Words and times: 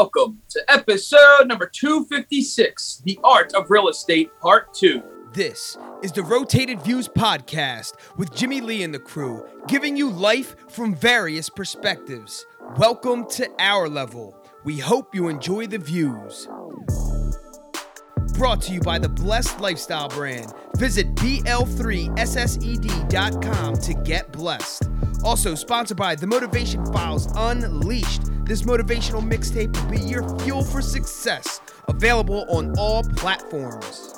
Welcome 0.00 0.38
to 0.50 0.60
episode 0.68 1.48
number 1.48 1.66
256 1.66 3.02
The 3.04 3.18
Art 3.24 3.52
of 3.54 3.68
Real 3.68 3.88
Estate, 3.88 4.30
Part 4.38 4.72
2. 4.74 5.02
This 5.32 5.76
is 6.04 6.12
the 6.12 6.22
Rotated 6.22 6.80
Views 6.82 7.08
podcast 7.08 7.94
with 8.16 8.32
Jimmy 8.32 8.60
Lee 8.60 8.84
and 8.84 8.94
the 8.94 9.00
crew, 9.00 9.44
giving 9.66 9.96
you 9.96 10.08
life 10.08 10.54
from 10.68 10.94
various 10.94 11.50
perspectives. 11.50 12.46
Welcome 12.76 13.26
to 13.30 13.50
our 13.58 13.88
level. 13.88 14.40
We 14.62 14.78
hope 14.78 15.16
you 15.16 15.26
enjoy 15.26 15.66
the 15.66 15.78
views. 15.78 16.46
Brought 18.34 18.62
to 18.62 18.72
you 18.72 18.80
by 18.80 19.00
the 19.00 19.08
Blessed 19.08 19.58
Lifestyle 19.58 20.10
brand. 20.10 20.54
Visit 20.76 21.12
BL3SSED.com 21.16 23.76
to 23.78 23.94
get 23.94 24.30
blessed. 24.30 24.88
Also 25.24 25.56
sponsored 25.56 25.96
by 25.96 26.14
The 26.14 26.28
Motivation 26.28 26.86
Files 26.92 27.26
Unleashed. 27.34 28.22
This 28.48 28.62
motivational 28.62 29.20
mixtape 29.20 29.76
will 29.76 29.90
be 29.90 30.00
your 30.00 30.26
fuel 30.38 30.64
for 30.64 30.80
success. 30.80 31.60
Available 31.86 32.46
on 32.48 32.74
all 32.78 33.02
platforms. 33.02 34.14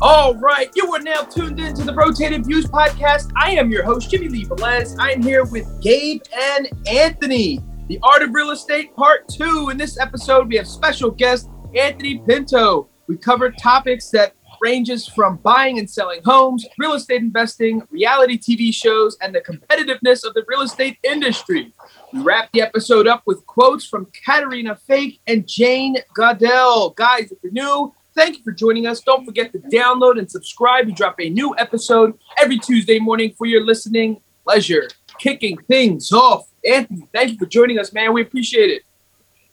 All 0.00 0.34
right, 0.36 0.70
you 0.74 0.90
are 0.94 1.02
now 1.02 1.24
tuned 1.24 1.60
into 1.60 1.84
the 1.84 1.92
Rotated 1.94 2.46
Views 2.46 2.64
podcast. 2.68 3.32
I 3.36 3.50
am 3.50 3.70
your 3.70 3.84
host, 3.84 4.10
Jimmy 4.10 4.30
Lee 4.30 4.46
Velez. 4.46 4.98
I 4.98 5.12
am 5.12 5.22
here 5.22 5.44
with 5.44 5.68
Gabe 5.82 6.22
and 6.34 6.66
Anthony. 6.88 7.60
The 7.88 7.98
Art 8.02 8.22
of 8.22 8.32
Real 8.32 8.52
Estate 8.52 8.96
Part 8.96 9.28
2. 9.28 9.68
In 9.68 9.76
this 9.76 9.98
episode, 9.98 10.48
we 10.48 10.56
have 10.56 10.66
special 10.66 11.10
guest 11.10 11.50
Anthony 11.76 12.22
Pinto. 12.26 12.88
We 13.08 13.18
covered 13.18 13.58
topics 13.58 14.08
that 14.12 14.32
ranges 14.60 15.06
from 15.06 15.36
buying 15.36 15.78
and 15.78 15.88
selling 15.88 16.20
homes, 16.24 16.66
real 16.78 16.92
estate 16.92 17.22
investing, 17.22 17.82
reality 17.90 18.38
TV 18.38 18.72
shows, 18.74 19.16
and 19.20 19.34
the 19.34 19.40
competitiveness 19.40 20.24
of 20.24 20.34
the 20.34 20.44
real 20.46 20.62
estate 20.62 20.98
industry. 21.02 21.72
We 22.12 22.20
wrap 22.20 22.50
the 22.52 22.62
episode 22.62 23.06
up 23.06 23.22
with 23.26 23.44
quotes 23.46 23.86
from 23.86 24.06
Caterina 24.24 24.76
Fake 24.76 25.20
and 25.26 25.46
Jane 25.48 25.96
Goodall. 26.14 26.90
Guys, 26.90 27.32
if 27.32 27.38
you're 27.42 27.52
new, 27.52 27.94
thank 28.14 28.38
you 28.38 28.44
for 28.44 28.52
joining 28.52 28.86
us. 28.86 29.00
Don't 29.00 29.24
forget 29.24 29.52
to 29.52 29.58
download 29.58 30.18
and 30.18 30.30
subscribe. 30.30 30.86
We 30.86 30.92
drop 30.92 31.20
a 31.20 31.30
new 31.30 31.54
episode 31.58 32.18
every 32.38 32.58
Tuesday 32.58 32.98
morning 32.98 33.32
for 33.36 33.46
your 33.46 33.64
listening 33.64 34.20
pleasure. 34.44 34.88
Kicking 35.18 35.56
things 35.56 36.12
off. 36.12 36.48
Anthony, 36.64 37.06
thank 37.12 37.32
you 37.32 37.38
for 37.38 37.46
joining 37.46 37.78
us, 37.78 37.92
man. 37.92 38.12
We 38.12 38.22
appreciate 38.22 38.70
it. 38.70 38.82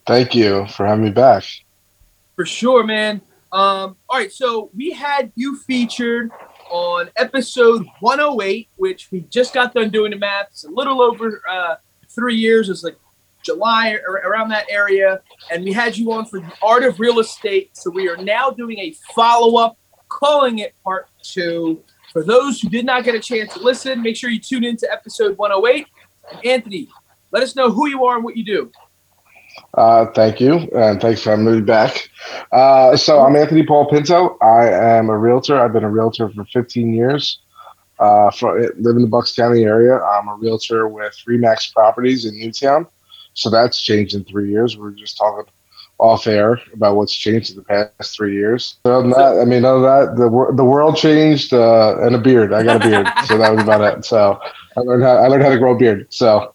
Thank 0.06 0.36
you 0.36 0.66
for 0.68 0.86
having 0.86 1.04
me 1.04 1.12
back. 1.12 1.44
For 2.36 2.46
sure, 2.46 2.84
man. 2.84 3.22
Um, 3.52 3.96
all 4.10 4.18
right, 4.18 4.32
so 4.32 4.70
we 4.76 4.92
had 4.92 5.32
you 5.36 5.58
featured 5.58 6.32
on 6.70 7.10
episode 7.16 7.86
108, 8.02 8.70
which 8.76 9.10
we 9.12 9.22
just 9.30 9.54
got 9.54 9.74
done 9.74 9.90
doing 9.90 10.12
the 10.12 10.18
math. 10.18 10.48
It's 10.52 10.66
a 10.66 10.70
little 10.70 11.02
over 11.02 11.42
uh, 11.50 11.76
three 12.10 12.36
years. 12.36 12.70
It's 12.70 12.84
like 12.84 12.98
July 13.44 13.98
around 14.26 14.50
that 14.50 14.66
area. 14.70 15.22
And 15.52 15.64
we 15.64 15.72
had 15.72 15.98
you 15.98 16.12
on 16.12 16.26
for 16.26 16.40
the 16.40 16.52
art 16.62 16.84
of 16.84 17.00
real 17.00 17.20
estate. 17.20 17.76
So 17.78 17.90
we 17.90 18.10
are 18.10 18.18
now 18.18 18.50
doing 18.50 18.78
a 18.80 18.94
follow 19.16 19.58
up, 19.58 19.78
calling 20.10 20.60
it 20.60 20.76
part 20.84 21.08
two. 21.24 21.82
For 22.12 22.24
those 22.24 22.60
who 22.60 22.68
did 22.68 22.86
not 22.86 23.06
get 23.06 23.16
a 23.16 23.20
chance 23.20 23.54
to 23.54 23.60
listen, 23.60 24.02
make 24.02 24.18
sure 24.18 24.30
you 24.30 24.40
tune 24.40 24.66
in 24.66 24.76
to 24.78 24.92
episode 24.92 25.38
108. 25.38 25.88
And 26.32 26.46
Anthony, 26.46 26.90
let 27.32 27.44
us 27.44 27.56
know 27.56 27.72
who 27.72 27.88
you 27.88 28.06
are 28.06 28.16
and 28.16 28.26
what 28.26 28.36
you 28.36 28.44
do. 28.44 28.72
Uh, 29.74 30.06
thank 30.08 30.40
you, 30.40 30.54
and 30.76 31.00
thanks 31.00 31.22
for 31.22 31.32
having 31.32 31.46
me 31.46 31.62
back. 31.62 32.10
Uh, 32.52 32.98
so 32.98 33.20
I'm 33.20 33.36
Anthony 33.36 33.64
Paul 33.64 33.88
Pinto. 33.90 34.38
I 34.42 34.70
am 34.70 35.10
a 35.10 35.18
realtor. 35.18 35.60
I've 35.60 35.74
been 35.74 35.84
a 35.84 35.90
realtor 35.90 36.30
for 36.30 36.46
15 36.46 36.94
years. 36.94 37.40
Uh, 38.00 38.30
for, 38.32 38.60
live 38.60 38.96
in 38.96 39.02
the 39.02 39.08
Bucks 39.08 39.36
County 39.36 39.64
area. 39.64 40.00
I'm 40.00 40.28
a 40.28 40.36
realtor 40.36 40.88
with 40.88 41.16
Remax 41.28 41.74
Properties 41.74 42.26
in 42.26 42.38
Newtown. 42.38 42.86
So 43.34 43.50
that's 43.50 43.82
changed 43.82 44.16
in 44.16 44.24
three 44.24 44.52
years. 44.52 44.78
We 44.78 44.88
are 44.88 44.92
just 44.92 45.18
talking 45.18 45.52
off 46.00 46.28
air 46.28 46.60
about 46.74 46.96
what's 46.96 47.14
changed 47.14 47.52
in 47.52 47.56
the 47.58 47.64
past 47.64 48.16
three 48.16 48.36
years. 48.36 48.78
Other 48.86 49.02
than 49.02 49.12
that, 49.12 49.40
I 49.40 49.46
mean, 49.46 49.66
other 49.66 49.82
than 49.82 50.16
that, 50.16 50.22
the 50.22 50.54
the 50.56 50.66
world 50.66 50.96
changed 50.96 51.54
uh, 51.54 51.96
and 52.02 52.16
a 52.16 52.20
beard. 52.20 52.54
I 52.54 52.64
got 52.64 52.86
a 52.86 52.88
beard, 52.88 53.08
so 53.26 53.38
that 53.38 53.54
was 53.54 53.64
about 53.64 53.98
it. 53.98 54.06
So 54.06 54.40
I 54.76 54.80
learned 54.82 55.04
how 55.04 55.18
I 55.18 55.28
learned 55.28 55.44
how 55.44 55.50
to 55.50 55.58
grow 55.58 55.76
a 55.76 55.78
beard. 55.78 56.08
So 56.14 56.54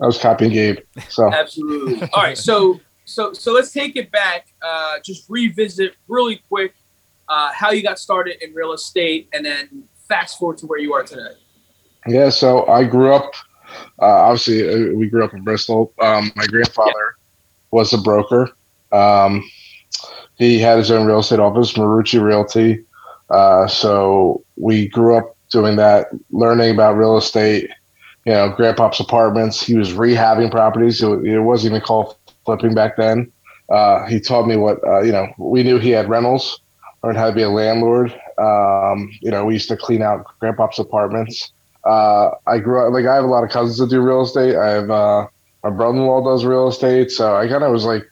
I 0.00 0.06
was 0.06 0.18
copying 0.18 0.52
Gabe. 0.52 0.78
So 1.08 1.32
absolutely. 1.32 2.08
All 2.12 2.22
right. 2.22 2.38
So 2.38 2.80
so 3.04 3.32
so 3.32 3.52
let's 3.52 3.72
take 3.72 3.96
it 3.96 4.10
back. 4.10 4.48
Uh, 4.62 4.96
just 5.04 5.24
revisit 5.28 5.94
really 6.06 6.42
quick 6.48 6.74
uh, 7.28 7.52
how 7.52 7.70
you 7.70 7.82
got 7.82 7.98
started 7.98 8.42
in 8.42 8.54
real 8.54 8.72
estate, 8.72 9.28
and 9.32 9.44
then 9.44 9.84
fast 10.08 10.38
forward 10.38 10.58
to 10.58 10.66
where 10.66 10.78
you 10.78 10.94
are 10.94 11.02
today. 11.02 11.34
Yeah. 12.06 12.30
So 12.30 12.66
I 12.66 12.84
grew 12.84 13.14
up. 13.14 13.32
Uh, 14.00 14.06
obviously, 14.06 14.68
uh, 14.68 14.94
we 14.94 15.08
grew 15.08 15.24
up 15.24 15.34
in 15.34 15.42
Bristol. 15.42 15.92
Um, 16.00 16.32
my 16.36 16.46
grandfather 16.46 16.92
yeah. 16.92 17.68
was 17.70 17.92
a 17.92 17.98
broker. 17.98 18.50
Um, 18.92 19.44
he 20.36 20.58
had 20.58 20.78
his 20.78 20.90
own 20.90 21.06
real 21.06 21.18
estate 21.18 21.40
office, 21.40 21.72
Marucci 21.72 22.22
Realty. 22.22 22.84
Uh, 23.28 23.66
so 23.66 24.42
we 24.56 24.88
grew 24.88 25.16
up 25.16 25.36
doing 25.50 25.76
that, 25.76 26.08
learning 26.30 26.70
about 26.70 26.96
real 26.96 27.16
estate 27.18 27.70
you 28.28 28.34
know, 28.34 28.50
Grandpop's 28.50 29.00
apartments. 29.00 29.62
He 29.62 29.74
was 29.74 29.94
rehabbing 29.94 30.50
properties. 30.50 31.02
It, 31.02 31.08
it 31.24 31.40
wasn't 31.40 31.72
even 31.72 31.80
called 31.80 32.14
flipping 32.44 32.74
back 32.74 32.98
then. 32.98 33.32
Uh, 33.70 34.04
he 34.04 34.20
taught 34.20 34.46
me 34.46 34.54
what, 34.54 34.86
uh, 34.86 35.00
you 35.00 35.12
know, 35.12 35.28
we 35.38 35.62
knew 35.62 35.78
he 35.78 35.88
had 35.88 36.10
rentals, 36.10 36.60
learned 37.02 37.16
how 37.16 37.28
to 37.28 37.32
be 37.34 37.40
a 37.40 37.48
landlord. 37.48 38.12
Um, 38.36 39.10
you 39.22 39.30
know, 39.30 39.46
we 39.46 39.54
used 39.54 39.68
to 39.68 39.78
clean 39.78 40.02
out 40.02 40.26
Grandpop's 40.40 40.78
apartments. 40.78 41.52
Uh, 41.86 42.32
I 42.46 42.58
grew 42.58 42.86
up, 42.86 42.92
like, 42.92 43.06
I 43.06 43.14
have 43.14 43.24
a 43.24 43.28
lot 43.28 43.44
of 43.44 43.50
cousins 43.50 43.78
that 43.78 43.88
do 43.88 44.02
real 44.02 44.20
estate. 44.20 44.56
I 44.56 44.72
have, 44.72 44.90
uh, 44.90 45.26
my 45.64 45.70
brother 45.70 45.96
in 45.96 46.04
law 46.04 46.22
does 46.22 46.44
real 46.44 46.68
estate. 46.68 47.10
So 47.10 47.34
I 47.34 47.48
kind 47.48 47.64
of 47.64 47.72
was 47.72 47.86
like 47.86 48.04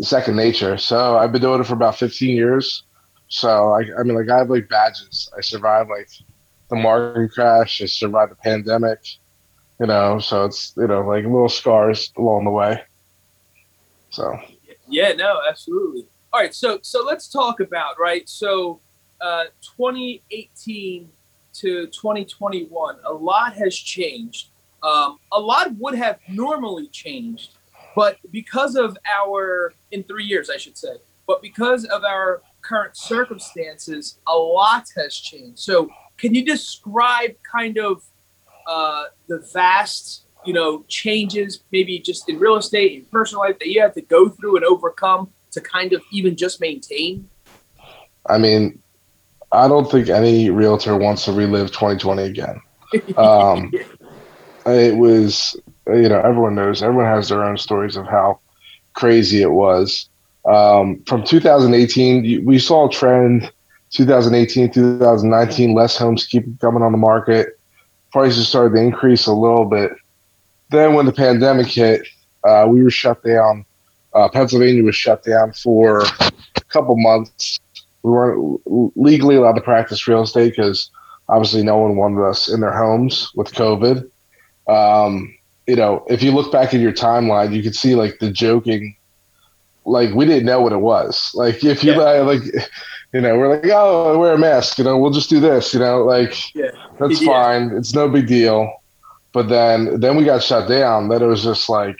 second 0.00 0.36
nature. 0.36 0.78
So 0.78 1.18
I've 1.18 1.32
been 1.32 1.42
doing 1.42 1.60
it 1.60 1.64
for 1.64 1.74
about 1.74 1.98
15 1.98 2.34
years. 2.34 2.82
So 3.28 3.74
I, 3.74 3.80
I 4.00 4.04
mean, 4.04 4.14
like, 4.14 4.30
I 4.30 4.38
have 4.38 4.48
like 4.48 4.70
badges. 4.70 5.30
I 5.36 5.42
survived 5.42 5.90
like 5.90 6.08
the 6.68 6.76
market 6.76 7.32
crash, 7.32 7.80
I 7.82 7.86
survived 7.86 8.32
the 8.32 8.36
pandemic, 8.36 9.00
you 9.80 9.86
know, 9.86 10.18
so 10.18 10.44
it's, 10.44 10.72
you 10.76 10.86
know, 10.86 11.02
like 11.02 11.24
little 11.24 11.48
scars 11.48 12.12
along 12.16 12.44
the 12.44 12.50
way. 12.50 12.82
So, 14.10 14.38
yeah, 14.88 15.12
no, 15.12 15.40
absolutely. 15.48 16.06
All 16.32 16.40
right. 16.40 16.54
So, 16.54 16.78
so 16.82 17.04
let's 17.04 17.28
talk 17.28 17.60
about, 17.60 17.98
right. 17.98 18.28
So, 18.28 18.80
uh, 19.20 19.44
2018 19.76 21.08
to 21.54 21.86
2021, 21.86 22.96
a 23.04 23.12
lot 23.12 23.54
has 23.54 23.74
changed. 23.76 24.48
Um, 24.82 25.18
a 25.32 25.40
lot 25.40 25.74
would 25.76 25.94
have 25.94 26.18
normally 26.28 26.88
changed, 26.88 27.52
but 27.94 28.18
because 28.30 28.76
of 28.76 28.96
our, 29.10 29.72
in 29.90 30.04
three 30.04 30.24
years, 30.24 30.50
I 30.50 30.58
should 30.58 30.76
say, 30.76 30.96
but 31.26 31.42
because 31.42 31.84
of 31.86 32.04
our 32.04 32.42
current 32.60 32.96
circumstances, 32.96 34.18
a 34.28 34.36
lot 34.36 34.86
has 34.96 35.16
changed. 35.16 35.58
So, 35.58 35.88
can 36.18 36.34
you 36.34 36.44
describe 36.44 37.34
kind 37.50 37.78
of 37.78 38.02
uh, 38.66 39.04
the 39.28 39.38
vast, 39.52 40.24
you 40.44 40.52
know, 40.52 40.84
changes, 40.88 41.60
maybe 41.72 41.98
just 41.98 42.28
in 42.28 42.38
real 42.38 42.56
estate, 42.56 42.98
in 42.98 43.04
personal 43.06 43.42
life, 43.42 43.58
that 43.58 43.68
you 43.68 43.80
have 43.80 43.94
to 43.94 44.02
go 44.02 44.28
through 44.28 44.56
and 44.56 44.64
overcome 44.64 45.30
to 45.52 45.60
kind 45.60 45.92
of 45.92 46.02
even 46.12 46.36
just 46.36 46.60
maintain? 46.60 47.28
I 48.28 48.38
mean, 48.38 48.80
I 49.52 49.68
don't 49.68 49.90
think 49.90 50.08
any 50.08 50.50
realtor 50.50 50.96
wants 50.96 51.24
to 51.26 51.32
relive 51.32 51.68
2020 51.68 52.22
again. 52.22 52.60
Um, 53.16 53.72
it 54.64 54.96
was, 54.96 55.56
you 55.86 56.08
know, 56.08 56.20
everyone 56.20 56.54
knows, 56.54 56.82
everyone 56.82 57.06
has 57.06 57.28
their 57.28 57.44
own 57.44 57.58
stories 57.58 57.96
of 57.96 58.06
how 58.06 58.40
crazy 58.94 59.42
it 59.42 59.50
was. 59.50 60.08
Um, 60.44 61.02
from 61.06 61.24
2018, 61.24 62.44
we 62.44 62.58
saw 62.58 62.88
a 62.88 62.90
trend 62.90 63.50
2018, 63.90 64.72
2019, 64.72 65.74
less 65.74 65.96
homes 65.96 66.26
keep 66.26 66.44
coming 66.60 66.82
on 66.82 66.92
the 66.92 66.98
market. 66.98 67.58
Prices 68.12 68.48
started 68.48 68.76
to 68.76 68.82
increase 68.82 69.26
a 69.26 69.32
little 69.32 69.64
bit. 69.64 69.92
Then 70.70 70.94
when 70.94 71.06
the 71.06 71.12
pandemic 71.12 71.66
hit, 71.66 72.06
uh, 72.44 72.66
we 72.68 72.82
were 72.82 72.90
shut 72.90 73.22
down. 73.22 73.64
Uh, 74.14 74.28
Pennsylvania 74.28 74.82
was 74.82 74.96
shut 74.96 75.22
down 75.22 75.52
for 75.52 76.02
a 76.02 76.32
couple 76.68 76.96
months. 76.96 77.60
We 78.02 78.10
weren't 78.10 78.60
legally 78.96 79.36
allowed 79.36 79.56
to 79.56 79.60
practice 79.60 80.06
real 80.08 80.22
estate 80.22 80.54
because 80.56 80.90
obviously 81.28 81.62
no 81.62 81.76
one 81.76 81.96
wanted 81.96 82.22
us 82.22 82.48
in 82.48 82.60
their 82.60 82.72
homes 82.72 83.30
with 83.34 83.52
COVID. 83.52 84.08
Um, 84.68 85.36
you 85.66 85.76
know, 85.76 86.04
if 86.08 86.22
you 86.22 86.32
look 86.32 86.52
back 86.52 86.72
at 86.72 86.80
your 86.80 86.92
timeline, 86.92 87.54
you 87.54 87.62
could 87.62 87.74
see 87.74 87.94
like 87.94 88.18
the 88.20 88.30
joking. 88.30 88.96
Like 89.84 90.14
we 90.14 90.24
didn't 90.24 90.46
know 90.46 90.60
what 90.60 90.72
it 90.72 90.78
was. 90.78 91.30
Like 91.34 91.64
if 91.64 91.84
you 91.84 91.92
yeah. 91.92 92.20
like 92.20 92.42
you 93.16 93.22
know, 93.22 93.38
we're 93.38 93.48
like, 93.48 93.64
oh, 93.72 94.18
wear 94.18 94.34
a 94.34 94.38
mask. 94.38 94.76
You 94.76 94.84
know, 94.84 94.98
we'll 94.98 95.10
just 95.10 95.30
do 95.30 95.40
this. 95.40 95.72
You 95.72 95.80
know, 95.80 96.04
like 96.04 96.54
yeah. 96.54 96.70
that's 97.00 97.22
yeah. 97.22 97.28
fine. 97.28 97.70
It's 97.70 97.94
no 97.94 98.10
big 98.10 98.26
deal. 98.26 98.70
But 99.32 99.48
then, 99.48 100.00
then 100.00 100.16
we 100.16 100.24
got 100.24 100.42
shut 100.42 100.68
down. 100.68 101.08
Then 101.08 101.22
it 101.22 101.26
was 101.26 101.42
just 101.42 101.70
like, 101.70 101.96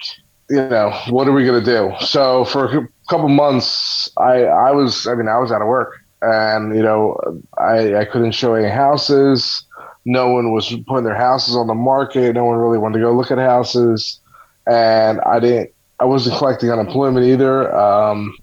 you 0.51 0.57
know, 0.57 0.93
what 1.09 1.27
are 1.27 1.33
we 1.33 1.47
gonna 1.47 1.65
do? 1.65 1.91
So 2.01 2.45
for 2.45 2.67
a 2.67 2.89
couple 3.09 3.29
months, 3.29 4.11
I 4.19 4.45
I 4.45 4.73
was, 4.73 5.07
I 5.07 5.15
mean, 5.15 5.27
I 5.27 5.39
was 5.39 5.51
out 5.51 5.63
of 5.63 5.69
work, 5.69 5.95
and 6.21 6.77
you 6.77 6.83
know, 6.83 7.17
I 7.57 7.97
I 7.97 8.05
couldn't 8.05 8.33
show 8.33 8.55
any 8.55 8.69
houses. 8.69 9.65
no 10.05 10.29
one 10.29 10.53
was 10.53 10.69
putting 10.87 11.05
their 11.05 11.17
houses 11.17 11.57
on 11.57 11.67
the 11.67 11.75
market. 11.75 12.35
No 12.35 12.45
one 12.45 12.59
really 12.59 12.79
wanted 12.79 12.99
to 12.99 13.05
go 13.05 13.13
look 13.13 13.31
at 13.31 13.39
houses, 13.39 14.21
and 14.67 15.21
I 15.23 15.41
didn't. 15.41 15.71
I 15.99 16.05
wasn't 16.05 16.37
collecting 16.37 16.71
unemployment 16.71 17.25
either. 17.25 17.75
Um, 17.75 18.37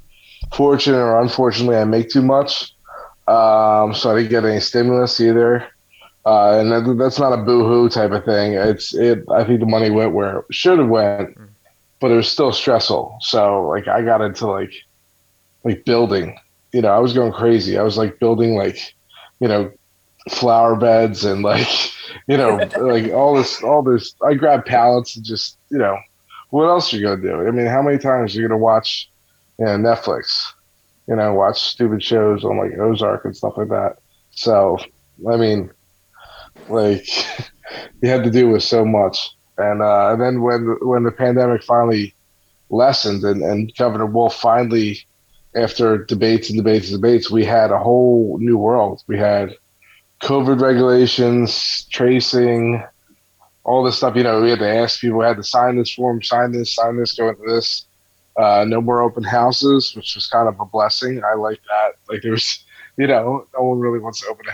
fortunate 0.53 0.97
or 0.97 1.21
unfortunately, 1.21 1.77
I 1.77 1.85
make 1.85 2.09
too 2.09 2.21
much, 2.21 2.73
um, 3.27 3.93
so 3.93 4.11
I 4.11 4.15
didn't 4.15 4.29
get 4.29 4.45
any 4.45 4.59
stimulus 4.59 5.19
either. 5.19 5.67
Uh, 6.25 6.59
and 6.59 6.71
that, 6.71 6.95
that's 6.97 7.19
not 7.19 7.33
a 7.33 7.43
boohoo 7.43 7.89
type 7.89 8.11
of 8.11 8.23
thing. 8.23 8.53
It's 8.53 8.93
it. 8.93 9.23
I 9.29 9.43
think 9.43 9.59
the 9.59 9.65
money 9.65 9.89
went 9.89 10.13
where 10.13 10.39
it 10.39 10.45
should 10.51 10.79
have 10.79 10.87
went, 10.87 11.37
but 11.99 12.11
it 12.11 12.15
was 12.15 12.29
still 12.29 12.53
stressful. 12.53 13.17
So 13.19 13.67
like 13.67 13.87
I 13.87 14.03
got 14.03 14.21
into 14.21 14.47
like 14.47 14.73
like 15.63 15.83
building. 15.85 16.39
You 16.71 16.81
know, 16.81 16.89
I 16.89 16.99
was 16.99 17.13
going 17.13 17.33
crazy. 17.33 17.77
I 17.77 17.83
was 17.83 17.97
like 17.97 18.19
building 18.19 18.55
like 18.55 18.95
you 19.39 19.49
know 19.49 19.71
flower 20.29 20.77
beds 20.77 21.25
and 21.25 21.43
like 21.43 21.67
you 22.27 22.37
know 22.37 22.55
like 22.77 23.11
all 23.11 23.35
this 23.35 23.61
all 23.61 23.83
this. 23.83 24.15
I 24.25 24.35
grabbed 24.35 24.65
pallets 24.65 25.17
and 25.17 25.25
just 25.25 25.57
you 25.69 25.77
know 25.77 25.97
what 26.51 26.67
else 26.67 26.93
are 26.93 26.97
you 26.97 27.03
gonna 27.03 27.21
do? 27.21 27.47
I 27.47 27.51
mean, 27.51 27.65
how 27.65 27.81
many 27.81 27.97
times 27.97 28.33
are 28.33 28.39
you 28.39 28.47
gonna 28.47 28.57
watch 28.57 29.09
know 29.59 29.77
Netflix? 29.77 30.53
You 31.07 31.15
know, 31.15 31.33
watch 31.33 31.61
stupid 31.61 32.03
shows 32.03 32.43
on 32.43 32.57
like 32.57 32.77
Ozark 32.77 33.25
and 33.25 33.35
stuff 33.35 33.57
like 33.57 33.69
that. 33.69 33.97
So 34.31 34.77
I 35.29 35.37
mean 35.37 35.71
like 36.69 37.07
you 38.01 38.09
had 38.09 38.23
to 38.23 38.31
deal 38.31 38.49
with 38.49 38.63
so 38.63 38.85
much. 38.85 39.35
And 39.57 39.81
uh, 39.81 40.11
and 40.11 40.21
then 40.21 40.41
when 40.41 40.77
when 40.81 41.03
the 41.03 41.11
pandemic 41.11 41.63
finally 41.63 42.15
lessened 42.69 43.23
and, 43.23 43.43
and 43.43 43.71
Governor 43.77 44.07
Wolf 44.07 44.35
finally, 44.35 45.05
after 45.55 46.03
debates 46.05 46.49
and 46.49 46.57
debates 46.57 46.89
and 46.89 47.01
debates, 47.01 47.29
we 47.29 47.45
had 47.45 47.71
a 47.71 47.77
whole 47.77 48.37
new 48.39 48.57
world. 48.57 49.03
We 49.07 49.17
had 49.17 49.55
COVID 50.21 50.59
regulations, 50.61 51.85
tracing, 51.91 52.83
all 53.63 53.83
this 53.83 53.97
stuff. 53.97 54.15
You 54.15 54.23
know, 54.23 54.41
we 54.41 54.49
had 54.49 54.59
to 54.59 54.69
ask 54.69 54.99
people, 54.99 55.21
had 55.21 55.37
to 55.37 55.43
sign 55.43 55.77
this 55.77 55.93
form, 55.93 56.23
sign 56.23 56.51
this, 56.51 56.73
sign 56.73 56.97
this, 56.97 57.13
go 57.13 57.29
into 57.29 57.43
this. 57.45 57.85
Uh, 58.35 58.65
no 58.67 58.81
more 58.81 59.03
open 59.03 59.23
houses, 59.23 59.95
which 59.95 60.15
was 60.15 60.27
kind 60.27 60.47
of 60.47 60.59
a 60.59 60.65
blessing. 60.65 61.21
I 61.23 61.35
like 61.35 61.59
that. 61.69 61.93
Like 62.09 62.23
there's 62.23 62.65
you 62.97 63.07
know, 63.07 63.47
no 63.55 63.63
one 63.63 63.79
really 63.79 63.99
wants 63.99 64.21
to 64.21 64.27
open 64.27 64.45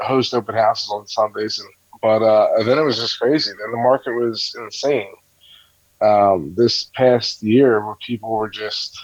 host 0.00 0.34
open 0.34 0.54
houses 0.54 0.90
on 0.90 1.06
Sundays, 1.06 1.58
and 1.58 1.68
but 2.00 2.22
uh, 2.22 2.62
then 2.62 2.78
it 2.78 2.82
was 2.82 2.98
just 2.98 3.18
crazy. 3.18 3.50
Then 3.50 3.70
the 3.70 3.76
market 3.76 4.14
was 4.14 4.54
insane. 4.58 5.12
Um, 6.00 6.54
this 6.56 6.84
past 6.94 7.42
year, 7.42 7.84
where 7.84 7.94
people 8.06 8.30
were 8.30 8.48
just, 8.48 8.98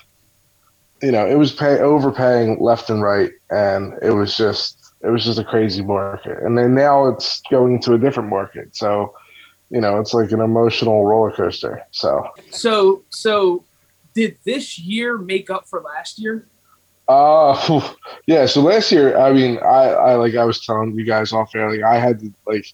you 1.03 1.13
know, 1.13 1.27
it 1.27 1.37
was 1.37 1.53
pay 1.53 1.79
overpaying 1.79 2.61
left 2.61 2.91
and 2.91 3.03
right, 3.03 3.33
and 3.51 3.95
it 4.03 4.11
was 4.11 4.37
just 4.37 4.93
it 5.03 5.09
was 5.09 5.25
just 5.25 5.39
a 5.39 5.45
crazy 5.45 5.83
market. 5.83 6.39
And 6.43 6.57
then 6.57 6.75
now 6.75 7.07
it's 7.07 7.41
going 7.51 7.81
to 7.83 7.95
a 7.95 7.99
different 7.99 8.31
market, 8.31 8.75
so 8.77 9.15
you 9.71 9.81
know, 9.81 10.01
it's 10.01 10.15
like 10.15 10.33
an 10.33 10.41
emotional 10.41 11.05
roller 11.05 11.33
coaster. 11.33 11.83
So 11.91 12.27
so 12.51 13.03
so, 13.11 13.63
did 14.21 14.37
this 14.45 14.79
year 14.79 15.17
make 15.17 15.49
up 15.49 15.67
for 15.67 15.81
last 15.81 16.19
year? 16.19 16.47
Uh, 17.09 17.95
yeah. 18.27 18.45
So 18.45 18.61
last 18.61 18.93
year, 18.93 19.17
I 19.19 19.33
mean, 19.33 19.59
I, 19.59 19.85
I 20.11 20.15
like 20.17 20.35
I 20.35 20.45
was 20.45 20.65
telling 20.65 20.95
you 20.95 21.05
guys 21.05 21.33
off 21.33 21.55
air, 21.55 21.71
like 21.73 21.83
I 21.83 21.99
had 21.99 22.21
to 22.21 22.33
like 22.47 22.67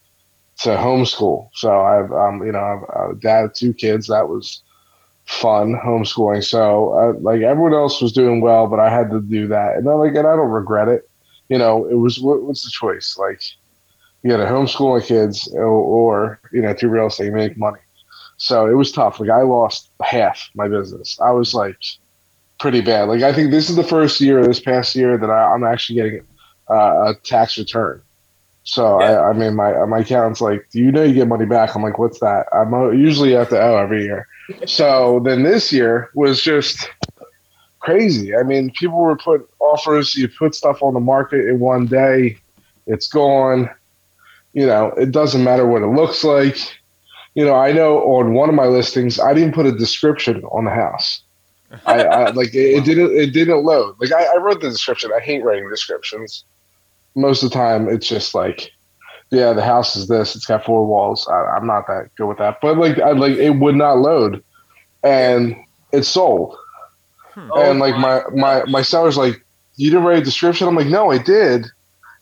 to 0.63 0.71
homeschool. 0.71 1.49
So 1.55 1.81
I've 1.81 2.11
um, 2.11 2.45
you 2.45 2.53
know, 2.53 2.85
I've 2.95 3.21
dad 3.21 3.45
of 3.45 3.53
two 3.55 3.73
kids. 3.73 4.09
That 4.09 4.29
was 4.29 4.63
fun 5.27 5.75
homeschooling. 5.75 6.43
So 6.43 6.93
uh, 6.99 7.21
like 7.21 7.43
everyone 7.43 7.75
else 7.75 8.03
was 8.03 8.13
doing 8.13 8.41
well, 8.41 8.67
but 8.67 8.81
I 8.81 8.91
had 8.91 9.09
to 9.11 9.21
do 9.21 9.47
that, 9.49 9.77
and 9.77 9.89
I 9.89 9.93
like, 9.93 10.17
and 10.17 10.27
I 10.27 10.35
don't 10.35 10.51
regret 10.51 10.89
it. 10.89 11.09
You 11.49 11.59
know, 11.59 11.87
it 11.87 11.95
was 11.95 12.19
what, 12.19 12.43
what's 12.43 12.65
the 12.65 12.71
choice? 12.73 13.17
Like, 13.17 13.41
you 14.25 14.31
got 14.31 14.39
to 14.39 14.51
homeschool 14.51 14.99
my 14.99 15.07
kids, 15.07 15.49
or, 15.55 15.63
or 15.65 16.41
you 16.51 16.61
know, 16.61 16.75
do 16.75 16.89
real 16.89 17.07
estate, 17.07 17.33
make 17.33 17.57
money. 17.57 17.79
So 18.38 18.67
it 18.67 18.75
was 18.75 18.93
tough. 18.93 19.21
Like 19.21 19.31
I 19.31 19.43
lost 19.43 19.91
half 20.03 20.50
my 20.55 20.69
business. 20.69 21.19
I 21.21 21.31
was 21.31 21.55
like 21.55 21.79
pretty 22.59 22.81
bad. 22.81 23.09
Like 23.09 23.23
I 23.23 23.33
think 23.33 23.50
this 23.50 23.71
is 23.71 23.77
the 23.77 23.85
first 23.85 24.21
year, 24.21 24.44
this 24.44 24.61
past 24.61 24.94
year, 24.94 25.17
that 25.17 25.31
I, 25.31 25.55
am 25.55 25.65
actually 25.65 25.97
getting 25.97 26.27
uh, 26.71 27.12
a 27.12 27.15
tax 27.25 27.56
return. 27.59 28.03
So 28.65 29.00
yeah. 29.00 29.12
I, 29.12 29.31
I 29.31 29.33
mean, 29.33 29.55
my 29.55 29.85
my 29.87 30.00
accountant's 30.00 30.41
like, 30.41 30.69
"Do 30.71 30.81
you 30.81 30.93
know 30.93 31.03
you 31.03 31.15
get 31.15 31.29
money 31.29 31.47
back?" 31.47 31.75
I'm 31.75 31.83
like, 31.83 31.99
"What's 31.99 32.21
that?" 32.21 32.47
I'm 32.53 32.73
usually 32.99 33.37
at 33.37 33.50
the 33.50 33.61
O 33.61 33.77
every 33.77 34.05
year. 34.05 34.27
So 34.67 35.21
then 35.25 35.43
this 35.43 35.73
year 35.73 36.11
was 36.15 36.43
just 36.43 36.91
crazy. 37.81 38.37
I 38.37 38.43
mean, 38.43 38.71
people 38.73 38.99
were 38.99 39.17
put 39.17 39.49
offers. 39.61 40.15
You 40.15 40.29
put 40.29 40.55
stuff 40.55 40.83
on 40.83 40.94
the 40.94 41.00
market 41.00 41.49
in 41.49 41.61
one 41.61 41.87
day, 41.87 42.38
it's 42.87 43.09
gone. 43.09 43.71
You 44.53 44.67
know, 44.67 44.88
it 44.97 45.12
doesn't 45.12 45.44
matter 45.44 45.67
what 45.67 45.83
it 45.83 45.88
looks 45.88 46.25
like. 46.25 46.59
You 47.37 47.44
know, 47.44 47.55
I 47.55 47.71
know 47.71 47.99
on 47.99 48.33
one 48.33 48.49
of 48.49 48.55
my 48.55 48.65
listings, 48.65 49.21
I 49.21 49.35
didn't 49.35 49.55
put 49.55 49.67
a 49.67 49.73
description 49.73 50.43
on 50.47 50.65
the 50.65 50.71
house. 50.71 51.21
I, 51.85 52.03
I, 52.03 52.31
like 52.35 52.55
it, 52.55 52.79
it, 52.79 52.85
didn't 52.87 53.15
it 53.15 53.27
didn't 53.35 53.62
load. 53.62 53.94
Like 54.00 54.11
I, 54.11 54.25
I, 54.25 54.37
wrote 54.38 54.62
the 54.62 54.71
description. 54.71 55.11
I 55.15 55.21
hate 55.21 55.44
writing 55.44 55.69
descriptions. 55.69 56.44
Most 57.15 57.43
of 57.43 57.50
the 57.50 57.55
time, 57.55 57.91
it's 57.91 58.09
just 58.09 58.35
like, 58.35 58.73
yeah, 59.31 59.53
the 59.53 59.62
house 59.62 59.97
is 59.97 60.09
this. 60.09 60.35
It's 60.35 60.47
got 60.47 60.65
four 60.65 60.87
walls. 60.87 61.29
I, 61.29 61.59
am 61.59 61.67
not 61.67 61.87
that 61.88 62.09
good 62.17 62.27
with 62.27 62.38
that, 62.38 62.59
but 62.62 62.79
like, 62.79 62.99
I 63.00 63.11
like 63.11 63.37
it 63.37 63.50
would 63.50 63.77
not 63.77 63.99
load, 63.99 64.43
and 65.05 65.55
it 65.93 66.05
sold. 66.05 66.56
Hmm. 67.35 67.50
And 67.59 67.79
like 67.81 67.97
my 67.97 68.23
my 68.35 68.65
my 68.65 68.81
seller's 68.81 69.19
like, 69.19 69.44
you 69.75 69.91
didn't 69.91 70.06
write 70.06 70.23
a 70.23 70.25
description. 70.25 70.69
I'm 70.69 70.75
like, 70.75 70.87
no, 70.87 71.11
I 71.11 71.19
did. 71.19 71.67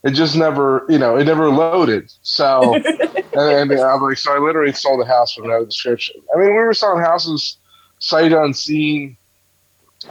It 0.04 0.12
just 0.12 0.36
never, 0.36 0.84
you 0.88 0.98
know, 0.98 1.16
it 1.16 1.24
never 1.24 1.48
loaded. 1.48 2.12
So, 2.22 2.74
and, 3.34 3.72
and 3.72 3.72
I'm 3.72 4.02
like, 4.02 4.18
so 4.18 4.34
I 4.34 4.38
literally 4.38 4.72
sold 4.72 5.00
the 5.00 5.06
house 5.06 5.36
with 5.36 5.46
no 5.46 5.64
description. 5.64 6.16
I 6.34 6.38
mean, 6.38 6.48
we 6.48 6.62
were 6.62 6.74
selling 6.74 7.02
houses 7.02 7.56
sight 7.98 8.32
unseen 8.32 9.16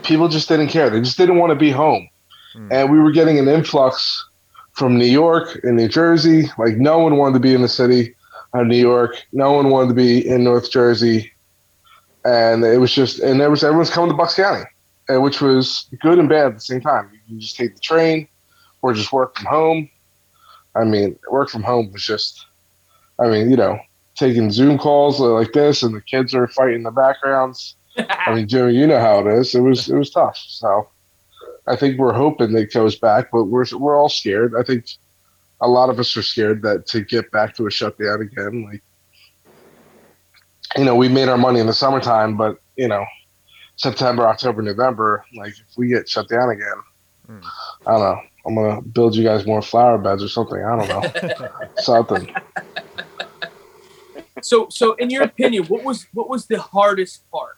people 0.02 0.28
just 0.28 0.48
didn't 0.48 0.68
care. 0.68 0.90
They 0.90 1.00
just 1.00 1.16
didn't 1.16 1.38
want 1.38 1.50
to 1.50 1.56
be 1.56 1.70
home. 1.70 2.08
Mm. 2.56 2.72
And 2.72 2.90
we 2.90 2.98
were 2.98 3.12
getting 3.12 3.38
an 3.38 3.48
influx 3.48 4.24
from 4.72 4.98
New 4.98 5.06
York 5.06 5.60
and 5.62 5.76
New 5.76 5.88
Jersey. 5.88 6.50
Like 6.58 6.76
no 6.76 6.98
one 6.98 7.16
wanted 7.16 7.34
to 7.34 7.40
be 7.40 7.54
in 7.54 7.62
the 7.62 7.68
city 7.68 8.14
of 8.52 8.66
New 8.66 8.76
York. 8.76 9.22
No 9.32 9.52
one 9.52 9.70
wanted 9.70 9.88
to 9.88 9.94
be 9.94 10.26
in 10.26 10.44
North 10.44 10.70
Jersey. 10.70 11.32
And 12.24 12.64
it 12.64 12.78
was 12.78 12.92
just, 12.92 13.20
and 13.20 13.40
there 13.40 13.50
was 13.50 13.62
everyone's 13.62 13.90
coming 13.90 14.10
to 14.10 14.16
Bucks 14.16 14.34
County, 14.34 14.64
which 15.08 15.40
was 15.40 15.86
good 16.00 16.18
and 16.18 16.28
bad 16.28 16.46
at 16.46 16.54
the 16.54 16.60
same 16.60 16.80
time. 16.80 17.10
You 17.12 17.20
can 17.28 17.40
just 17.40 17.56
take 17.56 17.74
the 17.74 17.80
train 17.80 18.28
or 18.84 18.92
just 18.92 19.12
work 19.12 19.34
from 19.34 19.46
home. 19.46 19.88
I 20.74 20.84
mean, 20.84 21.18
work 21.30 21.48
from 21.48 21.62
home 21.62 21.90
was 21.90 22.04
just, 22.04 22.44
I 23.18 23.28
mean, 23.28 23.50
you 23.50 23.56
know, 23.56 23.78
taking 24.14 24.50
Zoom 24.50 24.76
calls 24.76 25.20
like 25.20 25.54
this, 25.54 25.82
and 25.82 25.94
the 25.94 26.02
kids 26.02 26.34
are 26.34 26.46
fighting 26.48 26.76
in 26.76 26.82
the 26.82 26.90
backgrounds. 26.90 27.76
I 27.96 28.34
mean, 28.34 28.46
Jimmy, 28.52 28.74
you 28.74 28.86
know 28.86 29.00
how 29.00 29.20
it 29.20 29.38
is. 29.38 29.54
It 29.54 29.60
was 29.60 29.88
it 29.88 29.96
was 29.96 30.10
tough. 30.10 30.36
So 30.36 30.86
I 31.66 31.76
think 31.76 31.98
we're 31.98 32.12
hoping 32.12 32.54
it 32.54 32.74
goes 32.74 32.94
back, 32.94 33.30
but 33.32 33.44
we're 33.44 33.64
we're 33.74 33.96
all 33.96 34.10
scared. 34.10 34.52
I 34.54 34.62
think 34.62 34.84
a 35.62 35.68
lot 35.68 35.88
of 35.88 35.98
us 35.98 36.14
are 36.18 36.22
scared 36.22 36.60
that 36.62 36.86
to 36.88 37.00
get 37.00 37.30
back 37.30 37.54
to 37.56 37.66
a 37.66 37.70
shutdown 37.70 38.20
again. 38.20 38.68
Like, 38.70 38.82
you 40.76 40.84
know, 40.84 40.94
we 40.94 41.08
made 41.08 41.30
our 41.30 41.38
money 41.38 41.58
in 41.58 41.66
the 41.66 41.72
summertime, 41.72 42.36
but 42.36 42.60
you 42.76 42.88
know, 42.88 43.06
September, 43.76 44.28
October, 44.28 44.60
November, 44.60 45.24
like 45.34 45.52
if 45.52 45.78
we 45.78 45.88
get 45.88 46.06
shut 46.06 46.28
down 46.28 46.50
again, 46.50 46.82
mm. 47.30 47.42
I 47.86 47.90
don't 47.92 48.00
know. 48.00 48.20
I'm 48.46 48.54
gonna 48.54 48.82
build 48.82 49.16
you 49.16 49.24
guys 49.24 49.46
more 49.46 49.62
flower 49.62 49.98
beds 49.98 50.22
or 50.22 50.28
something. 50.28 50.62
I 50.62 50.76
don't 50.76 50.88
know, 50.88 51.58
something. 51.78 52.34
So, 54.42 54.68
so 54.68 54.92
in 54.94 55.10
your 55.10 55.22
opinion, 55.22 55.64
what 55.64 55.82
was 55.82 56.06
what 56.12 56.28
was 56.28 56.46
the 56.46 56.60
hardest 56.60 57.28
part? 57.30 57.56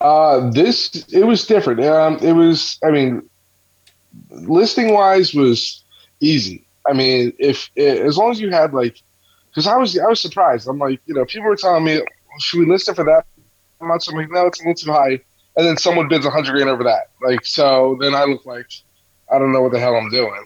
Uh, 0.00 0.50
this 0.50 1.06
it 1.12 1.24
was 1.24 1.46
different. 1.46 1.80
Um, 1.80 2.18
it 2.18 2.32
was. 2.32 2.78
I 2.84 2.90
mean, 2.90 3.28
listing 4.30 4.94
wise 4.94 5.34
was 5.34 5.82
easy. 6.20 6.64
I 6.88 6.92
mean, 6.92 7.32
if 7.38 7.70
as 7.76 8.16
long 8.16 8.30
as 8.30 8.40
you 8.40 8.50
had 8.50 8.72
like, 8.72 9.02
because 9.50 9.66
I 9.66 9.76
was 9.76 9.98
I 9.98 10.06
was 10.06 10.20
surprised. 10.20 10.68
I'm 10.68 10.78
like, 10.78 11.00
you 11.06 11.14
know, 11.14 11.24
people 11.24 11.48
were 11.48 11.56
telling 11.56 11.84
me, 11.84 12.00
should 12.38 12.60
we 12.60 12.66
list 12.66 12.88
it 12.88 12.94
for 12.94 13.04
that 13.04 13.26
much? 13.80 14.08
I'm 14.08 14.16
like, 14.16 14.30
no, 14.30 14.46
it's 14.46 14.60
a 14.60 14.62
little 14.62 14.74
too 14.74 14.92
high. 14.92 15.20
And 15.56 15.66
then 15.66 15.76
someone 15.76 16.06
bids 16.06 16.24
a 16.24 16.30
hundred 16.30 16.52
grand 16.52 16.70
over 16.70 16.84
that. 16.84 17.10
Like, 17.20 17.44
so 17.44 17.98
then 18.00 18.14
I 18.14 18.24
look 18.24 18.46
like 18.46 18.68
I 19.30 19.38
don't 19.38 19.52
know 19.52 19.62
what 19.62 19.72
the 19.72 19.80
hell 19.80 19.94
I'm 19.94 20.10
doing. 20.10 20.44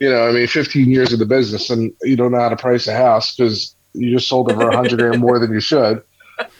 You 0.00 0.10
know, 0.10 0.28
I 0.28 0.32
mean, 0.32 0.46
15 0.46 0.88
years 0.88 1.12
of 1.12 1.18
the 1.18 1.26
business, 1.26 1.70
and 1.70 1.92
you 2.02 2.16
don't 2.16 2.32
know 2.32 2.40
how 2.40 2.48
to 2.48 2.56
price 2.56 2.86
a 2.86 2.94
house 2.94 3.34
because 3.34 3.74
you 3.94 4.12
just 4.14 4.28
sold 4.28 4.50
it 4.50 4.54
for 4.54 4.70
hundred 4.70 4.98
grand 4.98 5.20
more 5.20 5.38
than 5.38 5.52
you 5.52 5.60
should. 5.60 6.02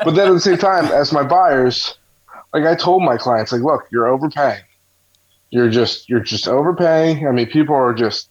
But 0.04 0.14
then 0.14 0.28
at 0.28 0.32
the 0.32 0.40
same 0.40 0.58
time, 0.58 0.86
as 0.86 1.12
my 1.12 1.22
buyers, 1.22 1.96
like 2.52 2.64
I 2.64 2.74
told 2.74 3.02
my 3.02 3.16
clients, 3.16 3.52
like, 3.52 3.62
look, 3.62 3.86
you're 3.92 4.08
overpaying. 4.08 4.62
You're 5.50 5.70
just 5.70 6.08
you're 6.08 6.20
just 6.20 6.48
overpaying. 6.48 7.26
I 7.26 7.30
mean, 7.30 7.46
people 7.46 7.74
are 7.74 7.94
just 7.94 8.28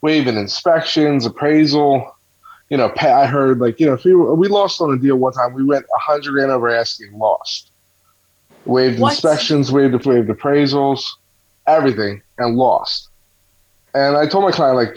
waiving 0.00 0.36
inspections, 0.36 1.26
appraisal. 1.26 2.10
You 2.70 2.78
know, 2.78 2.88
pay, 2.88 3.10
I 3.10 3.26
heard 3.26 3.58
like 3.58 3.80
you 3.80 3.86
know, 3.86 3.94
if 3.94 4.04
we 4.04 4.14
we 4.14 4.48
lost 4.48 4.80
on 4.80 4.92
a 4.92 4.98
deal 4.98 5.16
one 5.16 5.32
time, 5.32 5.52
we 5.52 5.64
went 5.64 5.84
a 5.84 5.98
hundred 5.98 6.32
grand 6.32 6.50
over 6.50 6.68
asking, 6.68 7.18
lost. 7.18 7.70
Waived 8.64 8.98
what? 8.98 9.12
inspections, 9.12 9.70
waived 9.70 10.06
waived 10.06 10.28
appraisals, 10.28 11.04
everything, 11.66 12.22
and 12.38 12.56
lost. 12.56 13.08
And 13.94 14.16
I 14.16 14.26
told 14.26 14.44
my 14.44 14.50
client 14.50 14.76
like, 14.76 14.96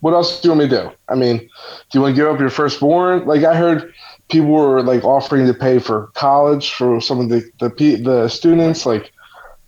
what 0.00 0.12
else 0.12 0.40
do 0.40 0.48
you 0.48 0.54
want 0.54 0.70
me 0.70 0.76
to 0.76 0.82
do? 0.84 0.90
I 1.08 1.14
mean, 1.14 1.38
do 1.38 1.48
you 1.94 2.00
want 2.00 2.14
to 2.14 2.22
give 2.22 2.32
up 2.32 2.38
your 2.38 2.50
firstborn? 2.50 3.26
Like 3.26 3.44
I 3.44 3.56
heard 3.56 3.92
people 4.28 4.48
were 4.48 4.82
like 4.82 5.04
offering 5.04 5.46
to 5.46 5.54
pay 5.54 5.78
for 5.78 6.08
college 6.14 6.72
for 6.72 7.00
some 7.00 7.20
of 7.20 7.28
the 7.28 7.50
the 7.58 7.68
the 8.02 8.28
students, 8.28 8.86
like 8.86 9.12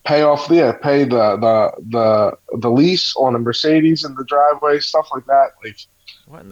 pay 0.05 0.23
off 0.23 0.49
yeah, 0.51 0.73
pay 0.73 1.05
the 1.05 1.37
the 1.37 1.73
the 1.89 2.59
the 2.59 2.71
lease 2.71 3.15
on 3.17 3.35
a 3.35 3.39
Mercedes 3.39 4.05
in 4.05 4.15
the 4.15 4.25
driveway, 4.25 4.79
stuff 4.81 5.09
like 5.13 5.27
that. 5.27 5.51
Like 5.65 5.79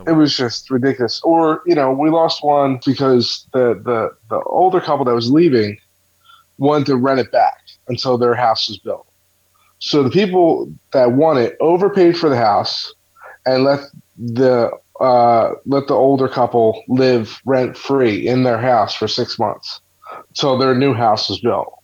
it 0.06 0.12
was 0.12 0.36
just 0.36 0.70
ridiculous. 0.70 1.20
Or 1.22 1.62
you 1.66 1.74
know, 1.74 1.92
we 1.92 2.10
lost 2.10 2.42
one 2.42 2.80
because 2.84 3.46
the 3.52 3.74
the 3.74 4.10
the 4.30 4.42
older 4.46 4.80
couple 4.80 5.04
that 5.04 5.14
was 5.14 5.30
leaving 5.30 5.78
wanted 6.58 6.86
to 6.86 6.96
rent 6.96 7.20
it 7.20 7.30
back 7.30 7.58
until 7.88 8.16
their 8.16 8.34
house 8.34 8.68
was 8.68 8.78
built. 8.78 9.06
So 9.78 10.02
the 10.02 10.10
people 10.10 10.72
that 10.92 11.12
won 11.12 11.38
it 11.38 11.56
overpaid 11.60 12.16
for 12.16 12.28
the 12.28 12.36
house 12.36 12.92
and 13.44 13.64
let 13.64 13.80
the 14.18 14.70
uh, 15.00 15.52
let 15.66 15.88
the 15.88 15.94
older 15.94 16.28
couple 16.28 16.82
live 16.88 17.40
rent 17.44 17.76
free 17.76 18.26
in 18.26 18.44
their 18.44 18.58
house 18.58 18.94
for 18.94 19.06
six 19.06 19.38
months 19.38 19.80
until 20.28 20.56
their 20.56 20.74
new 20.74 20.94
house 20.94 21.28
was 21.28 21.40
built. 21.40 21.74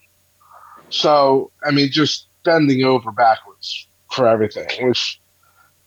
So 0.89 1.51
I 1.65 1.71
mean, 1.71 1.91
just 1.91 2.27
bending 2.45 2.85
over 2.85 3.13
backwards 3.13 3.87
for 4.11 4.27
everything, 4.27 4.69
which 4.87 5.21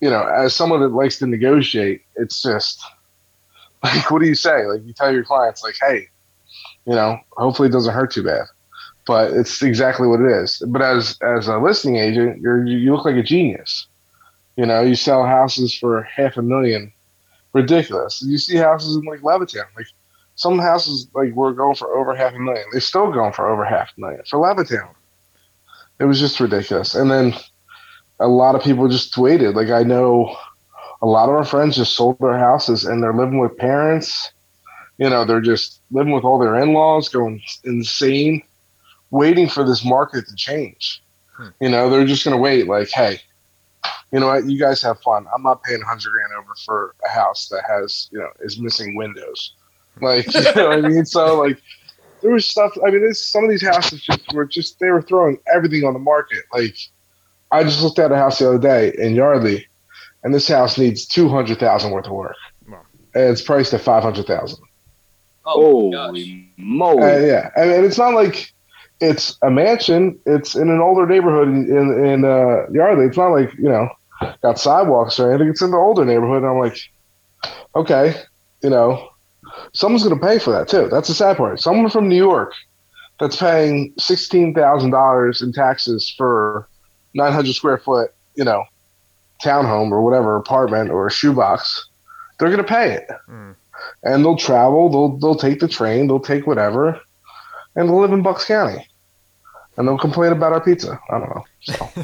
you 0.01 0.09
know, 0.09 0.23
as 0.23 0.53
someone 0.53 0.81
that 0.81 0.89
likes 0.89 1.19
to 1.19 1.27
negotiate, 1.27 2.01
it's 2.15 2.41
just 2.41 2.83
like, 3.83 4.11
what 4.11 4.21
do 4.21 4.27
you 4.27 4.35
say? 4.35 4.65
Like, 4.65 4.81
you 4.85 4.93
tell 4.93 5.11
your 5.11 5.23
clients, 5.23 5.63
like, 5.63 5.75
hey, 5.81 6.09
you 6.85 6.93
know, 6.93 7.17
hopefully 7.31 7.69
it 7.69 7.71
doesn't 7.71 7.93
hurt 7.93 8.11
too 8.11 8.23
bad. 8.23 8.45
But 9.05 9.31
it's 9.33 9.61
exactly 9.61 10.07
what 10.07 10.21
it 10.21 10.31
is. 10.31 10.63
But 10.67 10.81
as 10.81 11.17
as 11.21 11.47
a 11.47 11.57
listing 11.57 11.97
agent, 11.97 12.41
you're 12.41 12.65
you 12.65 12.93
look 12.95 13.05
like 13.05 13.15
a 13.15 13.23
genius. 13.23 13.87
You 14.55 14.65
know, 14.65 14.81
you 14.81 14.95
sell 14.95 15.25
houses 15.25 15.75
for 15.75 16.01
half 16.03 16.37
a 16.37 16.41
million, 16.41 16.91
ridiculous. 17.53 18.21
You 18.21 18.37
see 18.37 18.55
houses 18.55 18.95
in 18.95 19.03
like 19.03 19.19
Levittown, 19.21 19.65
like 19.75 19.87
some 20.35 20.59
houses 20.59 21.07
like 21.13 21.33
were 21.33 21.53
going 21.53 21.75
for 21.75 21.95
over 21.95 22.15
half 22.15 22.33
a 22.33 22.39
million. 22.39 22.65
They're 22.71 22.81
still 22.81 23.11
going 23.11 23.33
for 23.33 23.49
over 23.49 23.65
half 23.65 23.91
a 23.97 23.99
million 23.99 24.21
for 24.29 24.39
Levittown. 24.39 24.89
It 25.99 26.05
was 26.05 26.19
just 26.19 26.39
ridiculous. 26.39 26.95
And 26.95 27.11
then 27.11 27.33
a 28.19 28.27
lot 28.27 28.55
of 28.55 28.63
people 28.63 28.87
just 28.87 29.17
waited. 29.17 29.55
Like 29.55 29.69
I 29.69 29.83
know 29.83 30.35
a 31.01 31.05
lot 31.05 31.29
of 31.29 31.35
our 31.35 31.45
friends 31.45 31.75
just 31.75 31.95
sold 31.95 32.17
their 32.19 32.37
houses 32.37 32.85
and 32.85 33.01
they're 33.01 33.13
living 33.13 33.39
with 33.39 33.57
parents. 33.57 34.31
You 34.97 35.09
know, 35.09 35.25
they're 35.25 35.41
just 35.41 35.81
living 35.91 36.13
with 36.13 36.23
all 36.23 36.39
their 36.39 36.55
in-laws, 36.55 37.09
going 37.09 37.41
insane, 37.65 38.43
waiting 39.15 39.49
for 39.49 39.63
this 39.63 39.83
market 39.83 40.27
to 40.27 40.35
change. 40.35 41.01
Hmm. 41.35 41.49
You 41.59 41.69
know, 41.69 41.89
they're 41.89 42.05
just 42.05 42.23
going 42.23 42.35
to 42.35 42.41
wait. 42.41 42.67
Like, 42.67 42.89
hey, 42.89 43.19
you 44.11 44.19
know 44.19 44.27
what? 44.27 44.45
You 44.45 44.59
guys 44.59 44.81
have 44.81 45.01
fun. 45.01 45.25
I'm 45.33 45.43
not 45.43 45.63
paying 45.63 45.81
hundred 45.81 46.11
grand 46.11 46.33
over 46.37 46.53
for 46.65 46.95
a 47.05 47.09
house 47.09 47.49
that 47.49 47.63
has, 47.67 48.09
you 48.11 48.19
know, 48.19 48.29
is 48.41 48.59
missing 48.59 48.95
windows. 48.95 49.53
Like, 50.01 50.33
you 50.33 50.41
know 50.55 50.69
what 50.69 50.85
I 50.85 50.89
mean? 50.89 51.05
So 51.05 51.39
like, 51.39 51.61
there 52.21 52.31
was 52.31 52.47
stuff. 52.47 52.71
I 52.85 52.91
mean, 52.91 53.01
this 53.01 53.25
some 53.25 53.43
of 53.43 53.49
these 53.49 53.65
houses 53.65 54.01
just 54.01 54.33
were 54.33 54.45
just 54.45 54.79
they 54.79 54.89
were 54.89 55.01
throwing 55.01 55.37
everything 55.53 55.83
on 55.83 55.93
the 55.93 55.99
market. 55.99 56.43
Like, 56.53 56.75
I 57.51 57.63
just 57.63 57.81
looked 57.81 57.99
at 57.99 58.11
a 58.11 58.15
house 58.15 58.39
the 58.39 58.49
other 58.49 58.59
day 58.59 58.95
in 58.97 59.15
Yardley, 59.15 59.67
and 60.23 60.33
this 60.33 60.47
house 60.47 60.77
needs 60.77 61.05
two 61.05 61.29
hundred 61.29 61.59
thousand 61.59 61.91
worth 61.91 62.07
of 62.07 62.13
work, 62.13 62.35
wow. 62.67 62.81
and 63.13 63.25
it's 63.25 63.41
priced 63.41 63.73
at 63.73 63.81
five 63.81 64.03
hundred 64.03 64.27
thousand. 64.27 64.63
Oh, 65.45 65.91
Holy 65.91 66.49
moly! 66.57 67.03
Uh, 67.03 67.19
yeah, 67.19 67.51
and, 67.55 67.69
and, 67.69 67.85
it's 67.85 67.99
not 67.99 68.15
like 68.15 68.51
it's 68.99 69.37
a 69.41 69.49
mansion. 69.49 70.19
It's 70.25 70.55
in 70.55 70.69
an 70.69 70.79
older 70.79 71.05
neighborhood 71.05 71.47
in 71.47 71.65
in, 71.69 72.05
in 72.05 72.25
uh, 72.25 72.67
Yardley. 72.71 73.05
It's 73.05 73.17
not 73.17 73.29
like 73.29 73.53
you 73.55 73.69
know 73.69 73.89
got 74.41 74.59
sidewalks 74.59 75.19
or 75.19 75.29
anything. 75.29 75.49
It's 75.49 75.61
in 75.61 75.71
the 75.71 75.77
older 75.77 76.05
neighborhood. 76.05 76.43
And 76.43 76.47
I'm 76.47 76.59
like, 76.59 76.77
okay, 77.75 78.15
you 78.63 78.69
know, 78.69 79.09
someone's 79.73 80.03
going 80.03 80.19
to 80.19 80.25
pay 80.25 80.39
for 80.39 80.51
that 80.51 80.67
too. 80.67 80.87
That's 80.89 81.07
the 81.07 81.13
sad 81.13 81.37
part. 81.37 81.59
Someone 81.59 81.89
from 81.89 82.07
New 82.07 82.15
York 82.15 82.53
that's 83.19 83.35
paying 83.35 83.93
sixteen 83.97 84.53
thousand 84.53 84.91
dollars 84.91 85.41
in 85.41 85.51
taxes 85.51 86.13
for 86.17 86.67
900 87.15 87.53
square 87.53 87.77
foot, 87.77 88.11
you 88.35 88.43
know, 88.43 88.65
townhome 89.43 89.91
or 89.91 90.01
whatever 90.01 90.35
apartment 90.35 90.91
or 90.91 91.07
a 91.07 91.11
shoebox, 91.11 91.87
they're 92.37 92.49
going 92.49 92.57
to 92.57 92.63
pay 92.63 92.93
it. 92.93 93.07
Mm. 93.29 93.55
And 94.03 94.23
they'll 94.23 94.37
travel, 94.37 94.89
they'll 94.89 95.17
they'll 95.17 95.35
take 95.39 95.59
the 95.59 95.67
train, 95.67 96.07
they'll 96.07 96.19
take 96.19 96.47
whatever, 96.47 96.99
and 97.75 97.91
live 97.91 98.11
in 98.11 98.21
Bucks 98.21 98.45
County. 98.45 98.87
And 99.77 99.87
they'll 99.87 99.97
complain 99.97 100.31
about 100.31 100.53
our 100.53 100.61
pizza. 100.61 100.99
I 101.09 101.19
don't 101.19 101.35
know. 101.35 101.43
So, 101.59 101.73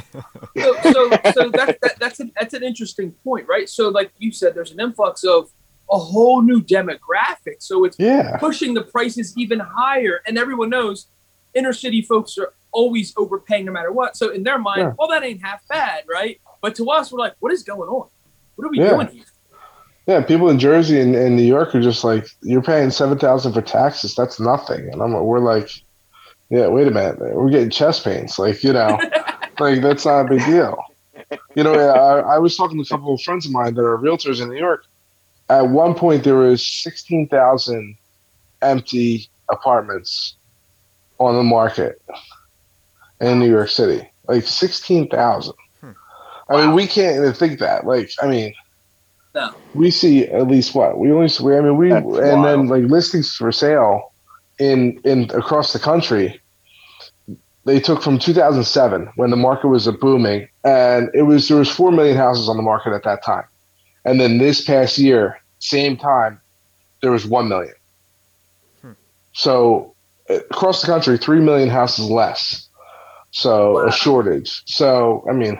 so, 0.57 0.91
so, 0.91 1.31
so 1.31 1.49
that's 1.49 1.79
that, 1.81 1.95
that's 1.99 2.19
an 2.19 2.33
that's 2.37 2.53
an 2.53 2.63
interesting 2.63 3.13
point, 3.23 3.47
right? 3.47 3.69
So, 3.69 3.87
like 3.87 4.11
you 4.17 4.33
said, 4.33 4.53
there's 4.55 4.71
an 4.71 4.81
influx 4.81 5.23
of 5.23 5.51
a 5.91 5.97
whole 5.97 6.41
new 6.41 6.61
demographic. 6.61 7.59
So 7.59 7.83
it's 7.83 7.99
yeah. 7.99 8.37
pushing 8.37 8.73
the 8.73 8.83
prices 8.83 9.37
even 9.37 9.59
higher. 9.59 10.21
And 10.25 10.37
everyone 10.37 10.69
knows 10.69 11.07
inner 11.53 11.73
city 11.73 12.01
folks 12.01 12.37
are 12.37 12.53
always 12.71 13.13
overpaying 13.17 13.65
no 13.65 13.73
matter 13.73 13.91
what. 13.91 14.15
So 14.15 14.29
in 14.29 14.43
their 14.43 14.57
mind, 14.57 14.81
yeah. 14.81 14.93
well, 14.97 15.09
that 15.09 15.23
ain't 15.23 15.43
half 15.43 15.67
bad, 15.67 16.05
right? 16.09 16.39
But 16.61 16.75
to 16.75 16.89
us, 16.89 17.11
we're 17.11 17.19
like, 17.19 17.35
what 17.39 17.51
is 17.51 17.63
going 17.63 17.89
on? 17.89 18.07
What 18.55 18.65
are 18.65 18.69
we 18.69 18.79
yeah. 18.79 18.89
doing 18.89 19.07
here? 19.07 19.25
Yeah, 20.07 20.21
people 20.21 20.49
in 20.49 20.59
Jersey 20.59 20.99
and, 20.99 21.15
and 21.15 21.35
New 21.35 21.43
York 21.43 21.75
are 21.75 21.81
just 21.81 22.03
like, 22.03 22.27
you're 22.41 22.63
paying 22.63 22.89
seven 22.89 23.19
thousand 23.19 23.53
for 23.53 23.61
taxes. 23.61 24.15
That's 24.15 24.39
nothing. 24.39 24.91
And 24.91 25.01
I'm 25.01 25.13
we're 25.13 25.39
like, 25.39 25.69
yeah, 26.49 26.67
wait 26.67 26.87
a 26.87 26.91
minute, 26.91 27.19
we're 27.19 27.49
getting 27.49 27.69
chest 27.69 28.03
pains. 28.03 28.39
Like 28.39 28.63
you 28.63 28.73
know, 28.73 28.99
like 29.59 29.81
that's 29.81 30.05
not 30.05 30.25
a 30.25 30.29
big 30.29 30.45
deal. 30.45 30.83
You 31.55 31.63
know, 31.63 31.73
I, 31.73 32.35
I 32.35 32.37
was 32.39 32.57
talking 32.57 32.77
to 32.77 32.83
a 32.83 32.85
couple 32.85 33.13
of 33.13 33.21
friends 33.21 33.45
of 33.45 33.51
mine 33.51 33.75
that 33.75 33.81
are 33.81 33.97
realtors 33.97 34.41
in 34.41 34.49
New 34.49 34.57
York. 34.57 34.85
At 35.49 35.69
one 35.69 35.93
point, 35.93 36.23
there 36.23 36.35
was 36.35 36.65
sixteen 36.65 37.27
thousand 37.27 37.95
empty 38.61 39.29
apartments 39.49 40.35
on 41.19 41.35
the 41.35 41.43
market 41.43 42.01
in 43.19 43.39
New 43.39 43.49
York 43.49 43.69
City, 43.69 44.09
like 44.27 44.43
sixteen 44.43 45.07
thousand. 45.07 45.53
Hmm. 45.79 45.91
I 46.49 46.55
wow. 46.55 46.65
mean, 46.65 46.75
we 46.75 46.87
can't 46.87 47.17
even 47.17 47.33
think 47.33 47.59
that. 47.59 47.85
Like, 47.85 48.11
I 48.21 48.27
mean, 48.27 48.53
no. 49.33 49.53
we 49.73 49.91
see 49.91 50.25
at 50.27 50.47
least 50.47 50.75
what 50.75 50.97
we 50.97 51.11
only 51.11 51.29
see. 51.29 51.45
I 51.45 51.61
mean, 51.61 51.77
we 51.77 51.89
That's 51.89 52.05
and 52.05 52.41
wild. 52.41 52.45
then 52.45 52.67
like 52.67 52.83
listings 52.83 53.35
for 53.35 53.51
sale 53.51 54.11
in 54.59 54.99
in 55.03 55.29
across 55.31 55.73
the 55.73 55.79
country. 55.79 56.39
They 57.63 57.79
took 57.79 58.01
from 58.01 58.17
2007 58.17 59.11
when 59.17 59.29
the 59.29 59.37
market 59.37 59.67
was 59.67 59.85
a 59.85 59.91
booming, 59.91 60.49
and 60.63 61.09
it 61.13 61.23
was 61.23 61.47
there 61.47 61.57
was 61.57 61.69
four 61.69 61.91
million 61.91 62.17
houses 62.17 62.49
on 62.49 62.57
the 62.57 62.63
market 62.63 62.93
at 62.93 63.03
that 63.03 63.23
time, 63.23 63.45
and 64.03 64.19
then 64.19 64.39
this 64.39 64.63
past 64.65 64.97
year, 64.97 65.39
same 65.59 65.95
time, 65.95 66.41
there 67.01 67.11
was 67.11 67.25
one 67.25 67.47
million. 67.47 67.75
Hmm. 68.81 68.91
So 69.33 69.93
across 70.27 70.81
the 70.81 70.87
country, 70.87 71.19
three 71.19 71.39
million 71.39 71.69
houses 71.69 72.09
less 72.09 72.67
so 73.31 73.73
wow. 73.73 73.87
a 73.87 73.91
shortage. 73.91 74.61
So 74.65 75.25
I 75.29 75.33
mean, 75.33 75.59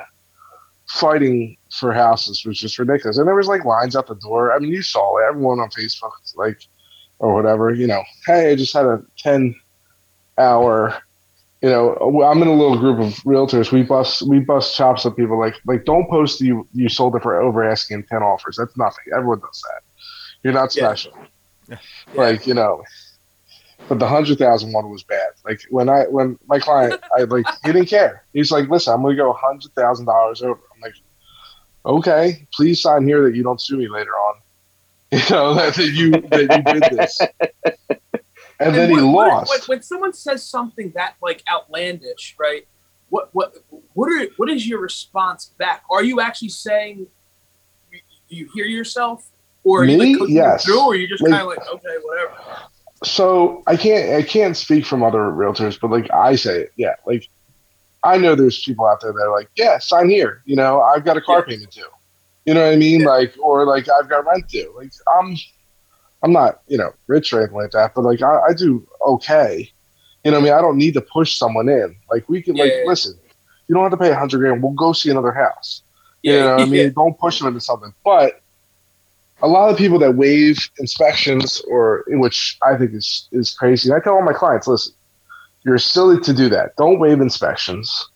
fighting 0.87 1.57
for 1.71 1.93
houses 1.93 2.45
was 2.45 2.59
just 2.59 2.77
ridiculous, 2.77 3.17
and 3.17 3.27
there 3.27 3.35
was 3.35 3.47
like 3.47 3.65
lines 3.65 3.95
out 3.95 4.07
the 4.07 4.15
door. 4.15 4.53
I 4.53 4.59
mean, 4.59 4.71
you 4.71 4.81
saw 4.81 5.17
it. 5.17 5.29
Everyone 5.29 5.59
on 5.59 5.69
Facebook, 5.69 6.11
like 6.35 6.67
or 7.19 7.33
whatever, 7.33 7.71
you 7.73 7.87
know, 7.87 8.03
hey, 8.25 8.51
I 8.51 8.55
just 8.55 8.73
had 8.73 8.85
a 8.85 9.03
ten 9.17 9.55
hour. 10.37 11.01
You 11.61 11.69
know, 11.69 12.23
I'm 12.23 12.41
in 12.41 12.47
a 12.47 12.53
little 12.53 12.77
group 12.77 12.99
of 12.99 13.13
realtors. 13.23 13.71
We 13.71 13.83
bust 13.83 14.23
we 14.23 14.39
bust 14.39 14.75
chops 14.75 15.05
at 15.05 15.15
people 15.15 15.39
like 15.39 15.55
like 15.65 15.85
don't 15.85 16.09
post 16.09 16.41
you 16.41 16.67
you 16.73 16.89
sold 16.89 17.15
it 17.15 17.21
for 17.21 17.39
over 17.39 17.63
asking 17.63 18.03
ten 18.05 18.23
offers. 18.23 18.57
That's 18.57 18.75
nothing. 18.75 19.05
Everyone 19.15 19.39
does 19.39 19.63
that. 19.69 19.81
You're 20.43 20.53
not 20.53 20.71
special. 20.71 21.13
Yeah. 21.69 21.77
Like 22.15 22.47
you 22.47 22.55
know, 22.55 22.83
but 23.87 23.99
the 23.99 24.07
hundred 24.07 24.39
thousand 24.39 24.73
one 24.73 24.89
was 24.89 25.03
bad. 25.03 25.29
Like 25.45 25.61
when 25.69 25.89
I 25.89 26.05
when 26.05 26.39
my 26.47 26.57
client, 26.57 26.99
I 27.15 27.23
like 27.23 27.45
he 27.63 27.71
didn't 27.71 27.89
care. 27.89 28.23
He's 28.33 28.51
like, 28.51 28.67
listen, 28.67 28.93
I'm 28.93 29.03
gonna 29.03 29.15
go 29.15 29.31
hundred 29.33 29.71
thousand 29.73 30.07
dollars 30.07 30.41
over. 30.41 30.59
Okay, 31.85 32.47
please 32.53 32.81
sign 32.81 33.07
here 33.07 33.23
that 33.23 33.35
you 33.35 33.43
don't 33.43 33.59
sue 33.59 33.77
me 33.77 33.87
later 33.87 34.11
on. 34.11 34.35
You 35.13 35.19
know 35.29 35.53
that, 35.55 35.73
that 35.75 35.89
you 35.89 36.11
that 36.11 36.41
you 36.41 36.73
did 36.73 36.97
this. 36.97 37.19
And, 38.61 38.69
and 38.69 38.75
then 38.75 38.91
what, 38.91 38.99
he 38.99 39.05
lost. 39.05 39.49
What, 39.49 39.67
when 39.67 39.81
someone 39.81 40.13
says 40.13 40.41
something 40.47 40.91
that 40.95 41.15
like 41.21 41.43
outlandish, 41.51 42.35
right? 42.39 42.65
What 43.09 43.27
what 43.33 43.55
what 43.93 44.09
are 44.09 44.27
what 44.37 44.49
is 44.49 44.65
your 44.65 44.79
response 44.79 45.47
back? 45.57 45.83
Are 45.89 46.01
you 46.01 46.21
actually 46.21 46.49
saying? 46.49 47.07
Do 47.91 48.35
you 48.37 48.49
hear 48.53 48.63
yourself, 48.65 49.27
or 49.65 49.81
are 49.81 49.85
me? 49.85 50.11
you 50.11 50.19
like 50.19 50.29
yes. 50.29 50.63
through, 50.63 50.79
or 50.79 50.93
are 50.93 50.95
you 50.95 51.09
just 51.09 51.21
like, 51.21 51.31
kind 51.31 51.41
of 51.41 51.47
like, 51.49 51.73
okay, 51.73 51.97
whatever? 52.03 52.33
so 53.03 53.63
I 53.67 53.75
can't 53.77 54.13
I 54.13 54.21
can't 54.21 54.55
speak 54.55 54.85
from 54.85 55.03
other 55.03 55.19
realtors, 55.19 55.79
but 55.79 55.91
like 55.91 56.11
I 56.13 56.35
say 56.35 56.61
it, 56.61 56.71
yeah. 56.75 56.95
Like 57.05 57.27
I 58.03 58.17
know 58.17 58.35
there's 58.35 58.63
people 58.63 58.87
out 58.87 59.01
there 59.01 59.13
that 59.13 59.21
are 59.21 59.31
like, 59.31 59.49
yeah, 59.55 59.77
sign 59.77 60.09
here. 60.09 60.41
You 60.45 60.55
know, 60.55 60.81
I've 60.81 61.05
got 61.05 61.17
a 61.17 61.21
car 61.21 61.45
yeah. 61.47 61.55
payment 61.55 61.71
due. 61.71 61.85
You 62.45 62.53
know 62.55 62.65
what 62.65 62.73
I 62.73 62.75
mean? 62.75 63.01
Yeah. 63.01 63.09
Like, 63.09 63.35
or 63.39 63.65
like 63.65 63.87
I've 63.89 64.09
got 64.09 64.25
rent 64.25 64.47
due. 64.47 64.73
Like 64.75 64.91
I'm 65.15 65.35
I'm 66.23 66.31
not, 66.31 66.61
you 66.67 66.77
know, 66.77 66.93
rich 67.07 67.33
or 67.33 67.39
anything 67.39 67.57
like 67.57 67.71
that, 67.71 67.93
but 67.95 68.01
like 68.01 68.21
I, 68.21 68.39
I 68.49 68.53
do 68.53 68.87
okay. 69.07 69.71
You 70.23 70.31
know 70.31 70.37
what 70.37 70.43
I 70.43 70.45
mean? 70.45 70.53
I 70.53 70.61
don't 70.61 70.77
need 70.77 70.93
to 70.95 71.01
push 71.01 71.37
someone 71.37 71.69
in. 71.69 71.95
Like 72.09 72.27
we 72.29 72.41
can 72.41 72.55
yeah, 72.55 72.65
like 72.65 72.73
listen, 72.85 73.17
you 73.67 73.75
don't 73.75 73.83
have 73.83 73.91
to 73.91 73.97
pay 73.97 74.11
a 74.11 74.15
hundred 74.15 74.39
grand. 74.39 74.61
We'll 74.61 74.73
go 74.73 74.93
see 74.93 75.09
another 75.09 75.31
house. 75.31 75.83
You 76.23 76.39
know 76.39 76.55
what 76.55 76.61
I 76.61 76.65
mean? 76.69 76.93
Don't 76.93 77.17
push 77.17 77.39
them 77.39 77.47
into 77.47 77.61
something. 77.61 77.93
But 78.03 78.41
a 79.41 79.47
lot 79.47 79.71
of 79.71 79.77
people 79.77 79.97
that 79.99 80.15
waive 80.15 80.69
inspections, 80.77 81.61
or 81.67 82.03
which 82.07 82.57
I 82.63 82.77
think 82.77 82.93
is 82.93 83.27
is 83.31 83.51
crazy. 83.53 83.91
I 83.91 83.99
tell 83.99 84.13
all 84.13 84.23
my 84.23 84.33
clients, 84.33 84.67
listen, 84.67 84.93
you're 85.63 85.77
silly 85.77 86.19
to 86.21 86.33
do 86.33 86.49
that. 86.49 86.75
Don't 86.75 86.99
waive 86.99 87.21
inspections. 87.21 88.07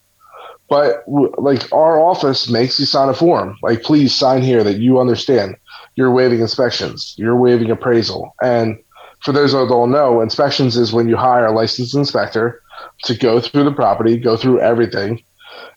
But 0.67 1.03
like 1.07 1.71
our 1.71 1.99
office 1.99 2.49
makes 2.49 2.79
you 2.79 2.85
sign 2.85 3.09
a 3.09 3.13
form. 3.13 3.57
Like, 3.61 3.83
please 3.83 4.15
sign 4.15 4.41
here 4.41 4.63
that 4.63 4.79
you 4.79 4.99
understand 4.99 5.55
you're 5.95 6.11
waiving 6.11 6.41
inspections, 6.41 7.13
you're 7.17 7.35
waiving 7.35 7.69
appraisal. 7.69 8.33
And 8.41 8.77
for 9.21 9.31
those 9.31 9.53
that 9.53 9.67
don't 9.69 9.91
know, 9.91 10.21
inspections 10.21 10.75
is 10.75 10.91
when 10.91 11.07
you 11.07 11.15
hire 11.15 11.45
a 11.45 11.51
licensed 11.51 11.95
inspector 11.95 12.61
to 13.03 13.15
go 13.15 13.39
through 13.39 13.63
the 13.63 13.71
property, 13.71 14.17
go 14.17 14.35
through 14.35 14.59
everything, 14.59 15.23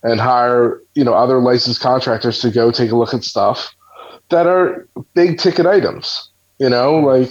and 0.02 0.20
hire 0.20 0.80
you 0.94 1.04
know 1.04 1.14
other 1.14 1.38
licensed 1.38 1.80
contractors 1.80 2.40
to 2.40 2.50
go 2.50 2.70
take 2.70 2.90
a 2.90 2.96
look 2.96 3.14
at 3.14 3.24
stuff 3.24 3.74
that 4.30 4.46
are 4.46 4.88
big 5.14 5.38
ticket 5.38 5.66
items. 5.66 6.30
You 6.58 6.68
know, 6.68 6.96
like, 6.96 7.30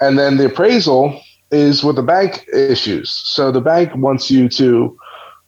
and 0.00 0.18
then 0.18 0.38
the 0.38 0.46
appraisal 0.46 1.20
is 1.54 1.84
what 1.84 1.96
the 1.96 2.02
bank 2.02 2.46
issues. 2.52 3.10
So 3.10 3.52
the 3.52 3.60
bank 3.60 3.94
wants 3.94 4.30
you 4.30 4.48
to 4.50 4.98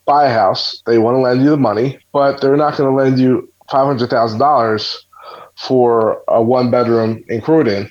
buy 0.04 0.26
a 0.26 0.32
house. 0.32 0.82
They 0.86 0.98
want 0.98 1.16
to 1.16 1.20
lend 1.20 1.42
you 1.42 1.50
the 1.50 1.56
money, 1.56 1.98
but 2.12 2.40
they're 2.40 2.56
not 2.56 2.76
going 2.76 2.88
to 2.90 2.96
lend 2.96 3.18
you 3.18 3.52
five 3.70 3.86
hundred 3.86 4.08
thousand 4.10 4.38
dollars 4.38 5.04
for 5.56 6.22
a 6.28 6.40
one 6.42 6.70
bedroom 6.70 7.24
in 7.28 7.40
Croydon. 7.40 7.90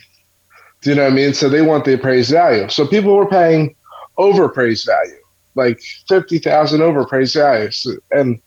Do 0.82 0.90
you 0.92 0.96
know 0.96 1.04
what 1.04 1.12
I 1.12 1.16
mean? 1.16 1.34
So 1.34 1.50
they 1.50 1.62
want 1.62 1.86
the 1.86 1.96
appraised 1.96 2.32
value. 2.32 2.70
So 2.70 2.88
people 2.88 3.16
were 3.16 3.28
paying 3.28 3.76
over 4.18 4.46
appraised 4.46 4.86
value, 4.86 5.20
like 5.56 5.80
fifty 6.08 6.40
thousand 6.40 6.82
over 6.82 7.02
appraised 7.02 7.36
value, 7.36 7.70
and 8.12 8.40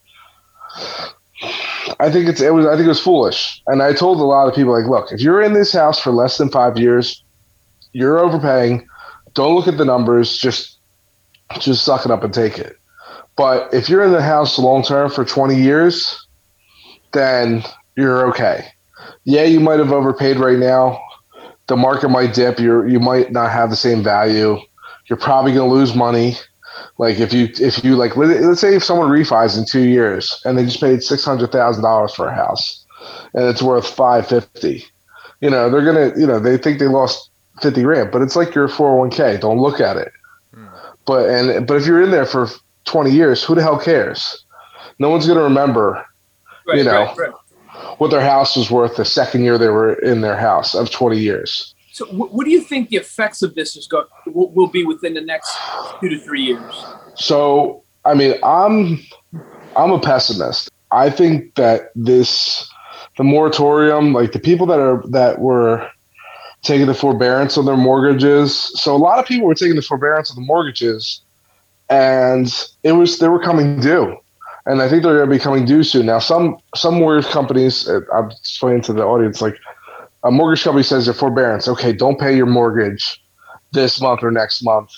I 2.01 2.11
think 2.11 2.29
it's 2.29 2.41
it 2.41 2.55
was 2.55 2.67
I 2.67 2.75
think 2.75 2.87
it 2.87 2.89
was 2.89 3.01
foolish. 3.01 3.61
And 3.67 3.83
I 3.83 3.93
told 3.93 4.21
a 4.21 4.25
lot 4.25 4.49
of 4.49 4.55
people 4.55 4.73
like, 4.73 4.89
look, 4.89 5.13
if 5.13 5.21
you're 5.21 5.43
in 5.43 5.53
this 5.53 5.73
house 5.73 5.99
for 5.99 6.13
less 6.13 6.39
than 6.39 6.49
five 6.51 6.79
years, 6.79 7.23
you're 7.93 8.19
overpaying. 8.19 8.87
Don't 9.39 9.55
look 9.55 9.69
at 9.69 9.79
the 9.79 9.85
numbers. 9.85 10.37
Just 10.37 10.79
just 11.61 11.85
suck 11.85 12.05
it 12.05 12.11
up 12.11 12.25
and 12.25 12.35
take 12.35 12.59
it. 12.59 12.77
But 13.37 13.73
if 13.73 13.89
you're 13.89 14.03
in 14.03 14.11
the 14.11 14.21
house 14.21 14.59
long 14.59 14.83
term 14.83 15.09
for 15.09 15.25
20 15.25 15.55
years, 15.55 16.27
then 17.13 17.63
you're 17.97 18.27
okay. 18.31 18.67
Yeah, 19.23 19.45
you 19.45 19.61
might 19.61 19.79
have 19.79 19.93
overpaid 19.93 20.39
right 20.39 20.59
now. 20.59 21.01
The 21.69 21.77
market 21.77 22.09
might 22.09 22.35
dip. 22.35 22.59
You 22.59 22.85
you 22.89 22.99
might 22.99 23.31
not 23.31 23.53
have 23.53 23.71
the 23.71 23.77
same 23.77 24.03
value. 24.03 24.59
You're 25.07 25.21
probably 25.21 25.53
going 25.53 25.71
to 25.71 25.75
lose 25.77 25.95
money. 25.95 26.35
Like 26.99 27.21
if 27.21 27.33
you 27.33 27.49
if 27.61 27.85
you 27.85 27.95
like 27.95 28.17
let's 28.17 28.61
say 28.61 28.75
if 28.75 28.83
someone 28.83 29.09
refis 29.09 29.57
in 29.57 29.65
two 29.67 29.85
years 29.85 30.43
and 30.45 30.59
they 30.59 30.65
just 30.65 30.81
paid 30.81 31.05
six 31.05 31.25
hundred 31.25 31.53
thousand 31.53 31.85
dollars 31.85 32.13
for 32.13 32.27
a 32.27 32.35
house 32.35 32.85
and 33.35 33.45
it's 33.45 33.63
worth 33.63 33.87
five 33.89 34.27
fifty, 34.27 34.85
you 35.41 35.49
know 35.49 35.71
they're 35.71 35.85
gonna 35.85 36.13
you 36.19 36.27
know 36.27 36.41
they 36.41 36.59
think 36.59 36.81
they 36.81 36.89
lost 36.89 37.31
fifty 37.61 37.83
grand, 37.83 38.11
but 38.11 38.23
it's 38.23 38.37
like 38.37 38.55
your 38.55 38.69
four 38.69 38.91
hundred 38.91 38.99
one 38.99 39.11
k. 39.11 39.37
Don't 39.39 39.59
look 39.59 39.81
at 39.81 39.97
it. 39.97 40.13
Hmm. 40.55 40.67
But 41.07 41.29
and 41.29 41.67
but 41.67 41.77
if 41.77 41.87
you're 41.87 42.03
in 42.03 42.11
there 42.11 42.27
for 42.27 42.49
twenty 42.85 43.11
years, 43.11 43.43
who 43.43 43.55
the 43.55 43.63
hell 43.63 43.79
cares? 43.79 44.45
No 44.99 45.11
one's 45.11 45.27
gonna 45.27 45.43
remember, 45.43 46.05
right, 46.67 46.79
you 46.79 46.85
know, 46.85 47.15
right, 47.15 47.19
right. 47.19 47.33
what 47.99 48.11
their 48.11 48.21
house 48.21 48.57
was 48.57 48.71
worth 48.71 48.97
the 48.97 49.05
second 49.05 49.45
year 49.45 49.59
they 49.59 49.69
were 49.69 49.95
in 49.95 50.21
their 50.23 50.37
house 50.37 50.75
of 50.75 50.91
twenty 50.91 51.19
years. 51.19 51.75
So, 51.93 52.07
what 52.07 52.45
do 52.45 52.51
you 52.53 52.61
think 52.61 52.91
the 52.91 52.97
effects 52.97 53.43
of 53.43 53.57
this 53.57 53.75
is 53.75 53.89
go, 53.89 54.07
will, 54.27 54.53
will 54.53 54.69
be 54.69 54.85
within 54.85 55.15
the 55.15 55.21
next 55.21 55.53
two 56.01 56.09
to 56.09 56.19
three 56.21 56.43
years? 56.43 56.85
So, 57.17 57.83
I 58.05 58.15
mean, 58.15 58.35
I'm 58.45 59.05
I'm 59.77 59.91
a 59.91 59.99
pessimist. 59.99 60.71
I 60.93 61.11
think 61.11 61.57
that 61.57 61.91
this 61.97 62.71
the 63.17 63.25
moratorium, 63.25 64.13
like 64.13 64.31
the 64.31 64.39
people 64.39 64.65
that 64.67 64.79
are 64.79 65.03
that 65.09 65.41
were 65.41 65.89
taking 66.63 66.87
the 66.87 66.95
forbearance 66.95 67.57
on 67.57 67.65
their 67.65 67.77
mortgages. 67.77 68.55
So 68.81 68.95
a 68.95 68.99
lot 68.99 69.19
of 69.19 69.27
people 69.27 69.47
were 69.47 69.55
taking 69.55 69.77
the 69.77 69.83
forbearance 69.83 70.31
on 70.31 70.37
the 70.37 70.47
mortgages, 70.47 71.21
and 71.89 72.53
it 72.83 72.93
was 72.93 73.19
they 73.19 73.29
were 73.29 73.43
coming 73.43 73.81
due, 73.81 74.17
and 74.67 74.83
I 74.83 74.89
think 74.89 75.03
they're 75.03 75.17
going 75.17 75.29
to 75.29 75.35
be 75.35 75.43
coming 75.43 75.65
due 75.65 75.83
soon. 75.83 76.07
Now, 76.07 76.19
some 76.19 76.59
some 76.75 76.95
mortgage 76.95 77.31
companies, 77.31 77.89
uh, 77.89 78.01
I'm 78.15 78.31
explaining 78.31 78.83
to 78.83 78.93
the 78.93 79.05
audience, 79.05 79.41
like 79.41 79.57
a 80.25 80.31
mortgage 80.31 80.65
company 80.65 80.83
says 80.83 81.07
your 81.07 81.15
forbearance, 81.15 81.69
okay, 81.69 81.93
don't 81.93 82.19
pay 82.19 82.37
your 82.37 82.47
mortgage 82.47 83.23
this 83.73 84.01
month 84.01 84.23
or 84.23 84.31
next 84.31 84.63
month 84.63 84.91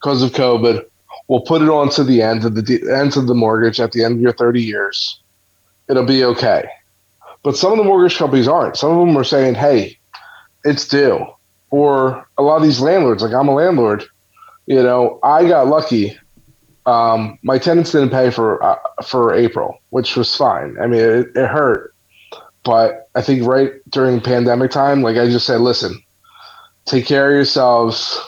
because 0.00 0.22
of 0.22 0.32
COVID. 0.32 0.84
We'll 1.28 1.40
put 1.40 1.62
it 1.62 1.68
on 1.68 1.88
to 1.90 2.04
the 2.04 2.22
end 2.22 2.44
of 2.44 2.54
the 2.54 2.92
end 2.92 3.16
of 3.16 3.26
the 3.26 3.34
mortgage 3.34 3.80
at 3.80 3.92
the 3.92 4.04
end 4.04 4.16
of 4.16 4.20
your 4.20 4.32
30 4.32 4.62
years. 4.62 5.20
It'll 5.88 6.04
be 6.04 6.24
okay. 6.24 6.68
But 7.42 7.56
some 7.56 7.72
of 7.72 7.78
the 7.78 7.84
mortgage 7.84 8.16
companies 8.16 8.48
aren't. 8.48 8.76
Some 8.76 8.90
of 8.90 9.06
them 9.06 9.16
are 9.16 9.24
saying, 9.24 9.54
hey, 9.54 9.98
it's 10.64 10.88
due. 10.88 11.26
Or 11.70 12.28
a 12.38 12.42
lot 12.42 12.56
of 12.56 12.62
these 12.62 12.80
landlords, 12.80 13.22
like 13.22 13.34
I'm 13.34 13.48
a 13.48 13.54
landlord, 13.54 14.04
you 14.66 14.82
know, 14.82 15.18
I 15.22 15.46
got 15.48 15.66
lucky. 15.66 16.16
Um, 16.86 17.38
my 17.42 17.58
tenants 17.58 17.92
didn't 17.92 18.10
pay 18.10 18.30
for 18.30 18.62
uh, 18.62 18.78
for 19.04 19.34
April, 19.34 19.78
which 19.90 20.16
was 20.16 20.36
fine. 20.36 20.76
I 20.80 20.86
mean, 20.86 21.00
it, 21.00 21.28
it 21.34 21.48
hurt, 21.48 21.94
but 22.62 23.08
I 23.14 23.22
think 23.22 23.46
right 23.46 23.72
during 23.88 24.20
pandemic 24.20 24.70
time, 24.70 25.02
like 25.02 25.16
I 25.16 25.26
just 25.26 25.46
said, 25.46 25.60
listen, 25.60 26.02
take 26.84 27.06
care 27.06 27.30
of 27.30 27.34
yourselves, 27.34 28.20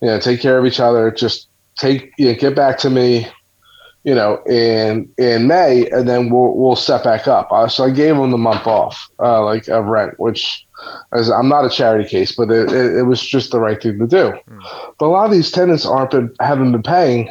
you 0.00 0.08
know, 0.08 0.20
take 0.20 0.40
care 0.40 0.58
of 0.58 0.66
each 0.66 0.80
other. 0.80 1.10
Just 1.10 1.48
take, 1.78 2.12
you 2.18 2.26
know, 2.26 2.38
get 2.38 2.54
back 2.54 2.78
to 2.78 2.90
me, 2.90 3.26
you 4.04 4.14
know, 4.14 4.42
in 4.44 5.10
in 5.18 5.46
May, 5.46 5.88
and 5.90 6.08
then 6.08 6.30
we'll 6.30 6.54
we'll 6.54 6.76
set 6.76 7.02
back 7.02 7.26
up. 7.26 7.50
Uh, 7.50 7.68
so 7.68 7.84
I 7.84 7.90
gave 7.90 8.16
them 8.16 8.30
the 8.30 8.38
month 8.38 8.66
off, 8.66 9.08
uh, 9.18 9.44
like 9.44 9.68
of 9.68 9.86
rent, 9.86 10.20
which 10.20 10.66
as 11.12 11.30
I'm 11.30 11.48
not 11.48 11.64
a 11.64 11.70
charity 11.70 12.08
case, 12.08 12.32
but 12.32 12.50
it, 12.50 12.72
it, 12.72 12.98
it 12.98 13.02
was 13.02 13.20
just 13.20 13.50
the 13.50 13.60
right 13.60 13.80
thing 13.80 13.98
to 13.98 14.06
do. 14.06 14.32
Mm. 14.48 14.94
But 14.98 15.06
a 15.06 15.08
lot 15.08 15.26
of 15.26 15.32
these 15.32 15.50
tenants 15.50 15.84
aren't 15.84 16.10
been 16.10 16.34
haven't 16.40 16.72
been 16.72 16.82
paying, 16.82 17.30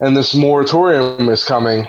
and 0.00 0.16
this 0.16 0.34
moratorium 0.34 1.28
is 1.28 1.44
coming 1.44 1.86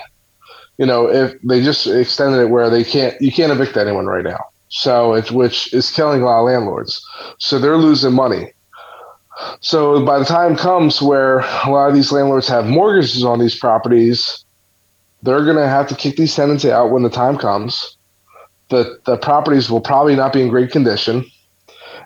you 0.78 0.86
know, 0.86 1.08
if 1.10 1.40
they 1.42 1.62
just 1.62 1.88
extended 1.88 2.42
it 2.42 2.50
where 2.50 2.70
they 2.70 2.84
can't, 2.84 3.20
you 3.22 3.32
can't 3.32 3.52
evict 3.52 3.78
anyone 3.78 4.08
right 4.08 4.24
now. 4.24 4.40
So 4.68 5.14
it's 5.14 5.32
which 5.32 5.74
is 5.74 5.92
killing 5.92 6.22
a 6.22 6.26
lot 6.26 6.40
of 6.40 6.46
landlords. 6.46 7.06
So 7.38 7.60
they're 7.60 7.78
losing 7.78 8.14
money. 8.14 8.52
So 9.60 10.06
by 10.06 10.20
the 10.20 10.26
time 10.26 10.56
comes 10.56 11.02
where 11.02 11.40
a 11.40 11.70
lot 11.70 11.90
of 11.90 11.94
these 11.94 12.12
landlords 12.12 12.48
have 12.48 12.66
mortgages 12.66 13.24
on 13.24 13.40
these 13.40 13.58
properties, 13.58 14.44
they're 15.24 15.44
going 15.44 15.58
to 15.58 15.68
have 15.68 15.88
to 15.90 15.96
kick 15.96 16.18
these 16.18 16.36
tenants 16.36 16.66
out 16.66 16.92
when 16.92 17.04
the 17.04 17.10
time 17.10 17.38
comes. 17.38 17.95
The 18.76 19.00
the 19.06 19.18
properties 19.18 19.70
will 19.70 19.82
probably 19.82 20.16
not 20.16 20.34
be 20.34 20.42
in 20.42 20.50
great 20.50 20.72
condition, 20.72 21.26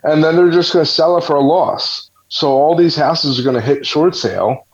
and 0.04 0.24
then 0.24 0.36
they're 0.36 0.52
just 0.52 0.72
going 0.72 0.86
to 0.86 0.92
sell 0.92 1.18
it 1.18 1.24
for 1.24 1.36
a 1.36 1.42
loss. 1.42 2.10
So 2.28 2.52
all 2.52 2.76
these 2.76 2.96
houses 2.96 3.40
are 3.40 3.44
going 3.44 3.56
to 3.56 3.62
hit 3.62 3.86
short 3.86 4.16
sale. 4.16 4.68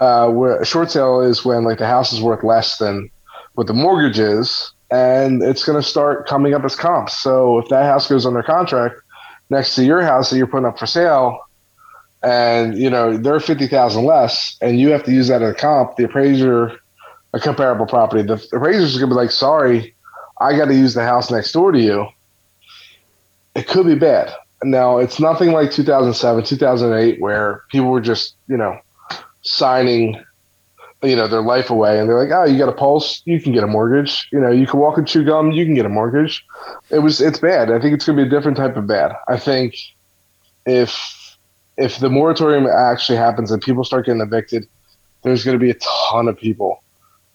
Uh, 0.00 0.30
where 0.30 0.62
short 0.64 0.90
sale 0.90 1.20
is 1.20 1.44
when 1.44 1.64
like 1.64 1.78
the 1.78 1.86
house 1.86 2.12
is 2.12 2.22
worth 2.22 2.42
less 2.42 2.78
than 2.78 3.10
what 3.54 3.66
the 3.66 3.74
mortgage 3.74 4.18
is, 4.18 4.72
and 4.90 5.42
it's 5.42 5.64
going 5.64 5.80
to 5.80 5.86
start 5.86 6.26
coming 6.26 6.54
up 6.54 6.64
as 6.64 6.76
comps. 6.76 7.18
So 7.18 7.58
if 7.58 7.68
that 7.68 7.84
house 7.84 8.08
goes 8.08 8.26
under 8.26 8.42
contract 8.42 8.96
next 9.50 9.74
to 9.76 9.84
your 9.84 10.02
house 10.02 10.30
that 10.30 10.36
you're 10.36 10.46
putting 10.46 10.66
up 10.66 10.78
for 10.78 10.86
sale, 10.86 11.38
and 12.22 12.78
you 12.78 12.90
know 12.90 13.16
they're 13.16 13.40
fifty 13.40 13.66
thousand 13.66 14.04
less, 14.04 14.56
and 14.60 14.78
you 14.78 14.90
have 14.90 15.04
to 15.04 15.12
use 15.12 15.28
that 15.28 15.42
as 15.42 15.52
a 15.52 15.54
comp, 15.54 15.96
the 15.96 16.04
appraiser, 16.04 16.78
a 17.32 17.40
comparable 17.40 17.86
property, 17.86 18.22
the 18.22 18.42
appraiser 18.52 18.84
is 18.84 18.98
going 18.98 19.08
to 19.08 19.14
be 19.14 19.20
like, 19.20 19.30
"Sorry, 19.30 19.94
I 20.40 20.56
got 20.56 20.66
to 20.66 20.74
use 20.74 20.94
the 20.94 21.04
house 21.04 21.30
next 21.30 21.52
door 21.52 21.72
to 21.72 21.80
you." 21.80 22.06
It 23.54 23.66
could 23.66 23.86
be 23.86 23.96
bad. 23.96 24.32
Now 24.62 24.98
it's 24.98 25.18
nothing 25.18 25.52
like 25.52 25.70
2007, 25.70 26.44
2008, 26.44 27.20
where 27.20 27.62
people 27.70 27.88
were 27.88 28.00
just 28.00 28.34
you 28.48 28.56
know 28.56 28.78
signing 29.42 30.22
you 31.02 31.16
know 31.16 31.26
their 31.26 31.40
life 31.40 31.70
away 31.70 31.98
and 31.98 32.08
they're 32.08 32.22
like 32.22 32.30
oh 32.30 32.44
you 32.44 32.58
got 32.58 32.68
a 32.68 32.72
pulse? 32.76 33.22
You 33.24 33.40
can 33.40 33.52
get 33.52 33.64
a 33.64 33.66
mortgage. 33.66 34.28
You 34.32 34.40
know 34.40 34.50
you 34.50 34.66
can 34.66 34.80
walk 34.80 34.98
and 34.98 35.08
chew 35.08 35.24
gum 35.24 35.52
you 35.52 35.64
can 35.64 35.74
get 35.74 35.86
a 35.86 35.90
mortgage. 35.90 36.44
It 36.90 36.98
was 36.98 37.20
it's 37.20 37.38
bad. 37.38 37.70
I 37.70 37.80
think 37.80 37.94
it's 37.94 38.04
going 38.04 38.18
to 38.18 38.24
be 38.24 38.28
a 38.28 38.30
different 38.30 38.56
type 38.56 38.76
of 38.76 38.86
bad. 38.86 39.12
I 39.28 39.38
think 39.38 39.74
if 40.66 41.36
if 41.76 41.98
the 41.98 42.10
moratorium 42.10 42.66
actually 42.66 43.16
happens 43.16 43.50
and 43.50 43.62
people 43.62 43.84
start 43.84 44.06
getting 44.06 44.20
evicted 44.20 44.68
there's 45.22 45.44
going 45.44 45.58
to 45.58 45.62
be 45.62 45.70
a 45.70 45.76
ton 46.10 46.28
of 46.28 46.36
people 46.36 46.82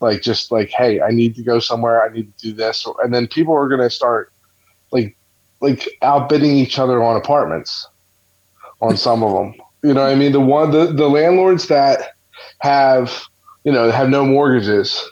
like 0.05 0.21
just 0.21 0.51
like 0.51 0.69
hey 0.69 1.01
i 1.01 1.09
need 1.09 1.35
to 1.35 1.43
go 1.43 1.59
somewhere 1.59 2.03
i 2.03 2.13
need 2.13 2.31
to 2.37 2.49
do 2.49 2.53
this 2.53 2.87
and 3.03 3.13
then 3.13 3.27
people 3.27 3.53
are 3.53 3.67
going 3.67 3.81
to 3.81 3.89
start 3.89 4.31
like 4.91 5.15
like 5.61 5.87
outbidding 6.01 6.55
each 6.55 6.79
other 6.79 7.03
on 7.03 7.17
apartments 7.17 7.87
on 8.81 8.95
some 9.05 9.23
of 9.23 9.33
them 9.33 9.53
you 9.83 9.93
know 9.93 10.01
what 10.01 10.11
i 10.11 10.15
mean 10.15 10.31
the 10.31 10.39
one 10.39 10.71
the, 10.71 10.87
the 10.87 11.09
landlords 11.09 11.67
that 11.67 12.13
have 12.59 13.27
you 13.65 13.71
know, 13.71 13.91
have 13.91 14.09
no 14.09 14.25
mortgages, 14.25 15.03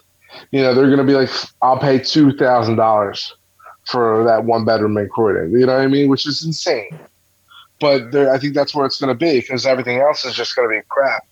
you 0.51 0.61
know, 0.61 0.73
they're 0.73 0.85
going 0.85 0.99
to 0.99 1.03
be 1.03 1.15
like, 1.15 1.29
I'll 1.61 1.79
pay 1.79 1.99
$2,000 1.99 3.31
for 3.85 4.23
that 4.23 4.45
one 4.45 4.63
bedroom 4.63 4.97
in 4.97 5.09
Croydon. 5.09 5.51
You 5.51 5.65
know 5.65 5.75
what 5.75 5.81
I 5.81 5.87
mean? 5.87 6.07
Which 6.07 6.25
is 6.25 6.45
insane. 6.45 6.97
But 7.79 8.15
I 8.15 8.37
think 8.37 8.53
that's 8.53 8.73
where 8.73 8.85
it's 8.85 9.01
going 9.01 9.13
to 9.13 9.17
be 9.17 9.41
because 9.41 9.65
everything 9.65 9.99
else 9.99 10.23
is 10.23 10.35
just 10.35 10.55
going 10.55 10.69
to 10.69 10.79
be 10.79 10.81
crap. 10.87 11.25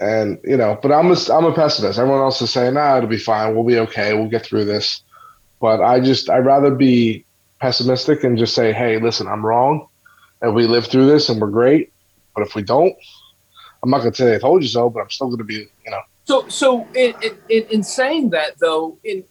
And, 0.00 0.38
you 0.44 0.56
know, 0.56 0.78
but 0.80 0.92
I'm 0.92 1.10
a, 1.10 1.16
I'm 1.32 1.44
a 1.44 1.52
pessimist. 1.52 1.98
Everyone 1.98 2.20
else 2.20 2.40
is 2.40 2.50
saying, 2.50 2.74
nah, 2.74 2.98
it'll 2.98 3.08
be 3.08 3.18
fine. 3.18 3.54
We'll 3.54 3.64
be 3.64 3.78
okay. 3.78 4.14
We'll 4.14 4.28
get 4.28 4.44
through 4.46 4.64
this. 4.64 5.02
But 5.60 5.80
I 5.80 6.00
just 6.00 6.30
I'd 6.30 6.46
rather 6.46 6.72
be 6.74 7.24
pessimistic 7.60 8.24
and 8.24 8.38
just 8.38 8.54
say, 8.54 8.72
hey, 8.72 8.98
listen, 8.98 9.26
I'm 9.26 9.44
wrong, 9.44 9.88
and 10.40 10.54
we 10.54 10.66
live 10.66 10.86
through 10.86 11.06
this 11.06 11.28
and 11.28 11.40
we're 11.40 11.50
great. 11.50 11.92
But 12.34 12.46
if 12.46 12.54
we 12.54 12.62
don't, 12.62 12.94
I'm 13.82 13.90
not 13.90 13.98
gonna 13.98 14.14
say 14.14 14.34
I 14.34 14.38
told 14.38 14.62
you 14.62 14.68
so, 14.68 14.88
but 14.88 15.00
I'm 15.00 15.10
still 15.10 15.30
gonna 15.30 15.44
be, 15.44 15.68
you 15.84 15.90
know. 15.90 16.00
So 16.24 16.48
so 16.48 16.86
in 16.94 17.14
in, 17.48 17.66
in 17.70 17.82
saying 17.82 18.30
that 18.30 18.58
though, 18.60 18.98
in 19.02 19.24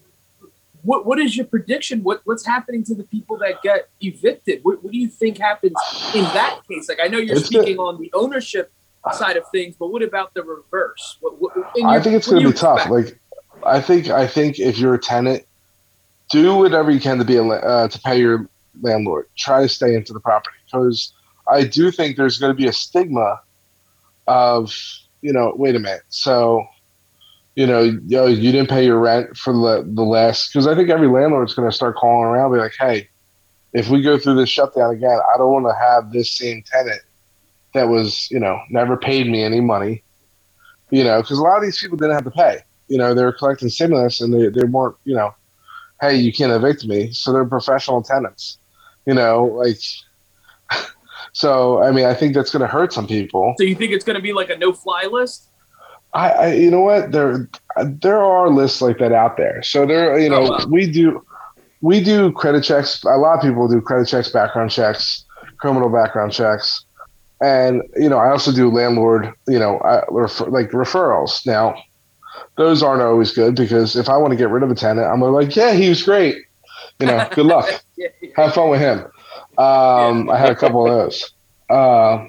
what 0.82 1.06
what 1.06 1.20
is 1.20 1.38
your 1.38 1.46
prediction? 1.46 2.04
What 2.04 2.22
what's 2.26 2.46
happening 2.46 2.84
to 2.86 2.96
the 2.96 3.04
people 3.04 3.38
that 3.38 3.62
get 3.62 3.90
evicted? 4.02 4.60
What, 4.64 4.84
what 4.84 4.92
do 4.92 5.00
you 5.00 5.08
think 5.08 5.38
happens 5.38 5.76
in 6.14 6.24
that 6.24 6.60
case? 6.70 6.90
Like 6.90 7.00
I 7.02 7.08
know 7.08 7.20
you're 7.20 7.38
It's 7.38 7.48
speaking 7.48 7.78
on 7.78 8.02
the 8.02 8.12
ownership 8.14 8.72
side 9.16 9.38
of 9.38 9.44
things, 9.52 9.76
but 9.78 9.88
what 9.88 10.04
about 10.04 10.34
the 10.34 10.44
reverse? 10.44 11.18
What, 11.20 11.40
what, 11.40 11.54
in 11.76 11.86
I 11.86 12.00
think 12.00 12.16
it's 12.16 12.28
going 12.28 12.44
to 12.44 12.50
be 12.50 12.56
tough. 12.56 12.90
Like, 12.90 13.20
I 13.66 13.82
think 13.82 14.10
I 14.10 14.28
think 14.28 14.60
if 14.60 14.78
you're 14.78 14.96
a 14.96 15.00
tenant, 15.00 15.46
do 16.30 16.56
whatever 16.56 16.92
you 16.92 17.00
can 17.00 17.18
to 17.18 17.26
be 17.26 17.36
a, 17.36 17.44
uh, 17.44 17.88
to 17.88 18.00
pay 18.00 18.20
your 18.20 18.50
landlord. 18.82 19.28
Try 19.38 19.64
to 19.64 19.70
stay 19.70 19.96
into 19.96 20.14
the 20.14 20.20
property 20.20 20.58
because 20.66 21.14
I 21.50 21.64
do 21.64 21.92
think 21.92 22.18
there's 22.18 22.38
going 22.38 22.52
to 22.52 22.58
be 22.58 22.68
a 22.68 22.74
stigma 22.74 23.42
of 24.28 24.74
you 25.22 25.34
know. 25.34 25.54
Wait 25.56 25.76
a 25.76 25.80
minute, 25.80 26.04
so 26.10 26.66
you 27.56 27.66
know, 27.66 28.00
yo, 28.06 28.28
you 28.28 28.52
didn't 28.52 28.70
pay 28.70 28.86
your 28.86 29.00
rent 29.00 29.36
for 29.36 29.52
the 29.52 29.84
the 29.88 30.04
last 30.04 30.54
because 30.54 30.68
I 30.68 30.76
think 30.76 30.90
every 30.90 31.08
landlord's 31.08 31.56
going 31.56 31.70
to 31.70 31.76
start 31.76 31.96
calling 31.96 32.26
around, 32.26 32.52
be 32.54 32.60
like, 32.60 32.76
hey, 32.80 33.10
if 33.74 33.90
we 33.90 34.02
go 34.02 34.18
through 34.18 34.36
this 34.36 34.50
shutdown 34.50 34.94
again, 34.94 35.20
I 35.34 35.38
don't 35.38 35.52
want 35.52 35.66
to 35.66 35.76
have 35.76 36.12
this 36.12 36.32
same 36.32 36.64
tenant 36.64 37.02
that 37.78 37.88
was 37.88 38.30
you 38.32 38.40
know 38.40 38.60
never 38.70 38.98
paid 38.98 39.28
me 39.28 39.44
any 39.44 39.62
money 39.62 40.04
you 40.90 41.04
know, 41.04 41.22
because 41.22 41.38
a 41.38 41.42
lot 41.42 41.58
of 41.58 41.64
these 41.64 41.80
people 41.80 41.98
didn't 41.98 42.14
have 42.14 42.24
to 42.24 42.32
pay. 42.32 42.60
You 42.88 42.98
know, 42.98 43.14
they 43.14 43.24
were 43.24 43.34
collecting 43.34 43.70
stimulus 43.70 44.22
and 44.22 44.34
they, 44.34 44.48
they 44.48 44.66
weren't, 44.66 44.96
you 45.04 45.16
know, 45.16 45.34
hey, 46.00 46.16
you 46.16 46.32
can't 46.32 46.52
evict 46.52 46.86
me. 46.86 47.12
So 47.12 47.34
they're 47.34 47.46
professional 47.46 48.02
tenants, 48.02 48.58
you 49.06 49.14
know, 49.14 49.46
like, 49.46 49.80
so, 51.34 51.84
I 51.84 51.92
mean, 51.92 52.06
I 52.06 52.14
think 52.14 52.34
that's 52.34 52.52
going 52.52 52.62
to 52.62 52.68
hurt 52.68 52.94
some 52.94 53.08
people. 53.08 53.56
So 53.58 53.66
you 53.66 53.76
think 53.76 53.92
it's 53.92 54.06
going 54.06 54.16
to 54.16 54.22
be 54.22 54.32
like 54.34 54.50
a 54.50 54.56
no-fly 54.56 55.10
list? 55.12 55.50
I, 56.14 56.30
I, 56.30 56.54
you 56.54 56.72
know 56.72 56.82
what, 56.82 57.12
there, 57.12 57.50
there 57.84 58.24
are 58.24 58.50
lists 58.50 58.82
like 58.82 58.98
that 59.00 59.12
out 59.12 59.36
there. 59.36 59.62
So 59.64 59.86
there, 59.86 60.18
you 60.18 60.30
know, 60.30 60.44
Oh, 60.46 60.52
wow. 60.52 60.66
we 60.70 60.90
do, 60.90 61.26
we 61.82 62.02
do 62.02 62.32
credit 62.32 62.64
checks. 62.64 63.04
A 63.04 63.18
lot 63.18 63.36
of 63.36 63.42
people 63.42 63.68
do 63.68 63.82
credit 63.82 64.08
checks, 64.08 64.30
background 64.30 64.72
checks, 64.72 65.26
criminal 65.58 65.90
background 65.90 66.32
checks. 66.32 66.86
And, 67.40 67.84
you 67.96 68.10
know, 68.10 68.18
I 68.18 68.30
also 68.32 68.52
do 68.52 68.70
landlord, 68.70 69.32
you 69.48 69.60
know, 69.60 69.78
I, 69.80 70.04
refer, 70.10 70.46
like 70.46 70.72
referrals. 70.72 71.46
Now, 71.46 71.76
those 72.58 72.82
aren't 72.82 73.02
always 73.02 73.32
good 73.32 73.56
because 73.56 73.96
if 73.96 74.10
I 74.10 74.18
want 74.18 74.32
to 74.32 74.38
get 74.38 74.50
rid 74.50 74.64
of 74.64 74.72
a 74.72 74.76
tenant, 74.76 75.08
I'm 75.08 75.22
like, 75.22 75.56
yeah, 75.56 75.74
he 75.74 75.90
was 75.90 76.02
great. 76.02 76.38
You 77.00 77.08
know, 77.08 77.28
good 77.34 77.46
luck. 77.46 77.84
Yeah, 77.96 78.08
yeah. 78.22 78.30
Have 78.36 78.54
fun 78.54 78.70
with 78.70 78.82
him. 78.82 79.00
Um, 79.58 80.30
I 80.30 80.38
had 80.38 80.52
a 80.52 80.56
couple 80.56 80.86
of 80.88 80.92
those. 80.92 81.32
Uh, 81.70 82.26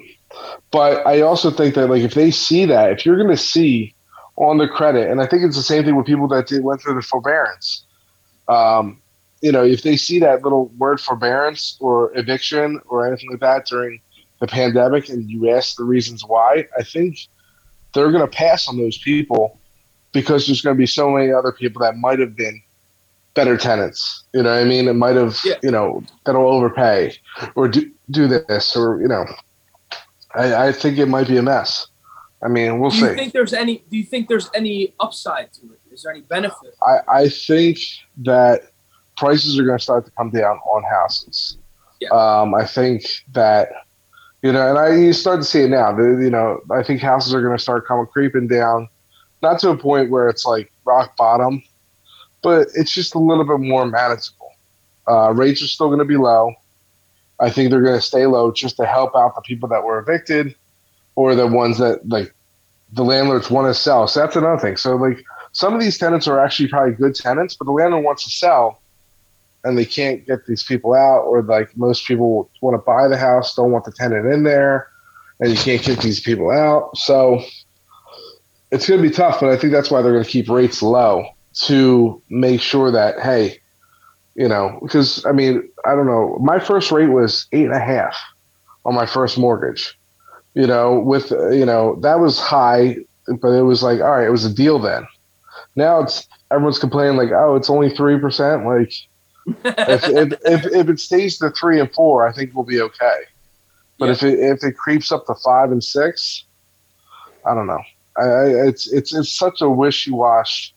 but 0.71 1.05
I 1.07 1.21
also 1.21 1.49
think 1.49 1.75
that 1.75 1.87
like 1.87 2.03
if 2.03 2.13
they 2.13 2.31
see 2.31 2.65
that, 2.65 2.91
if 2.91 3.05
you're 3.05 3.17
going 3.17 3.29
to 3.29 3.37
see 3.37 3.95
on 4.35 4.57
the 4.57 4.67
credit, 4.67 5.09
and 5.09 5.21
I 5.21 5.27
think 5.27 5.43
it's 5.43 5.55
the 5.55 5.63
same 5.63 5.83
thing 5.83 5.95
with 5.95 6.05
people 6.05 6.27
that 6.29 6.47
did, 6.47 6.63
went 6.63 6.81
through 6.81 6.95
the 6.95 7.01
forbearance. 7.01 7.83
Um, 8.47 9.01
you 9.41 9.51
know, 9.51 9.63
if 9.63 9.83
they 9.83 9.95
see 9.97 10.19
that 10.19 10.43
little 10.43 10.67
word 10.77 10.99
forbearance 10.99 11.77
or 11.79 12.15
eviction 12.17 12.81
or 12.87 13.07
anything 13.07 13.31
like 13.31 13.39
that 13.39 13.65
during 13.65 14.01
the 14.39 14.47
pandemic, 14.47 15.09
and 15.09 15.29
you 15.29 15.49
ask 15.49 15.75
the 15.75 15.83
reasons 15.83 16.23
why, 16.25 16.65
I 16.77 16.83
think 16.83 17.17
they're 17.93 18.11
going 18.11 18.27
to 18.27 18.35
pass 18.35 18.67
on 18.67 18.77
those 18.77 18.97
people 18.97 19.59
because 20.11 20.47
there's 20.47 20.61
going 20.61 20.75
to 20.75 20.77
be 20.79 20.85
so 20.87 21.09
many 21.09 21.31
other 21.31 21.51
people 21.51 21.81
that 21.81 21.95
might 21.97 22.19
have 22.19 22.35
been 22.35 22.61
better 23.33 23.57
tenants. 23.57 24.23
You 24.33 24.43
know 24.43 24.51
what 24.51 24.59
I 24.59 24.63
mean? 24.63 24.87
It 24.87 24.93
might 24.93 25.15
have, 25.15 25.37
Yeah. 25.45 25.55
you 25.61 25.71
know, 25.71 26.03
that'll 26.25 26.47
overpay 26.47 27.15
or 27.55 27.67
do, 27.67 27.89
do 28.09 28.27
this 28.27 28.75
or, 28.75 29.01
you 29.01 29.07
know, 29.07 29.25
I, 30.35 30.67
I 30.67 30.71
think 30.71 30.97
it 30.97 31.07
might 31.07 31.27
be 31.27 31.37
a 31.37 31.41
mess. 31.41 31.87
I 32.41 32.47
mean, 32.47 32.79
we'll 32.79 32.91
Do 32.91 32.97
you 32.97 33.07
see. 33.09 33.15
think 33.15 33.33
there's 33.33 33.53
any? 33.53 33.83
Do 33.89 33.97
you 33.97 34.03
think 34.05 34.29
there's 34.29 34.49
any 34.55 34.93
upside 34.99 35.51
to 35.53 35.65
it? 35.73 35.79
Is 35.91 36.03
there 36.03 36.11
any 36.13 36.21
benefit? 36.21 36.73
I, 36.81 36.99
I 37.23 37.29
think 37.29 37.77
that 38.19 38.71
prices 39.17 39.59
are 39.59 39.63
going 39.65 39.77
to 39.77 39.83
start 39.83 40.05
to 40.05 40.11
come 40.11 40.29
down 40.29 40.57
on 40.59 40.83
houses. 40.83 41.57
Yeah. 41.99 42.09
Um, 42.11 42.55
I 42.55 42.65
think 42.65 43.03
that, 43.33 43.69
you 44.41 44.51
know, 44.51 44.69
and 44.69 44.77
I 44.77 44.95
you 44.95 45.13
start 45.13 45.41
to 45.41 45.45
see 45.45 45.61
it 45.61 45.69
now. 45.69 45.91
The, 45.91 46.19
you 46.21 46.29
know, 46.29 46.61
I 46.71 46.83
think 46.83 47.01
houses 47.01 47.33
are 47.33 47.41
going 47.41 47.55
to 47.55 47.61
start 47.61 47.85
coming 47.85 48.05
creeping 48.05 48.47
down, 48.47 48.87
not 49.41 49.59
to 49.59 49.69
a 49.69 49.77
point 49.77 50.09
where 50.09 50.29
it's 50.29 50.45
like 50.45 50.71
rock 50.85 51.17
bottom, 51.17 51.61
but 52.41 52.67
it's 52.75 52.91
just 52.91 53.15
a 53.15 53.19
little 53.19 53.43
bit 53.43 53.59
more 53.59 53.85
manageable. 53.85 54.53
Uh, 55.07 55.33
rates 55.33 55.61
are 55.61 55.67
still 55.67 55.87
going 55.87 55.99
to 55.99 56.05
be 56.05 56.17
low. 56.17 56.53
I 57.39 57.49
think 57.49 57.69
they're 57.69 57.81
going 57.81 57.97
to 57.97 58.01
stay 58.01 58.25
low 58.25 58.51
just 58.51 58.77
to 58.77 58.85
help 58.85 59.15
out 59.15 59.35
the 59.35 59.41
people 59.41 59.69
that 59.69 59.83
were 59.83 59.99
evicted 59.99 60.55
or 61.15 61.35
the 61.35 61.47
ones 61.47 61.77
that 61.77 62.07
like 62.07 62.33
the 62.93 63.03
landlords 63.03 63.49
want 63.49 63.67
to 63.67 63.73
sell. 63.73 64.07
So 64.07 64.21
that's 64.21 64.35
another 64.35 64.59
thing. 64.59 64.77
So 64.77 64.95
like 64.95 65.23
some 65.51 65.73
of 65.73 65.79
these 65.79 65.97
tenants 65.97 66.27
are 66.27 66.39
actually 66.39 66.69
probably 66.69 66.93
good 66.93 67.15
tenants, 67.15 67.55
but 67.55 67.65
the 67.65 67.71
landlord 67.71 68.03
wants 68.03 68.23
to 68.23 68.29
sell 68.29 68.81
and 69.63 69.77
they 69.77 69.85
can't 69.85 70.25
get 70.25 70.45
these 70.45 70.63
people 70.63 70.93
out, 70.93 71.21
or 71.23 71.41
like 71.41 71.75
most 71.77 72.05
people 72.05 72.49
want 72.61 72.75
to 72.75 72.77
buy 72.79 73.07
the 73.07 73.17
house, 73.17 73.55
don't 73.55 73.71
want 73.71 73.85
the 73.85 73.91
tenant 73.91 74.25
in 74.25 74.43
there, 74.43 74.87
and 75.39 75.51
you 75.51 75.57
can't 75.57 75.81
kick 75.81 75.99
these 75.99 76.19
people 76.19 76.49
out. 76.51 76.95
So 76.95 77.43
it's 78.71 78.87
going 78.87 79.01
to 79.01 79.09
be 79.09 79.13
tough, 79.13 79.39
but 79.39 79.49
I 79.49 79.57
think 79.57 79.73
that's 79.73 79.91
why 79.91 80.01
they're 80.01 80.13
going 80.13 80.23
to 80.23 80.29
keep 80.29 80.49
rates 80.49 80.81
low 80.81 81.25
to 81.65 82.21
make 82.29 82.61
sure 82.61 82.91
that, 82.91 83.19
hey, 83.19 83.59
you 84.35 84.47
know, 84.47 84.79
because 84.81 85.25
I 85.25 85.31
mean, 85.31 85.69
I 85.85 85.95
don't 85.95 86.05
know, 86.05 86.37
my 86.41 86.59
first 86.59 86.91
rate 86.91 87.07
was 87.07 87.47
eight 87.51 87.65
and 87.65 87.73
a 87.73 87.79
half 87.79 88.15
on 88.85 88.95
my 88.95 89.05
first 89.05 89.37
mortgage. 89.37 89.97
You 90.55 90.65
know, 90.67 90.99
with, 90.99 91.31
you 91.31 91.65
know, 91.65 91.95
that 92.01 92.19
was 92.19 92.39
high, 92.39 92.97
but 93.27 93.49
it 93.49 93.63
was 93.63 93.83
like, 93.83 94.01
all 94.01 94.11
right, 94.11 94.27
it 94.27 94.31
was 94.31 94.45
a 94.45 94.53
deal 94.53 94.79
then. 94.79 95.05
Now 95.75 96.01
it's 96.01 96.27
everyone's 96.51 96.79
complaining 96.79 97.17
like, 97.17 97.31
oh, 97.31 97.55
it's 97.55 97.69
only 97.69 97.89
three 97.95 98.17
percent. 98.19 98.65
Like, 98.65 98.91
if, 99.65 100.03
if, 100.07 100.33
if 100.45 100.65
if 100.65 100.89
it 100.89 100.99
stays 100.99 101.37
to 101.39 101.49
three 101.51 101.79
and 101.79 101.91
four, 101.93 102.27
I 102.27 102.31
think 102.31 102.53
we'll 102.53 102.65
be 102.65 102.81
okay. 102.81 103.21
But 103.97 104.05
Yeah. 104.05 104.11
if 104.13 104.23
it 104.23 104.39
if 104.39 104.63
it 104.63 104.77
creeps 104.77 105.11
up 105.11 105.25
to 105.27 105.35
five 105.35 105.71
and 105.71 105.83
six, 105.83 106.45
I 107.45 107.53
don't 107.53 107.67
know. 107.67 107.81
I, 108.17 108.23
I 108.23 108.45
it's 108.67 108.91
it's 108.91 109.13
it's 109.13 109.31
such 109.31 109.61
a 109.61 109.69
wishy 109.69 110.11
wash. 110.11 110.73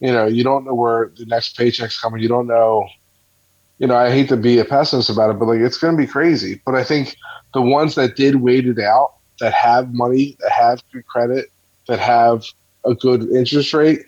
You 0.00 0.12
know, 0.12 0.26
you 0.26 0.44
don't 0.44 0.64
know 0.64 0.74
where 0.74 1.12
the 1.16 1.26
next 1.26 1.56
paycheck's 1.56 2.00
coming. 2.00 2.22
You 2.22 2.28
don't 2.28 2.46
know. 2.46 2.88
You 3.78 3.86
know, 3.88 3.96
I 3.96 4.10
hate 4.10 4.28
to 4.28 4.36
be 4.36 4.58
a 4.58 4.64
pessimist 4.64 5.10
about 5.10 5.30
it, 5.30 5.38
but 5.38 5.46
like 5.46 5.60
it's 5.60 5.78
going 5.78 5.96
to 5.96 6.02
be 6.02 6.06
crazy. 6.06 6.60
But 6.64 6.74
I 6.74 6.84
think 6.84 7.16
the 7.52 7.62
ones 7.62 7.96
that 7.96 8.16
did 8.16 8.36
wait 8.36 8.66
it 8.66 8.78
out, 8.78 9.14
that 9.40 9.52
have 9.52 9.92
money, 9.92 10.36
that 10.40 10.52
have 10.52 10.82
good 10.92 11.06
credit, 11.06 11.50
that 11.88 11.98
have 11.98 12.44
a 12.84 12.94
good 12.94 13.22
interest 13.30 13.74
rate, 13.74 14.02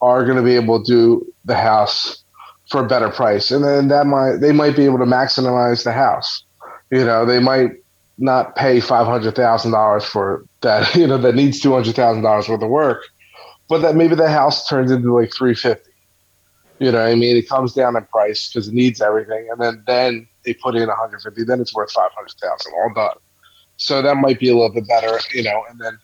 are 0.00 0.24
going 0.24 0.36
to 0.36 0.42
be 0.42 0.54
able 0.56 0.82
to 0.82 0.90
do 0.90 1.34
the 1.44 1.54
house 1.54 2.23
for 2.70 2.84
a 2.84 2.88
better 2.88 3.10
price, 3.10 3.50
and 3.50 3.64
then 3.64 3.88
that 3.88 4.06
might 4.06 4.36
they 4.36 4.52
might 4.52 4.76
be 4.76 4.84
able 4.84 4.98
to 4.98 5.04
maximize 5.04 5.84
the 5.84 5.92
house. 5.92 6.44
You 6.90 7.04
know, 7.04 7.26
they 7.26 7.40
might 7.40 7.72
not 8.18 8.56
pay 8.56 8.80
five 8.80 9.06
hundred 9.06 9.34
thousand 9.36 9.72
dollars 9.72 10.04
for 10.04 10.44
that. 10.62 10.94
You 10.96 11.06
know, 11.06 11.18
that 11.18 11.34
needs 11.34 11.60
two 11.60 11.72
hundred 11.72 11.96
thousand 11.96 12.22
dollars 12.22 12.48
worth 12.48 12.62
of 12.62 12.70
work, 12.70 13.02
but 13.68 13.82
that 13.82 13.96
maybe 13.96 14.14
the 14.14 14.30
house 14.30 14.68
turns 14.68 14.90
into 14.90 15.14
like 15.14 15.32
three 15.34 15.54
fifty. 15.54 15.90
You 16.80 16.90
know, 16.90 17.04
I 17.04 17.14
mean, 17.14 17.36
it 17.36 17.48
comes 17.48 17.72
down 17.72 17.96
in 17.96 18.04
price 18.06 18.48
because 18.48 18.68
it 18.68 18.74
needs 18.74 19.00
everything, 19.00 19.48
and 19.50 19.60
then 19.60 19.82
then 19.86 20.28
they 20.44 20.54
put 20.54 20.74
in 20.74 20.88
one 20.88 20.96
hundred 20.96 21.22
fifty. 21.22 21.44
Then 21.44 21.60
it's 21.60 21.74
worth 21.74 21.92
five 21.92 22.10
hundred 22.16 22.34
thousand, 22.40 22.72
all 22.74 22.92
done. 22.94 23.16
So 23.76 24.02
that 24.02 24.16
might 24.16 24.38
be 24.38 24.48
a 24.48 24.54
little 24.54 24.72
bit 24.72 24.86
better, 24.88 25.18
you 25.32 25.42
know, 25.42 25.64
and 25.68 25.80
then 25.80 25.98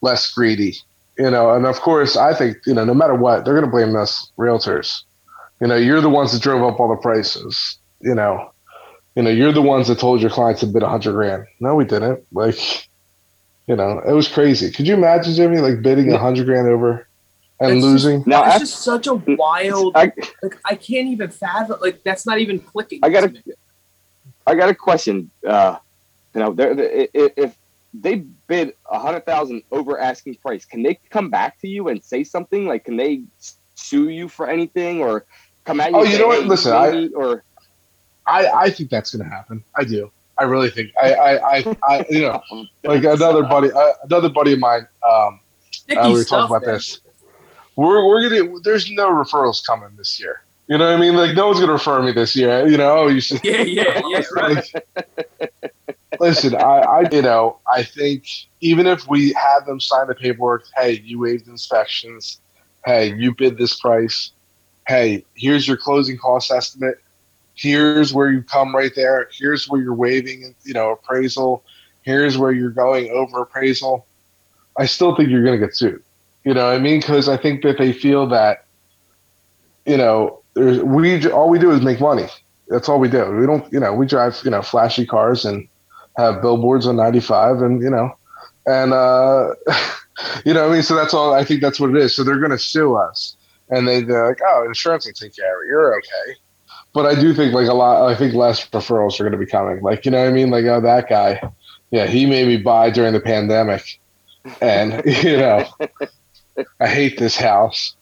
less 0.00 0.32
greedy, 0.32 0.76
you 1.18 1.30
know. 1.30 1.52
And 1.52 1.66
of 1.66 1.80
course, 1.80 2.16
I 2.16 2.34
think 2.34 2.58
you 2.66 2.74
know, 2.74 2.84
no 2.84 2.94
matter 2.94 3.14
what, 3.14 3.44
they're 3.44 3.54
going 3.54 3.64
to 3.64 3.70
blame 3.70 3.96
us 3.96 4.32
realtors. 4.38 5.02
You 5.60 5.68
know, 5.68 5.76
you're 5.76 6.00
the 6.00 6.10
ones 6.10 6.32
that 6.32 6.42
drove 6.42 6.62
up 6.62 6.78
all 6.80 6.88
the 6.88 6.96
prices. 6.96 7.78
You 8.00 8.14
know, 8.14 8.52
you 9.14 9.22
know, 9.22 9.30
you're 9.30 9.52
the 9.52 9.62
ones 9.62 9.88
that 9.88 9.98
told 9.98 10.20
your 10.20 10.30
clients 10.30 10.60
to 10.60 10.66
bid 10.66 10.82
a 10.82 10.88
hundred 10.88 11.12
grand. 11.12 11.46
No, 11.60 11.74
we 11.74 11.84
didn't. 11.84 12.24
Like, 12.32 12.58
you 13.66 13.74
know, 13.76 14.00
it 14.06 14.12
was 14.12 14.28
crazy. 14.28 14.70
Could 14.70 14.86
you 14.86 14.94
imagine 14.94 15.34
Jimmy 15.34 15.58
like 15.58 15.82
bidding 15.82 16.12
a 16.12 16.18
hundred 16.18 16.46
grand 16.46 16.68
over 16.68 17.08
and 17.58 17.72
It's 17.72 17.76
just- 17.80 17.84
losing? 17.84 18.22
Now, 18.26 18.44
it's 18.44 18.54
I- 18.56 18.58
just 18.58 18.78
such 18.82 19.06
a 19.06 19.14
wild. 19.14 19.96
I, 19.96 20.12
like 20.42 20.58
I 20.64 20.74
can't 20.74 21.08
even 21.08 21.30
fathom. 21.30 21.78
Like 21.80 22.02
that's 22.04 22.26
not 22.26 22.38
even 22.38 22.58
clicking. 22.58 23.00
I 23.02 23.08
gotta- 23.08 23.28
to 23.28 23.34
me. 23.34 23.54
I 24.46 24.54
got 24.54 24.68
a 24.68 24.74
question. 24.74 25.30
Uh, 25.44 25.78
you 26.34 26.40
know, 26.40 26.52
they're, 26.52 26.78
if 26.78 27.32
if 27.36 27.58
they 27.94 28.16
bid 28.46 28.74
a 28.90 28.98
hundred 28.98 29.24
thousand 29.24 29.62
over 29.72 29.98
asking 29.98 30.34
price, 30.36 30.66
can 30.66 30.82
they 30.82 30.98
come 31.08 31.30
back 31.30 31.58
to 31.62 31.68
you 31.68 31.88
and 31.88 32.04
say 32.04 32.22
something? 32.22 32.66
Like, 32.66 32.84
can 32.84 32.96
they 32.98 33.22
sue 33.74 34.08
you 34.10 34.28
for 34.28 34.46
anything 34.48 35.00
or 35.00 35.24
come 35.66 35.80
at 35.80 35.90
you? 35.90 35.96
Oh, 35.98 36.02
you 36.02 36.18
know 36.18 36.28
what? 36.28 36.42
"Hey, 36.42 36.48
Listen, 36.48 36.72
I- 36.72 37.08
or 37.14 37.44
I, 38.26 38.46
I 38.46 38.70
think 38.70 38.90
that's 38.90 39.14
going 39.14 39.28
to 39.28 39.34
happen. 39.34 39.62
I 39.76 39.84
do. 39.84 40.10
I 40.38 40.44
really 40.44 40.68
think. 40.70 40.90
I, 41.00 41.14
I, 41.14 41.56
I, 41.58 41.76
I 41.88 42.06
you 42.10 42.20
know, 42.22 42.42
like 42.84 43.04
another 43.04 43.42
buddy, 43.42 43.70
uh, 43.72 43.92
another 44.04 44.28
buddy 44.28 44.52
of 44.52 44.58
mine. 44.58 44.86
Um, 45.08 45.40
uh, 45.96 46.08
we 46.08 46.12
were 46.14 46.22
stuff, 46.24 46.48
talking 46.48 46.56
about 46.56 46.66
man. 46.66 46.74
this. 46.74 47.00
We're 47.76 48.06
we're 48.06 48.28
gonna. 48.28 48.60
There's 48.62 48.90
no 48.90 49.08
referrals 49.10 49.64
coming 49.64 49.90
this 49.96 50.18
year. 50.20 50.42
You 50.68 50.78
know 50.78 50.86
what 50.90 50.96
I 50.96 51.00
mean? 51.00 51.14
Like 51.14 51.36
no 51.36 51.46
one's 51.46 51.60
gonna 51.60 51.72
refer 51.72 52.02
me 52.02 52.12
this 52.12 52.34
year. 52.34 52.66
You 52.66 52.76
know, 52.76 52.98
oh, 52.98 53.06
you 53.06 53.20
should. 53.20 53.40
Yeah, 53.44 53.62
yeah, 53.62 54.02
yeah. 54.08 54.22
Right. 54.32 54.72
Listen, 56.18 56.54
I, 56.54 56.60
I, 56.80 57.08
you 57.12 57.22
know, 57.22 57.58
I 57.70 57.82
think 57.82 58.26
even 58.60 58.86
if 58.86 59.06
we 59.06 59.32
had 59.34 59.60
them 59.66 59.80
sign 59.80 60.06
the 60.06 60.14
paperwork, 60.14 60.64
hey, 60.74 61.00
you 61.04 61.20
waived 61.20 61.46
inspections, 61.46 62.40
hey, 62.86 63.14
you 63.14 63.34
bid 63.34 63.58
this 63.58 63.78
price, 63.78 64.32
hey, 64.86 65.24
here's 65.34 65.66
your 65.66 65.76
closing 65.76 66.16
cost 66.16 66.50
estimate, 66.50 67.00
here's 67.54 68.12
where 68.12 68.30
you 68.30 68.42
come 68.42 68.74
right 68.74 68.92
there, 68.94 69.28
here's 69.32 69.68
where 69.68 69.80
you're 69.80 69.94
waiving, 69.94 70.54
you 70.64 70.74
know, 70.74 70.92
appraisal, 70.92 71.64
here's 72.02 72.38
where 72.38 72.52
you're 72.52 72.70
going 72.70 73.10
over 73.10 73.42
appraisal. 73.42 74.06
I 74.78 74.86
still 74.86 75.16
think 75.16 75.30
you're 75.30 75.42
going 75.42 75.58
to 75.58 75.66
get 75.66 75.74
sued. 75.74 76.02
You 76.44 76.54
know 76.54 76.70
I 76.70 76.78
mean? 76.78 77.00
Because 77.00 77.28
I 77.28 77.36
think 77.36 77.62
that 77.62 77.76
they 77.78 77.92
feel 77.92 78.28
that, 78.28 78.66
you 79.84 79.96
know, 79.96 80.42
we 80.54 81.28
all 81.30 81.50
we 81.50 81.58
do 81.58 81.72
is 81.72 81.82
make 81.82 82.00
money. 82.00 82.28
That's 82.68 82.88
all 82.88 83.00
we 83.00 83.08
do. 83.08 83.24
We 83.32 83.46
don't, 83.46 83.70
you 83.72 83.80
know, 83.80 83.92
we 83.92 84.06
drive, 84.06 84.40
you 84.44 84.50
know, 84.50 84.62
flashy 84.62 85.06
cars 85.06 85.44
and 85.44 85.66
have 86.16 86.40
billboards 86.40 86.86
on 86.86 86.96
95 86.96 87.62
and, 87.62 87.82
you 87.82 87.90
know, 87.90 88.16
and, 88.66 88.92
uh, 88.92 89.54
you 90.44 90.54
know, 90.54 90.68
I 90.68 90.72
mean, 90.72 90.82
so 90.82 90.94
that's 90.94 91.14
all, 91.14 91.34
I 91.34 91.44
think 91.44 91.60
that's 91.60 91.80
what 91.80 91.90
it 91.90 91.96
is. 91.96 92.14
So 92.14 92.22
they're 92.22 92.38
going 92.38 92.50
to 92.52 92.58
sue 92.58 92.94
us 92.94 93.35
and 93.70 93.86
they, 93.86 94.02
they're 94.02 94.28
like, 94.28 94.40
oh, 94.44 94.64
insurance 94.66 95.06
will 95.06 95.12
take 95.12 95.34
care 95.34 95.56
of 95.56 95.64
it. 95.64 95.68
You're 95.68 95.96
okay. 95.98 96.38
But 96.92 97.06
I 97.06 97.14
do 97.14 97.34
think 97.34 97.52
like 97.52 97.68
a 97.68 97.74
lot, 97.74 98.08
I 98.08 98.14
think 98.14 98.34
less 98.34 98.66
referrals 98.68 99.20
are 99.20 99.24
going 99.24 99.32
to 99.32 99.38
be 99.38 99.46
coming. 99.46 99.82
Like, 99.82 100.04
you 100.04 100.10
know 100.10 100.22
what 100.22 100.30
I 100.30 100.32
mean? 100.32 100.50
Like, 100.50 100.64
oh, 100.64 100.80
that 100.80 101.08
guy, 101.08 101.40
yeah, 101.90 102.06
he 102.06 102.26
made 102.26 102.46
me 102.46 102.56
buy 102.56 102.90
during 102.90 103.12
the 103.12 103.20
pandemic. 103.20 104.00
And, 104.60 105.02
you 105.22 105.36
know, 105.36 105.66
I 106.80 106.88
hate 106.88 107.18
this 107.18 107.36
house, 107.36 107.96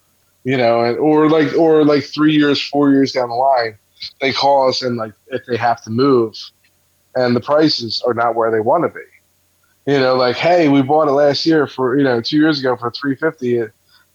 you 0.44 0.56
know, 0.56 0.82
and, 0.82 0.98
or 0.98 1.28
like, 1.28 1.56
or 1.56 1.84
like 1.84 2.04
three 2.04 2.34
years, 2.34 2.60
four 2.62 2.90
years 2.90 3.12
down 3.12 3.30
the 3.30 3.34
line, 3.34 3.78
they 4.20 4.32
call 4.32 4.68
us 4.68 4.82
and 4.82 4.96
like, 4.96 5.14
if 5.28 5.44
they 5.46 5.56
have 5.56 5.82
to 5.82 5.90
move, 5.90 6.36
and 7.16 7.34
the 7.34 7.40
prices 7.40 8.02
are 8.06 8.14
not 8.14 8.34
where 8.34 8.50
they 8.50 8.60
want 8.60 8.84
to 8.84 8.88
be. 8.88 9.04
You 9.92 10.00
know, 10.00 10.16
like, 10.16 10.36
hey, 10.36 10.68
we 10.68 10.82
bought 10.82 11.08
it 11.08 11.12
last 11.12 11.44
year 11.44 11.66
for 11.66 11.96
you 11.96 12.04
know 12.04 12.20
two 12.20 12.38
years 12.38 12.58
ago 12.58 12.76
for 12.76 12.90
three 12.90 13.16
fifty. 13.16 13.62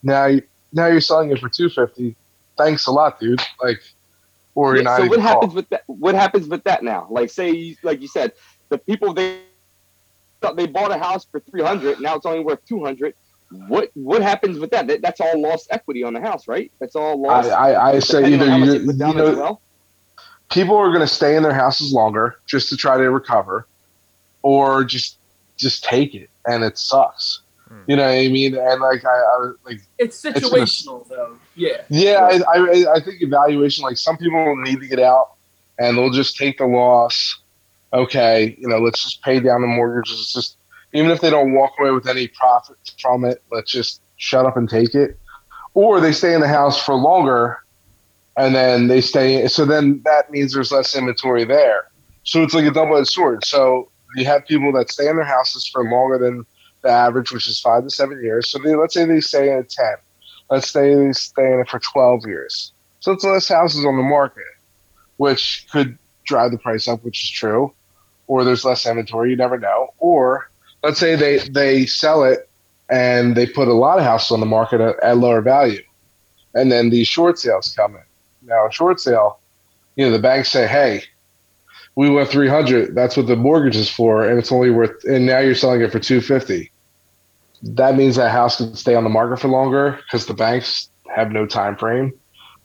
Now, 0.02 0.38
now 0.74 0.88
you're 0.88 1.02
selling 1.02 1.32
it 1.32 1.40
for 1.40 1.50
two 1.50 1.70
fifty. 1.70 2.16
Thanks 2.58 2.88
a 2.88 2.92
lot, 2.92 3.20
dude. 3.20 3.42
Like, 3.62 3.82
or 4.56 4.76
you're 4.76 4.84
Yeah, 4.84 4.90
not. 4.90 4.98
so 4.98 5.08
what 5.08 5.20
happens 5.20 5.40
called. 5.40 5.56
with 5.56 5.70
that? 5.70 5.84
What 5.88 6.16
happens 6.16 6.48
with 6.48 6.64
that 6.66 6.84
now? 6.84 7.08
Like, 7.10 7.30
say, 7.30 7.76
like 7.84 8.02
you 8.02 8.08
said, 8.08 8.34
the 8.70 8.78
people 8.78 9.14
they 9.14 9.42
thought 10.42 10.56
they 10.58 10.68
bought 10.68 10.92
a 10.92 10.98
house 10.98 11.26
for 11.32 11.40
three 11.40 11.62
hundred, 11.64 12.00
now 12.02 12.16
it's 12.16 12.26
only 12.26 12.44
worth 12.44 12.64
two 12.66 12.84
hundred. 12.84 13.14
What 13.68 13.90
what 13.96 14.22
happens 14.22 14.60
with 14.60 14.72
that? 14.72 14.88
that? 14.88 15.02
That's 15.02 15.20
all 15.20 15.42
lost 15.42 15.68
equity 15.72 16.04
on 16.04 16.14
the 16.14 16.22
house, 16.22 16.48
right? 16.48 16.72
That's 16.80 16.96
all 16.96 17.20
lost. 17.20 17.50
I, 17.50 17.94
I 17.94 18.00
say 18.00 18.32
either 18.34 18.46
you, 18.46 18.82
you 18.82 18.94
know, 18.94 19.36
well. 19.36 19.62
people 20.52 20.76
are 20.76 20.90
going 20.90 21.00
to 21.00 21.08
stay 21.08 21.36
in 21.36 21.42
their 21.42 21.54
houses 21.54 21.92
longer 21.92 22.36
just 22.46 22.70
to 22.70 22.78
try 22.78 22.98
to 22.98 23.10
recover, 23.10 23.66
or 24.44 24.84
just 24.84 25.18
just 25.58 25.84
take 25.84 26.14
it, 26.14 26.30
and 26.46 26.64
it 26.64 26.78
sucks. 26.78 27.42
You 27.88 27.96
know 27.96 28.04
what 28.04 28.12
I 28.12 28.28
mean? 28.28 28.56
And 28.56 28.82
like 28.82 29.06
I, 29.06 29.10
I 29.10 29.38
was 29.40 29.56
like 29.66 29.82
It's 29.98 30.22
situational, 30.22 31.08
though. 31.08 31.38
Yeah. 31.56 31.82
Yeah, 31.90 32.40
I, 32.48 32.58
I, 32.58 32.96
I 32.96 33.00
think 33.00 33.22
evaluation. 33.22 33.84
Like 33.84 33.98
some 33.98 34.18
people 34.18 34.56
need 34.64 34.80
to 34.80 34.88
get 34.88 35.00
out, 35.00 35.34
and 35.78 35.98
they'll 35.98 36.10
just 36.10 36.38
take 36.38 36.58
the 36.58 36.66
loss. 36.66 37.40
Okay, 37.94 38.56
you 38.60 38.68
know, 38.68 38.80
let's 38.80 39.04
just 39.04 39.22
pay 39.24 39.40
down 39.40 39.62
the 39.62 39.68
mortgages. 39.68 40.20
It's 40.20 40.34
just 40.34 40.58
even 40.94 41.12
if 41.12 41.22
they 41.22 41.30
don't 41.30 41.54
walk 41.54 41.74
away 41.80 41.92
with 41.92 42.08
any 42.08 42.28
profit 42.28 42.78
from 43.02 43.26
it, 43.26 43.44
let's 43.52 43.72
just 43.72 44.02
shut 44.18 44.46
up 44.46 44.58
and 44.58 44.70
take 44.70 44.96
it. 44.96 45.20
Or 45.74 46.00
they 46.02 46.12
stay 46.12 46.34
in 46.34 46.42
the 46.42 46.48
house 46.48 46.84
for 46.84 46.96
longer, 46.96 47.64
and 48.38 48.56
then 48.56 48.88
they 48.88 49.02
stay. 49.02 49.48
So 49.48 49.66
then 49.66 50.02
that 50.06 50.32
means 50.32 50.54
there's 50.54 50.72
less 50.72 50.96
inventory 50.96 51.46
there. 51.46 51.88
So 52.24 52.44
it's 52.44 52.54
like 52.54 52.66
a 52.66 52.72
double-edged 52.72 53.10
sword. 53.10 53.46
So 53.46 53.90
you 54.16 54.26
have 54.26 54.46
people 54.46 54.72
that 54.74 54.92
stay 54.92 55.08
in 55.08 55.16
their 55.16 55.26
houses 55.26 55.68
for 55.68 55.84
longer 55.84 56.18
than 56.18 56.46
the 56.82 56.90
average, 56.90 57.32
which 57.32 57.48
is 57.48 57.60
five 57.60 57.84
to 57.84 57.90
seven 57.90 58.22
years. 58.24 58.50
So 58.50 58.60
they, 58.60 58.76
let's 58.76 58.94
say 58.94 59.06
they 59.06 59.22
stay 59.22 59.52
in 59.52 59.66
ten 59.66 59.96
let's 60.50 60.70
say 60.70 60.96
they 60.96 61.12
stay 61.14 61.54
in 61.54 61.60
it 61.60 61.70
for 61.70 61.80
12 61.80 62.26
years. 62.26 62.72
So 63.00 63.12
it's 63.12 63.24
less 63.24 63.48
houses 63.48 63.86
on 63.86 63.98
the 63.98 64.04
market, 64.04 64.44
which 65.18 65.66
could 65.72 65.98
drive 66.26 66.52
the 66.52 66.58
price 66.58 66.88
up, 66.88 67.04
which 67.04 67.24
is 67.24 67.30
true. 67.30 67.74
Or 68.28 68.44
there's 68.44 68.66
less 68.66 68.86
inventory, 68.86 69.32
you 69.32 69.36
never 69.36 69.58
know. 69.58 69.94
Or 70.00 70.50
let's 70.84 71.00
say 71.00 71.16
they, 71.16 71.40
they 71.40 71.86
sell 71.86 72.24
it 72.24 72.50
and 72.90 73.36
they 73.36 73.48
put 73.48 73.68
a 73.68 73.74
lot 73.74 74.00
of 74.00 74.04
houses 74.04 74.32
on 74.32 74.40
the 74.40 74.46
market 74.46 74.82
at, 74.82 75.02
at 75.02 75.18
lower 75.18 75.42
value. 75.42 75.84
And 76.54 76.72
then 76.72 76.90
these 76.90 77.08
short 77.08 77.40
sales 77.40 77.74
come 77.76 77.96
in. 77.96 78.02
Now, 78.42 78.68
a 78.68 78.72
short 78.72 79.00
sale, 79.00 79.40
you 79.96 80.06
know, 80.06 80.12
the 80.12 80.20
banks 80.20 80.52
say, 80.52 80.68
hey, 80.68 81.04
we 82.00 82.10
want 82.10 82.30
300. 82.30 82.96
That's 82.96 83.18
what 83.18 83.28
the 83.28 83.36
mortgage 83.36 83.76
is 83.76 83.90
for. 83.90 84.28
And 84.28 84.40
it's 84.40 84.52
only 84.52 84.70
worth, 84.70 85.04
and 85.04 85.26
now 85.26 85.40
you're 85.40 85.56
selling 85.56 85.82
it 85.82 85.92
for 85.92 86.00
250 86.00 86.72
that 87.62 87.96
means 87.96 88.16
that 88.16 88.32
house 88.32 88.58
can 88.58 88.76
stay 88.76 88.96
on 88.96 89.04
the 89.04 89.10
market 89.10 89.40
for 89.40 89.48
longer 89.48 90.00
because 90.06 90.26
the 90.26 90.34
banks 90.34 90.90
have 91.14 91.32
no 91.32 91.46
time 91.46 91.76
frame. 91.76 92.14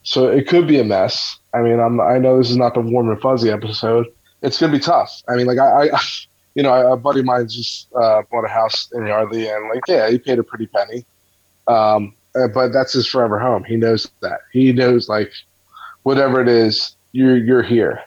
So 0.03 0.27
it 0.27 0.47
could 0.47 0.67
be 0.67 0.79
a 0.79 0.83
mess. 0.83 1.39
I 1.53 1.61
mean, 1.61 1.79
I'm, 1.79 1.99
I 1.99 2.17
know 2.17 2.37
this 2.37 2.49
is 2.49 2.57
not 2.57 2.73
the 2.75 2.81
warm 2.81 3.09
and 3.09 3.19
fuzzy 3.19 3.49
episode. 3.49 4.07
It's 4.41 4.59
gonna 4.59 4.71
be 4.71 4.79
tough. 4.79 5.23
I 5.27 5.35
mean, 5.35 5.47
like 5.47 5.57
I, 5.57 5.89
I 5.89 5.99
you 6.55 6.63
know, 6.63 6.93
a 6.93 6.95
buddy 6.95 7.19
of 7.21 7.25
mine 7.25 7.47
just 7.47 7.87
uh, 7.93 8.21
bought 8.31 8.45
a 8.45 8.49
house 8.49 8.89
in 8.93 9.05
Yardley, 9.05 9.49
and 9.49 9.69
like, 9.69 9.83
yeah, 9.87 10.09
he 10.09 10.17
paid 10.17 10.39
a 10.39 10.43
pretty 10.43 10.67
penny. 10.67 11.05
Um, 11.67 12.13
uh, 12.35 12.47
but 12.47 12.71
that's 12.71 12.93
his 12.93 13.07
forever 13.07 13.39
home. 13.39 13.63
He 13.63 13.75
knows 13.75 14.09
that. 14.21 14.41
He 14.53 14.71
knows 14.71 15.09
like 15.09 15.31
whatever 16.03 16.39
it 16.39 16.47
is, 16.47 16.95
you're 17.11 17.37
you're 17.37 17.63
here. 17.63 18.01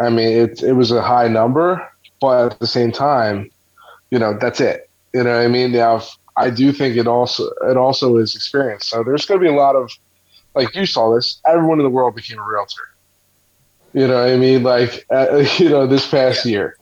I 0.00 0.08
mean, 0.08 0.28
it 0.28 0.62
it 0.62 0.72
was 0.72 0.90
a 0.90 1.02
high 1.02 1.28
number, 1.28 1.86
but 2.20 2.52
at 2.52 2.58
the 2.58 2.66
same 2.66 2.92
time, 2.92 3.50
you 4.10 4.18
know, 4.18 4.36
that's 4.38 4.60
it. 4.60 4.88
You 5.12 5.24
know 5.24 5.36
what 5.36 5.44
I 5.44 5.48
mean? 5.48 5.72
Now, 5.72 6.02
I 6.36 6.50
do 6.50 6.72
think 6.72 6.96
it 6.96 7.06
also 7.06 7.50
it 7.68 7.76
also 7.76 8.16
is 8.16 8.34
experience. 8.34 8.86
So 8.86 9.02
there's 9.04 9.26
going 9.26 9.40
to 9.40 9.44
be 9.44 9.52
a 9.52 9.56
lot 9.56 9.76
of 9.76 9.90
like 10.54 10.74
you 10.74 10.86
saw 10.86 11.14
this. 11.14 11.40
Everyone 11.46 11.78
in 11.78 11.84
the 11.84 11.90
world 11.90 12.14
became 12.14 12.38
a 12.38 12.46
realtor. 12.46 12.82
You 13.92 14.06
know 14.06 14.22
what 14.22 14.30
I 14.30 14.36
mean? 14.36 14.62
Like 14.62 15.06
uh, 15.10 15.44
you 15.58 15.68
know, 15.68 15.86
this 15.86 16.06
past 16.06 16.46
year, 16.46 16.76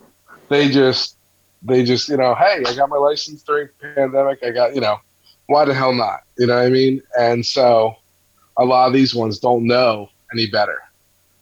they 0.48 0.68
just 0.68 1.16
they 1.62 1.85
just 1.85 2.09
you 2.09 2.16
know, 2.16 2.35
hey, 2.35 2.62
I 2.66 2.74
got 2.74 2.88
my 2.88 2.96
license 2.96 3.42
during 3.42 3.68
pandemic. 3.81 4.44
I 4.44 4.50
got 4.50 4.74
you 4.74 4.81
know, 4.81 5.00
why 5.46 5.64
the 5.64 5.74
hell 5.74 5.94
not? 5.94 6.20
You 6.38 6.46
know 6.46 6.57
what 6.57 6.66
I 6.66 6.70
mean? 6.70 7.02
And 7.18 7.44
so 7.44 7.96
a 8.57 8.64
lot 8.64 8.87
of 8.87 8.92
these 8.92 9.14
ones 9.14 9.38
don't 9.38 9.66
know 9.66 10.09
any 10.33 10.46
better. 10.46 10.78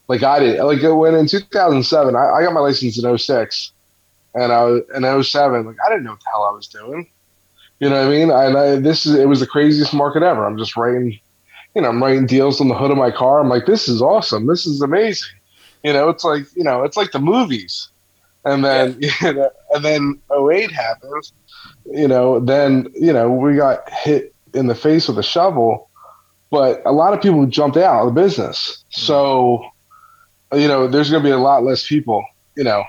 Like 0.09 0.23
I 0.23 0.39
did. 0.39 0.63
Like 0.63 0.81
when 0.83 1.15
in 1.15 1.27
2007, 1.27 2.15
I, 2.15 2.19
I 2.19 2.43
got 2.43 2.53
my 2.53 2.61
license 2.61 3.03
in 3.03 3.19
06 3.19 3.73
and 4.35 4.53
I 4.53 4.65
was 4.65 4.83
in 4.95 5.23
07, 5.23 5.67
like 5.67 5.77
I 5.85 5.89
didn't 5.89 6.05
know 6.05 6.13
what 6.13 6.21
the 6.21 6.31
hell 6.31 6.45
I 6.45 6.55
was 6.55 6.69
doing. 6.69 7.09
You 7.81 7.91
know 7.91 7.97
what 7.97 8.07
I 8.07 8.11
mean? 8.11 8.31
And 8.31 8.57
I, 8.57 8.77
this 8.77 9.05
is 9.05 9.15
it 9.15 9.29
was 9.29 9.41
the 9.41 9.47
craziest 9.47 9.93
market 9.93 10.23
ever. 10.23 10.47
I'm 10.47 10.57
just 10.57 10.77
writing, 10.77 11.19
you 11.75 11.83
know, 11.83 11.89
I'm 11.89 12.03
writing 12.03 12.27
deals 12.27 12.61
on 12.61 12.69
the 12.69 12.75
hood 12.75 12.91
of 12.91 12.97
my 12.97 13.11
car. 13.11 13.41
I'm 13.41 13.49
like, 13.49 13.67
this 13.67 13.89
is 13.89 14.01
awesome. 14.01 14.47
This 14.47 14.67
is 14.67 14.81
amazing. 14.81 15.29
You 15.83 15.93
know, 15.93 16.09
it's 16.09 16.25
like 16.25 16.45
you 16.55 16.65
know, 16.65 16.85
it's 16.85 16.97
like 16.97 17.13
the 17.13 17.19
movies. 17.19 17.89
And 18.45 18.65
then 18.65 18.99
you 19.21 19.33
know, 19.33 19.51
and 19.71 19.85
then 19.85 20.21
08 20.31 20.71
happens. 20.71 21.33
You 21.93 22.09
know, 22.09 22.41
then 22.41 22.89
you 22.95 23.13
know 23.13 23.31
we 23.31 23.57
got 23.57 23.89
hit 23.91 24.35
in 24.55 24.67
the 24.67 24.75
face 24.75 25.09
with 25.09 25.19
a 25.19 25.23
shovel, 25.23 25.91
but 26.51 26.83
a 26.87 26.93
lot 26.93 27.13
of 27.13 27.21
people 27.21 27.47
jumped 27.47 27.77
out 27.77 28.07
of 28.07 28.15
the 28.15 28.21
business. 28.21 28.85
So, 28.89 29.59
mm-hmm. 29.59 29.69
You 30.53 30.69
know, 30.69 30.87
there's 30.89 31.11
going 31.11 31.23
to 31.23 31.29
be 31.29 31.33
a 31.33 31.39
lot 31.39 31.65
less 31.65 31.87
people. 31.87 32.25
You 32.57 32.65
know, 32.65 32.85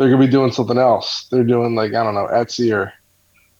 they're 0.00 0.08
gonna 0.08 0.24
be 0.24 0.32
doing 0.32 0.50
something 0.50 0.78
else. 0.78 1.26
They're 1.30 1.44
doing 1.44 1.74
like 1.74 1.92
I 1.92 2.02
don't 2.02 2.14
know 2.14 2.26
Etsy 2.26 2.74
or 2.74 2.90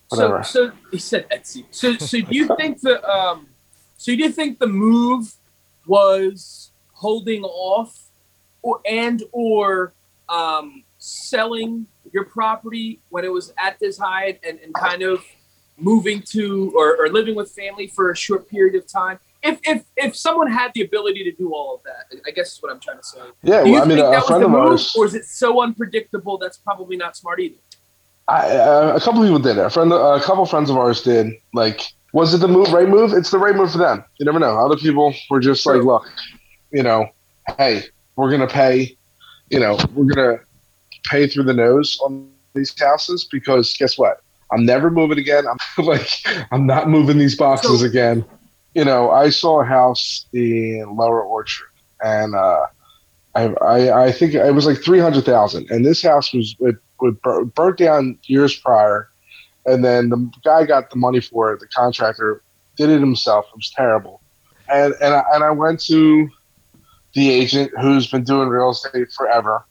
whatever. 0.08 0.42
So, 0.42 0.68
so 0.68 0.72
he 0.90 0.96
said 0.96 1.28
Etsy. 1.28 1.66
So, 1.70 1.98
so 1.98 2.18
do 2.18 2.34
you 2.34 2.48
think 2.56 2.80
the 2.80 3.06
um, 3.06 3.46
so 3.98 4.12
do 4.12 4.18
you 4.18 4.32
think 4.32 4.58
the 4.58 4.66
move 4.66 5.34
was 5.86 6.70
holding 6.94 7.44
off, 7.44 8.08
or 8.62 8.80
and 8.86 9.22
or 9.32 9.92
um, 10.30 10.82
selling 10.96 11.86
your 12.10 12.24
property 12.24 13.00
when 13.10 13.26
it 13.26 13.32
was 13.32 13.52
at 13.58 13.78
this 13.78 13.98
high 13.98 14.38
and, 14.42 14.58
and 14.60 14.72
kind 14.72 15.02
of 15.02 15.22
moving 15.76 16.22
to 16.22 16.72
or, 16.74 17.04
or 17.04 17.10
living 17.10 17.34
with 17.34 17.50
family 17.50 17.86
for 17.86 18.10
a 18.10 18.16
short 18.16 18.48
period 18.48 18.74
of 18.76 18.86
time? 18.86 19.18
If, 19.42 19.58
if 19.62 19.84
if 19.96 20.14
someone 20.16 20.50
had 20.50 20.72
the 20.74 20.82
ability 20.82 21.24
to 21.24 21.32
do 21.32 21.54
all 21.54 21.74
of 21.74 21.82
that, 21.84 22.20
I 22.26 22.30
guess 22.30 22.52
is 22.52 22.62
what 22.62 22.70
I'm 22.70 22.80
trying 22.80 22.98
to 22.98 23.02
say. 23.02 23.18
yeah, 23.42 23.62
well, 23.62 23.82
I 23.82 23.86
mean, 23.86 23.98
a, 23.98 24.20
friend 24.20 24.44
of 24.44 24.50
move, 24.50 24.60
ours, 24.60 24.94
or 24.96 25.06
is 25.06 25.14
it 25.14 25.24
so 25.24 25.62
unpredictable 25.62 26.36
that's 26.36 26.58
probably 26.58 26.96
not 26.96 27.16
smart 27.16 27.40
either? 27.40 27.56
I, 28.28 28.56
uh, 28.56 28.92
a 28.96 29.00
couple 29.00 29.22
people 29.22 29.38
did 29.38 29.56
it. 29.56 29.64
A 29.64 29.70
friend, 29.70 29.92
a 29.92 30.20
couple 30.20 30.44
friends 30.46 30.68
of 30.68 30.76
ours 30.76 31.02
did. 31.02 31.32
Like, 31.54 31.80
was 32.12 32.34
it 32.34 32.38
the 32.38 32.48
move, 32.48 32.72
right 32.72 32.88
move? 32.88 33.12
It's 33.12 33.30
the 33.30 33.38
right 33.38 33.54
move 33.56 33.72
for 33.72 33.78
them. 33.78 34.04
You 34.18 34.26
never 34.26 34.38
know. 34.38 34.58
Other 34.58 34.76
people 34.76 35.14
were 35.30 35.40
just 35.40 35.64
like, 35.64 35.82
look, 35.82 36.08
you 36.70 36.82
know, 36.82 37.06
hey, 37.58 37.84
we're 38.16 38.30
gonna 38.30 38.46
pay, 38.46 38.96
you 39.48 39.58
know, 39.58 39.78
we're 39.94 40.12
gonna 40.12 40.38
pay 41.10 41.26
through 41.26 41.44
the 41.44 41.54
nose 41.54 41.98
on 42.04 42.30
these 42.54 42.78
houses 42.78 43.24
because 43.24 43.74
guess 43.76 43.96
what? 43.96 44.22
I'm 44.52 44.66
never 44.66 44.90
moving 44.90 45.18
again. 45.18 45.44
I'm 45.48 45.58
like, 45.84 46.08
I'm 46.50 46.66
not 46.66 46.88
moving 46.88 47.18
these 47.18 47.36
boxes 47.36 47.80
So- 47.80 47.86
again. 47.86 48.24
You 48.74 48.84
know, 48.84 49.10
I 49.10 49.30
saw 49.30 49.62
a 49.62 49.64
house 49.64 50.26
in 50.32 50.84
Lower 50.96 51.22
Orchard, 51.22 51.68
and 52.00 52.36
uh, 52.36 52.66
I, 53.34 53.46
I 53.60 54.04
I 54.06 54.12
think 54.12 54.34
it 54.34 54.54
was 54.54 54.64
like 54.64 54.78
three 54.78 55.00
hundred 55.00 55.24
thousand, 55.24 55.70
and 55.70 55.84
this 55.84 56.02
house 56.02 56.32
was 56.32 56.54
it, 56.60 56.76
it 57.02 57.54
burnt 57.54 57.78
down 57.78 58.18
years 58.24 58.56
prior, 58.56 59.08
and 59.66 59.84
then 59.84 60.08
the 60.10 60.30
guy 60.44 60.64
got 60.66 60.90
the 60.90 60.96
money 60.96 61.20
for 61.20 61.52
it. 61.52 61.60
The 61.60 61.66
contractor 61.66 62.42
did 62.76 62.90
it 62.90 63.00
himself. 63.00 63.46
It 63.52 63.56
was 63.56 63.70
terrible, 63.70 64.20
and 64.68 64.94
and 65.02 65.14
I, 65.14 65.24
and 65.34 65.42
I 65.42 65.50
went 65.50 65.80
to 65.86 66.28
the 67.14 67.30
agent 67.30 67.72
who's 67.80 68.06
been 68.06 68.22
doing 68.22 68.48
real 68.48 68.70
estate 68.70 69.10
forever. 69.10 69.64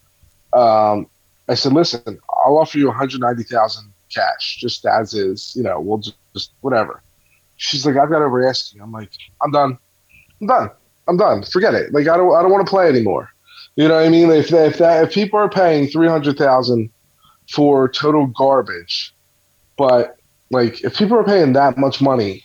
Um, 0.51 1.07
I 1.47 1.55
said, 1.55 1.71
listen, 1.71 2.19
I'll 2.45 2.57
offer 2.57 2.77
you 2.77 2.87
one 2.87 2.97
hundred 2.97 3.21
ninety 3.21 3.43
thousand 3.43 3.93
cash, 4.13 4.57
just 4.59 4.85
as 4.85 5.13
is. 5.13 5.53
You 5.55 5.63
know, 5.63 5.79
we'll 5.79 5.99
just, 5.99 6.17
just 6.33 6.51
whatever. 6.59 7.01
She's 7.59 7.85
like, 7.85 7.97
I've 7.97 8.09
got 8.09 8.21
over 8.21 8.47
asking. 8.47 8.81
I'm 8.81 8.93
like, 8.93 9.11
I'm 9.43 9.51
done. 9.51 9.77
I'm 10.39 10.47
done. 10.47 10.69
I'm 11.09 11.17
done. 11.17 11.43
Forget 11.43 11.73
it. 11.73 11.93
Like 11.93 12.07
I 12.07 12.15
don't 12.15 12.33
I 12.33 12.41
don't 12.41 12.51
want 12.51 12.65
to 12.65 12.69
play 12.69 12.87
anymore. 12.87 13.29
You 13.75 13.87
know 13.87 13.95
what 13.95 14.05
I 14.05 14.09
mean? 14.09 14.31
If 14.31 14.53
if 14.53 14.77
that 14.77 15.03
if 15.03 15.13
people 15.13 15.39
are 15.39 15.49
paying 15.49 15.87
three 15.87 16.07
hundred 16.07 16.37
thousand 16.37 16.89
for 17.51 17.89
total 17.89 18.27
garbage, 18.27 19.13
but 19.77 20.17
like 20.51 20.81
if 20.85 20.97
people 20.97 21.17
are 21.17 21.23
paying 21.23 21.53
that 21.53 21.77
much 21.77 22.01
money, 22.01 22.43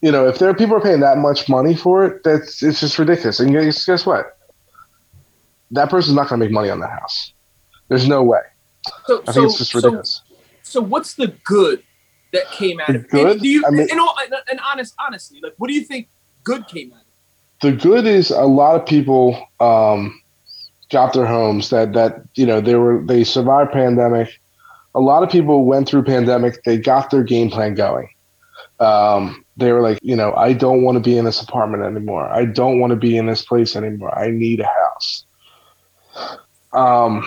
you 0.00 0.12
know, 0.12 0.28
if 0.28 0.38
there 0.38 0.48
are 0.48 0.54
people 0.54 0.76
are 0.76 0.80
paying 0.80 1.00
that 1.00 1.18
much 1.18 1.48
money 1.48 1.74
for 1.74 2.04
it, 2.04 2.22
that's 2.22 2.62
it's 2.62 2.80
just 2.80 2.98
ridiculous. 3.00 3.40
And 3.40 3.50
guess, 3.50 3.84
guess 3.84 4.06
what? 4.06 4.38
That 5.72 5.90
person's 5.90 6.14
not 6.14 6.28
going 6.28 6.38
to 6.38 6.46
make 6.46 6.52
money 6.52 6.70
on 6.70 6.78
that 6.80 6.90
house. 6.90 7.32
There's 7.88 8.06
no 8.06 8.22
way. 8.22 8.42
So, 9.06 9.22
I 9.26 9.32
think 9.32 9.34
so, 9.34 9.44
it's 9.44 9.58
just 9.58 9.74
ridiculous. 9.74 10.22
So, 10.28 10.34
so 10.62 10.80
what's 10.82 11.14
the 11.14 11.28
good 11.44 11.82
that 12.32 12.50
came 12.52 12.80
out 12.80 12.88
The 12.88 12.96
of 12.96 13.04
it? 13.04 13.10
good? 13.10 13.40
Do 13.40 13.48
you, 13.48 13.64
I 13.66 13.70
mean- 13.70 13.88
and, 13.90 14.00
all, 14.00 14.14
and, 14.22 14.34
and 14.50 14.60
honest, 14.60 14.94
honestly, 14.98 15.40
like, 15.42 15.54
what 15.58 15.68
do 15.68 15.74
you 15.74 15.82
think 15.84 16.08
good 16.44 16.66
came 16.66 16.92
out 16.92 16.96
of 16.96 17.00
it? 17.02 17.06
the 17.62 17.72
good 17.72 18.06
is 18.06 18.30
a 18.30 18.42
lot 18.42 18.74
of 18.74 18.84
people 18.84 19.40
um, 19.60 20.20
got 20.90 21.12
their 21.14 21.26
homes 21.26 21.70
that 21.70 21.92
that 21.94 22.22
you 22.34 22.44
know 22.44 22.60
they 22.60 22.74
were 22.74 23.02
they 23.06 23.24
survived 23.24 23.72
pandemic. 23.72 24.38
A 24.94 25.00
lot 25.00 25.22
of 25.22 25.30
people 25.30 25.64
went 25.64 25.88
through 25.88 26.02
pandemic. 26.02 26.62
They 26.64 26.76
got 26.76 27.10
their 27.10 27.22
game 27.22 27.50
plan 27.50 27.74
going. 27.74 28.10
Um, 28.80 29.44
they 29.56 29.72
were 29.72 29.80
like, 29.80 29.98
you 30.02 30.16
know, 30.16 30.34
I 30.34 30.52
don't 30.52 30.82
want 30.82 30.96
to 30.96 31.00
be 31.00 31.16
in 31.16 31.24
this 31.24 31.40
apartment 31.40 31.84
anymore. 31.84 32.26
I 32.28 32.44
don't 32.44 32.80
want 32.80 32.90
to 32.90 32.96
be 32.96 33.16
in 33.16 33.26
this 33.26 33.42
place 33.42 33.76
anymore. 33.76 34.16
I 34.18 34.30
need 34.30 34.60
a 34.60 34.66
house. 34.66 35.24
Um, 36.72 37.24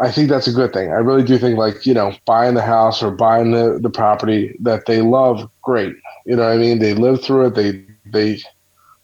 I 0.00 0.10
think 0.10 0.28
that's 0.28 0.48
a 0.48 0.52
good 0.52 0.72
thing. 0.72 0.90
I 0.90 0.96
really 0.96 1.22
do 1.22 1.38
think 1.38 1.58
like 1.58 1.86
you 1.86 1.94
know 1.94 2.14
buying 2.24 2.54
the 2.54 2.62
house 2.62 3.02
or 3.02 3.10
buying 3.10 3.52
the 3.52 3.78
the 3.80 3.90
property 3.90 4.56
that 4.60 4.86
they 4.86 5.02
love, 5.02 5.48
great. 5.62 5.94
You 6.26 6.36
know 6.36 6.44
what 6.44 6.54
I 6.54 6.58
mean? 6.58 6.78
They 6.78 6.94
lived 6.94 7.22
through 7.22 7.46
it. 7.46 7.54
They 7.54 7.84
they 8.06 8.40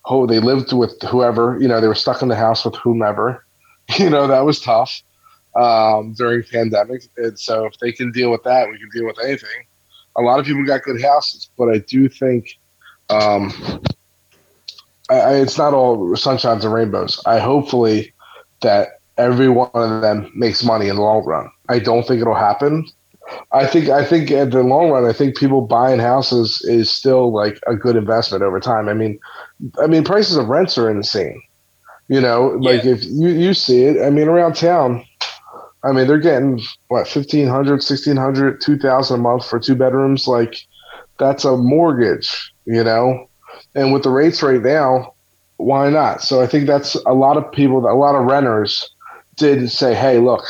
oh, 0.07 0.27
they 0.27 0.41
lived 0.41 0.73
with 0.73 1.01
whoever, 1.03 1.59
you 1.61 1.69
know, 1.69 1.81
they 1.81 1.87
were 1.89 1.95
stuck 1.95 2.23
in 2.23 2.29
the 2.29 2.37
house 2.37 2.65
with 2.65 2.75
whomever. 2.77 3.45
You 3.99 4.09
know, 4.09 4.29
that 4.29 4.45
was 4.45 4.61
tough 4.61 5.03
um, 5.57 6.13
during 6.13 6.45
pandemic. 6.45 7.03
And 7.17 7.37
so 7.37 7.65
if 7.65 7.77
they 7.81 7.91
can 7.91 8.13
deal 8.13 8.31
with 8.31 8.45
that, 8.45 8.69
we 8.69 8.79
can 8.79 8.89
deal 8.95 9.05
with 9.05 9.19
anything. 9.19 9.67
A 10.17 10.23
lot 10.23 10.39
of 10.39 10.47
people 10.47 10.65
got 10.65 10.85
good 10.85 11.03
houses, 11.03 11.51
but 11.59 11.75
I 11.75 11.79
do 11.79 12.09
think 12.09 12.57
um, 13.09 13.53
I, 15.11 15.15
I, 15.15 15.35
it's 15.41 15.59
not 15.59 15.75
all 15.75 15.99
sunshines 16.11 16.63
and 16.63 16.73
rainbows. 16.73 17.21
I 17.27 17.41
hopefully 17.41 18.15
that 18.61 19.00
every 19.17 19.49
one 19.49 19.71
of 19.75 20.03
them 20.03 20.31
makes 20.35 20.65
money 20.65 20.89
in 20.89 20.97
the 20.97 21.03
long 21.03 21.25
run. 21.25 21.51
I 21.69 21.79
don't 21.79 22.07
think 22.07 22.21
it'll 22.21 22.35
happen. 22.35 22.87
I 23.53 23.67
think 23.67 23.89
I 23.89 24.05
think 24.05 24.31
in 24.31 24.51
the 24.51 24.63
long 24.63 24.91
run, 24.91 25.05
I 25.05 25.13
think 25.13 25.37
people 25.37 25.61
buying 25.61 26.01
houses 26.01 26.61
is 26.63 26.91
still 26.91 27.33
like 27.33 27.61
a 27.67 27.77
good 27.77 27.97
investment 27.97 28.43
over 28.43 28.59
time. 28.59 28.89
I 28.89 28.95
mean, 28.95 29.19
I 29.83 29.87
mean, 29.87 30.05
prices 30.05 30.37
of 30.37 30.49
rents 30.49 30.77
are 30.79 30.91
insane. 30.91 31.41
You 32.09 32.21
know, 32.21 32.59
like 32.61 32.85
if 32.85 33.05
you, 33.05 33.29
you 33.29 33.55
see 33.55 33.85
it, 33.85 34.05
I 34.05 34.11
mean, 34.11 34.27
around 34.27 34.57
town, 34.57 35.05
I 35.85 35.93
mean, 35.93 36.09
they're 36.09 36.19
getting 36.19 36.61
what, 36.89 37.07
1500 37.07 37.73
1600 37.75 38.61
2000 38.61 39.15
a 39.15 39.23
month 39.23 39.47
for 39.47 39.61
two 39.61 39.77
bedrooms. 39.77 40.27
Like, 40.27 40.57
that's 41.21 41.45
a 41.45 41.57
mortgage, 41.57 42.53
you 42.67 42.83
know? 42.83 43.29
And 43.75 43.93
with 43.93 44.03
the 44.03 44.11
rates 44.11 44.43
right 44.43 44.61
now, 44.61 45.15
why 45.57 45.89
not? 45.89 46.23
So 46.23 46.41
I 46.41 46.47
think 46.47 46.67
that's 46.67 46.97
a 47.07 47.15
lot 47.15 47.37
of 47.37 47.53
people, 47.53 47.87
a 47.87 47.95
lot 47.95 48.17
of 48.17 48.25
renters 48.25 48.91
did 49.41 49.71
say, 49.71 49.95
hey, 49.95 50.19
look, 50.19 50.45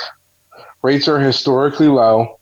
rates 0.83 1.09
are 1.09 1.18
historically 1.18 1.88
low. 1.88 2.38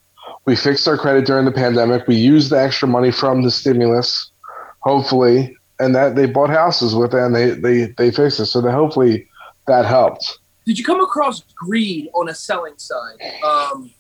We 0.47 0.57
fixed 0.57 0.89
our 0.89 0.97
credit 0.97 1.27
during 1.27 1.45
the 1.45 1.53
pandemic. 1.53 2.09
We 2.09 2.17
used 2.17 2.51
the 2.51 2.61
extra 2.61 2.89
money 2.89 3.13
from 3.13 3.43
the 3.43 3.51
stimulus, 3.51 4.33
hopefully, 4.81 5.57
and 5.79 5.95
that 5.95 6.17
they 6.17 6.27
bought 6.27 6.51
houses 6.51 6.95
with 6.95 7.15
it 7.15 7.23
and 7.23 7.37
they 7.37 7.51
they 7.51 7.95
they 7.99 8.11
fixed 8.11 8.41
it. 8.41 8.47
So 8.47 8.61
that 8.63 8.73
hopefully 8.73 9.29
that 9.67 9.85
helped. 9.85 10.39
Did 10.65 10.79
you 10.79 10.85
come 10.85 11.01
across 11.01 11.43
greed 11.55 12.09
on 12.15 12.29
a 12.29 12.35
selling 12.35 12.79
side? 12.79 13.21
Um, 13.45 13.91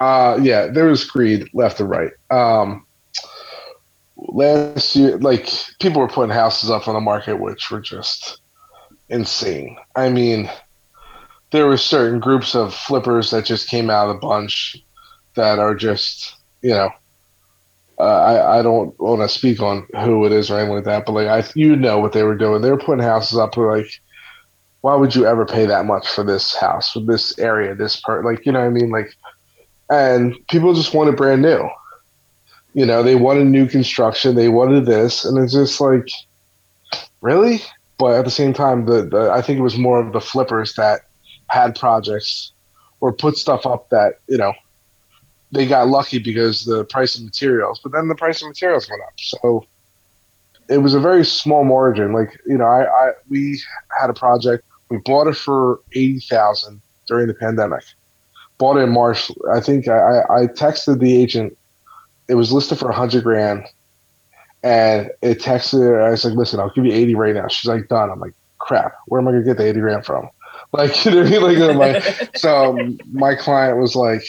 Uh 0.00 0.38
yeah, 0.42 0.66
there 0.66 0.86
was 0.86 1.04
greed 1.04 1.48
left 1.52 1.78
and 1.80 1.90
right. 1.90 2.12
Um 2.30 2.86
last 4.16 4.96
year 4.96 5.18
like 5.18 5.52
people 5.78 6.00
were 6.00 6.08
putting 6.08 6.34
houses 6.34 6.70
up 6.70 6.88
on 6.88 6.94
the 6.94 7.00
market 7.00 7.38
which 7.38 7.70
were 7.70 7.80
just 7.80 8.40
insane. 9.10 9.76
I 9.94 10.08
mean, 10.08 10.50
there 11.50 11.66
were 11.66 11.76
certain 11.76 12.20
groups 12.20 12.54
of 12.54 12.74
flippers 12.74 13.30
that 13.30 13.44
just 13.44 13.68
came 13.68 13.90
out 13.90 14.08
of 14.08 14.16
the 14.16 14.20
bunch 14.20 14.76
that 15.34 15.58
are 15.58 15.74
just, 15.74 16.34
you 16.62 16.70
know, 16.70 16.90
uh, 17.98 18.02
I, 18.02 18.58
I 18.58 18.62
don't 18.62 18.98
want 19.00 19.22
to 19.22 19.28
speak 19.28 19.60
on 19.60 19.86
who 20.04 20.24
it 20.24 20.32
is 20.32 20.50
or 20.50 20.58
anything 20.58 20.76
like 20.76 20.84
that, 20.84 21.06
but 21.06 21.12
like 21.12 21.26
I, 21.26 21.44
you 21.54 21.74
know 21.74 21.98
what 21.98 22.12
they 22.12 22.22
were 22.22 22.36
doing. 22.36 22.62
They 22.62 22.70
were 22.70 22.78
putting 22.78 23.02
houses 23.02 23.38
up 23.38 23.56
like, 23.56 23.90
why 24.82 24.94
would 24.94 25.14
you 25.14 25.26
ever 25.26 25.44
pay 25.44 25.66
that 25.66 25.86
much 25.86 26.08
for 26.08 26.22
this 26.22 26.54
house, 26.54 26.92
for 26.92 27.00
this 27.00 27.36
area, 27.38 27.74
this 27.74 27.98
part? 28.00 28.24
Like, 28.24 28.46
you 28.46 28.52
know 28.52 28.60
what 28.60 28.66
I 28.66 28.70
mean? 28.70 28.90
Like, 28.90 29.16
and 29.90 30.36
people 30.48 30.74
just 30.74 30.94
wanted 30.94 31.16
brand 31.16 31.42
new. 31.42 31.68
You 32.74 32.86
know, 32.86 33.02
they 33.02 33.16
wanted 33.16 33.46
new 33.46 33.66
construction, 33.66 34.36
they 34.36 34.48
wanted 34.48 34.86
this, 34.86 35.24
and 35.24 35.36
it's 35.38 35.54
just 35.54 35.80
like, 35.80 36.08
really? 37.20 37.60
But 37.98 38.12
at 38.12 38.24
the 38.24 38.30
same 38.30 38.52
time, 38.52 38.86
the, 38.86 39.02
the 39.02 39.30
I 39.32 39.42
think 39.42 39.58
it 39.58 39.62
was 39.62 39.76
more 39.76 39.98
of 39.98 40.12
the 40.12 40.20
flippers 40.20 40.74
that 40.74 41.00
had 41.48 41.74
projects 41.74 42.52
or 43.00 43.12
put 43.12 43.36
stuff 43.36 43.66
up 43.66 43.90
that 43.90 44.20
you 44.28 44.38
know 44.38 44.52
they 45.52 45.66
got 45.66 45.88
lucky 45.88 46.18
because 46.18 46.64
the 46.64 46.84
price 46.84 47.16
of 47.16 47.24
materials, 47.24 47.80
but 47.82 47.92
then 47.92 48.08
the 48.08 48.14
price 48.14 48.42
of 48.42 48.48
materials 48.48 48.88
went 48.88 49.02
up. 49.02 49.14
So 49.16 49.66
it 50.68 50.78
was 50.78 50.94
a 50.94 51.00
very 51.00 51.24
small 51.24 51.64
margin. 51.64 52.12
Like 52.12 52.38
you 52.46 52.58
know, 52.58 52.66
I, 52.66 52.84
I 52.84 53.12
we 53.28 53.60
had 53.98 54.10
a 54.10 54.14
project. 54.14 54.64
We 54.90 54.98
bought 54.98 55.26
it 55.26 55.36
for 55.36 55.80
eighty 55.92 56.20
thousand 56.20 56.80
during 57.06 57.26
the 57.26 57.34
pandemic. 57.34 57.84
Bought 58.58 58.76
it 58.76 58.80
in 58.80 58.90
March. 58.90 59.30
I 59.52 59.60
think 59.60 59.88
I, 59.88 60.20
I 60.28 60.46
texted 60.46 61.00
the 61.00 61.16
agent. 61.20 61.56
It 62.28 62.34
was 62.34 62.52
listed 62.52 62.78
for 62.78 62.90
a 62.90 62.94
hundred 62.94 63.24
grand, 63.24 63.64
and 64.62 65.10
it 65.22 65.40
texted 65.40 65.80
her. 65.80 66.02
I 66.02 66.10
was 66.10 66.24
like, 66.24 66.34
"Listen, 66.34 66.60
I'll 66.60 66.70
give 66.70 66.84
you 66.84 66.92
eighty 66.92 67.14
right 67.14 67.34
now." 67.34 67.48
She's 67.48 67.68
like, 67.68 67.88
"Done." 67.88 68.10
I'm 68.10 68.20
like, 68.20 68.34
"Crap, 68.58 68.94
where 69.06 69.20
am 69.20 69.28
I 69.28 69.32
gonna 69.32 69.44
get 69.44 69.56
the 69.56 69.66
eighty 69.66 69.80
grand 69.80 70.04
from?" 70.04 70.28
Like, 70.72 71.04
you 71.04 71.10
know, 71.12 71.22
what 71.22 71.56
I 71.56 71.68
mean? 71.68 71.78
like, 71.78 72.36
so 72.36 72.96
my 73.10 73.34
client 73.34 73.78
was 73.78 73.96
like, 73.96 74.22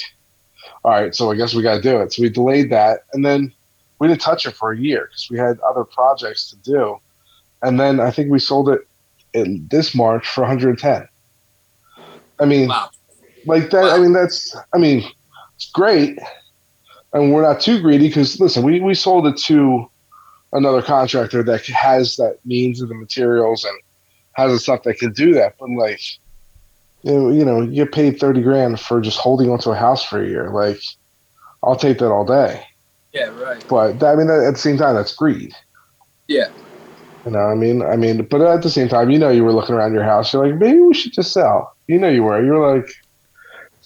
all 0.83 0.91
right, 0.91 1.13
so 1.13 1.29
I 1.31 1.35
guess 1.35 1.53
we 1.53 1.61
got 1.61 1.75
to 1.75 1.81
do 1.81 1.99
it. 1.99 2.13
So 2.13 2.21
we 2.21 2.29
delayed 2.29 2.69
that, 2.71 3.01
and 3.13 3.25
then 3.25 3.53
we 3.99 4.07
didn't 4.07 4.21
touch 4.21 4.45
it 4.45 4.55
for 4.55 4.71
a 4.71 4.77
year 4.77 5.07
because 5.07 5.27
we 5.29 5.37
had 5.37 5.59
other 5.59 5.83
projects 5.83 6.49
to 6.51 6.55
do. 6.57 6.97
And 7.61 7.79
then 7.79 7.99
I 7.99 8.11
think 8.11 8.31
we 8.31 8.39
sold 8.39 8.69
it 8.69 8.87
in 9.33 9.67
this 9.69 9.93
March 9.93 10.27
for 10.27 10.41
110. 10.41 11.07
I 12.39 12.45
mean, 12.45 12.69
wow. 12.69 12.89
like 13.45 13.69
that. 13.71 13.91
I 13.91 13.97
mean, 13.97 14.13
that's. 14.13 14.55
I 14.73 14.77
mean, 14.77 15.03
it's 15.55 15.69
great, 15.71 16.17
and 17.11 17.33
we're 17.33 17.41
not 17.41 17.59
too 17.59 17.81
greedy 17.81 18.07
because 18.07 18.39
listen, 18.39 18.63
we 18.63 18.79
we 18.79 18.93
sold 18.93 19.27
it 19.27 19.37
to 19.39 19.89
another 20.53 20.81
contractor 20.81 21.43
that 21.43 21.65
has 21.65 22.15
that 22.15 22.37
means 22.45 22.81
of 22.81 22.89
the 22.89 22.95
materials 22.95 23.65
and 23.65 23.77
has 24.33 24.51
the 24.53 24.59
stuff 24.59 24.83
that 24.83 24.97
can 24.97 25.11
do 25.11 25.33
that. 25.33 25.55
But 25.59 25.69
like, 25.71 26.01
you 27.03 27.13
know, 27.13 27.29
you 27.29 27.45
know, 27.45 27.61
you 27.61 27.85
get 27.85 27.91
paid 27.91 28.19
thirty 28.19 28.41
grand 28.41 28.79
for 28.79 29.01
just 29.01 29.17
holding 29.17 29.49
onto 29.49 29.71
a 29.71 29.75
house 29.75 30.03
for 30.03 30.21
a 30.23 30.27
year. 30.27 30.49
Like, 30.49 30.81
I'll 31.63 31.75
take 31.75 31.99
that 31.99 32.11
all 32.11 32.25
day. 32.25 32.63
Yeah, 33.13 33.29
right. 33.39 33.63
But 33.67 34.03
I 34.03 34.15
mean, 34.15 34.29
at 34.29 34.53
the 34.53 34.59
same 34.59 34.77
time, 34.77 34.95
that's 34.95 35.15
greed. 35.15 35.55
Yeah. 36.27 36.49
You 37.25 37.31
know, 37.31 37.39
I 37.39 37.55
mean, 37.55 37.81
I 37.81 37.95
mean, 37.95 38.23
but 38.23 38.41
at 38.41 38.61
the 38.61 38.69
same 38.69 38.87
time, 38.87 39.09
you 39.09 39.19
know, 39.19 39.29
you 39.29 39.43
were 39.43 39.51
looking 39.53 39.75
around 39.75 39.93
your 39.93 40.03
house. 40.03 40.31
You're 40.31 40.47
like, 40.47 40.59
maybe 40.59 40.79
we 40.79 40.93
should 40.93 41.13
just 41.13 41.33
sell. 41.33 41.75
You 41.87 41.99
know, 41.99 42.09
you 42.09 42.23
were. 42.23 42.43
You 42.43 42.53
were 42.53 42.77
like, 42.77 42.89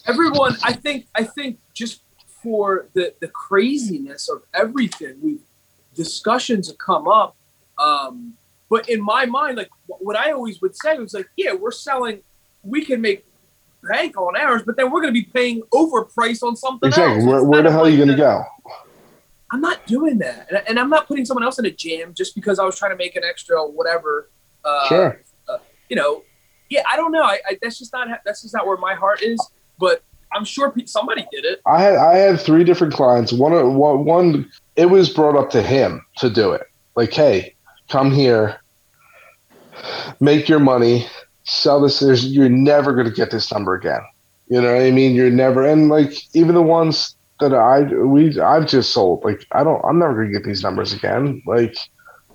Everyone, 0.05 0.57
I 0.63 0.73
think, 0.73 1.07
I 1.15 1.23
think 1.23 1.59
just 1.73 2.01
for 2.41 2.87
the 2.93 3.13
the 3.21 3.29
craziness 3.29 4.27
of 4.29 4.43
everything, 4.53 5.17
we 5.21 5.39
discussions 5.95 6.67
have 6.67 6.77
come 6.77 7.07
up. 7.07 7.35
Um, 7.77 8.33
but 8.69 8.89
in 8.89 9.01
my 9.01 9.25
mind, 9.25 9.57
like 9.57 9.69
what 9.87 10.17
I 10.17 10.31
always 10.31 10.61
would 10.61 10.75
say 10.75 10.97
was 10.97 11.13
like, 11.13 11.29
yeah, 11.37 11.53
we're 11.53 11.71
selling, 11.71 12.21
we 12.63 12.83
can 12.85 13.01
make 13.01 13.25
bank 13.83 14.17
on 14.17 14.35
ours, 14.37 14.63
but 14.65 14.77
then 14.77 14.91
we're 14.91 15.01
going 15.01 15.13
to 15.13 15.19
be 15.19 15.25
paying 15.25 15.61
overprice 15.73 16.41
on 16.43 16.55
something 16.55 16.87
exactly. 16.87 17.15
else. 17.15 17.25
Where, 17.25 17.43
where 17.43 17.61
the 17.61 17.71
hell 17.71 17.85
are 17.85 17.89
you 17.89 17.97
going 17.97 18.09
to 18.09 18.15
go? 18.15 18.43
I'm 19.51 19.61
not 19.61 19.85
doing 19.85 20.17
that, 20.19 20.47
and, 20.49 20.63
and 20.67 20.79
I'm 20.79 20.89
not 20.89 21.07
putting 21.07 21.25
someone 21.25 21.43
else 21.43 21.59
in 21.59 21.65
a 21.65 21.71
jam 21.71 22.13
just 22.13 22.33
because 22.33 22.57
I 22.57 22.65
was 22.65 22.77
trying 22.77 22.91
to 22.91 22.97
make 22.97 23.15
an 23.15 23.23
extra 23.23 23.63
whatever. 23.63 24.29
Uh, 24.65 24.87
Sure. 24.87 25.21
you 25.89 25.95
know, 25.95 26.23
yeah, 26.69 26.81
I 26.91 26.95
don't 26.95 27.11
know. 27.11 27.23
I, 27.23 27.39
I 27.47 27.57
that's 27.61 27.77
just 27.77 27.93
not 27.93 28.07
that's 28.25 28.41
just 28.41 28.53
not 28.53 28.65
where 28.65 28.77
my 28.77 28.95
heart 28.95 29.21
is. 29.21 29.39
But 29.77 30.03
I'm 30.31 30.45
sure 30.45 30.73
somebody 30.85 31.25
did 31.31 31.45
it. 31.45 31.61
I 31.67 31.81
had 31.81 31.95
I 31.95 32.15
had 32.15 32.39
three 32.39 32.63
different 32.63 32.93
clients. 32.93 33.31
One 33.31 33.75
one 33.75 34.05
one 34.05 34.51
it 34.75 34.87
was 34.87 35.09
brought 35.09 35.35
up 35.35 35.49
to 35.51 35.61
him 35.61 36.05
to 36.17 36.29
do 36.29 36.51
it. 36.51 36.63
Like, 36.95 37.13
hey, 37.13 37.55
come 37.89 38.11
here, 38.11 38.59
make 40.19 40.47
your 40.47 40.59
money, 40.59 41.07
sell 41.43 41.81
this. 41.81 41.99
There's, 41.99 42.25
you're 42.25 42.49
never 42.49 42.93
going 42.93 43.07
to 43.07 43.13
get 43.13 43.31
this 43.31 43.51
number 43.51 43.75
again. 43.75 44.01
You 44.47 44.61
know 44.61 44.73
what 44.73 44.83
I 44.83 44.91
mean? 44.91 45.15
You're 45.15 45.29
never, 45.29 45.65
and 45.65 45.89
like 45.89 46.13
even 46.35 46.53
the 46.55 46.61
ones 46.61 47.15
that 47.39 47.53
I 47.53 47.81
we 47.81 48.39
I've 48.39 48.67
just 48.67 48.91
sold, 48.91 49.23
like 49.23 49.45
I 49.51 49.63
don't, 49.63 49.83
I'm 49.83 49.99
never 49.99 50.13
going 50.15 50.27
to 50.27 50.33
get 50.33 50.45
these 50.45 50.61
numbers 50.61 50.93
again. 50.93 51.41
Like, 51.45 51.75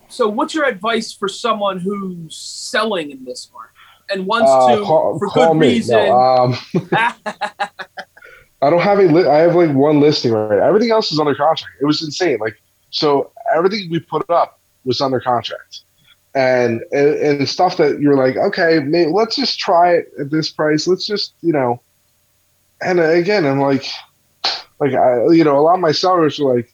So, 0.08 0.28
what's 0.28 0.54
your 0.54 0.64
advice 0.64 1.12
for 1.12 1.28
someone 1.28 1.78
who's 1.78 2.36
selling 2.36 3.10
in 3.10 3.24
this 3.24 3.50
market 3.52 3.74
and 4.10 4.26
wants 4.26 4.50
uh, 4.50 4.76
to 4.76 4.84
call, 4.84 5.18
for 5.18 5.28
call 5.28 5.52
good 5.52 5.60
me. 5.60 5.68
reason? 5.68 5.96
No, 5.96 6.12
um, 6.12 6.58
I 8.60 8.70
don't 8.70 8.80
have 8.80 8.98
a 8.98 9.02
li- 9.02 9.26
I 9.28 9.38
have 9.38 9.54
like 9.54 9.74
one 9.74 10.00
listing 10.00 10.32
right. 10.32 10.58
Everything 10.58 10.90
else 10.90 11.12
is 11.12 11.20
under 11.20 11.34
contract. 11.34 11.74
It 11.80 11.84
was 11.84 12.02
insane. 12.02 12.38
Like 12.40 12.56
so, 12.90 13.32
everything 13.54 13.88
we 13.90 14.00
put 14.00 14.28
up 14.30 14.60
was 14.84 15.00
under 15.00 15.20
contract, 15.20 15.82
and 16.38 16.82
and, 16.92 17.48
stuff 17.48 17.78
that 17.78 18.00
you're 18.00 18.16
like, 18.16 18.36
okay, 18.36 18.78
let's 19.08 19.34
just 19.34 19.58
try 19.58 19.94
it 19.94 20.12
at 20.20 20.30
this 20.30 20.48
price. 20.48 20.86
Let's 20.86 21.04
just 21.04 21.34
you 21.42 21.52
know. 21.52 21.82
And 22.80 23.00
again, 23.00 23.44
I'm 23.44 23.58
like, 23.58 23.84
like 24.78 24.94
I, 24.94 25.26
you 25.32 25.42
know, 25.42 25.58
a 25.58 25.62
lot 25.62 25.74
of 25.74 25.80
my 25.80 25.90
sellers 25.90 26.38
are 26.38 26.54
like, 26.54 26.72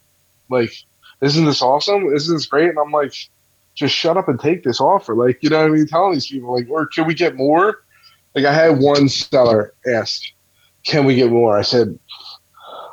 like, 0.50 0.74
isn't 1.22 1.46
this 1.46 1.62
awesome? 1.62 2.14
Isn't 2.14 2.36
this 2.36 2.44
great? 2.44 2.68
And 2.68 2.78
I'm 2.78 2.90
like, 2.90 3.14
just 3.74 3.94
shut 3.94 4.18
up 4.18 4.28
and 4.28 4.38
take 4.38 4.64
this 4.64 4.82
offer. 4.82 5.14
Like, 5.14 5.42
you 5.42 5.48
know 5.48 5.62
what 5.62 5.70
I 5.70 5.74
mean? 5.74 5.86
Telling 5.86 6.12
these 6.12 6.26
people 6.26 6.54
like, 6.54 6.68
or 6.68 6.86
can 6.86 7.06
we 7.06 7.14
get 7.14 7.34
more? 7.34 7.82
Like, 8.34 8.44
I 8.44 8.52
had 8.52 8.80
one 8.80 9.08
seller 9.08 9.72
ask, 9.86 10.20
can 10.84 11.06
we 11.06 11.14
get 11.14 11.30
more? 11.30 11.56
I 11.56 11.62
said, 11.62 11.98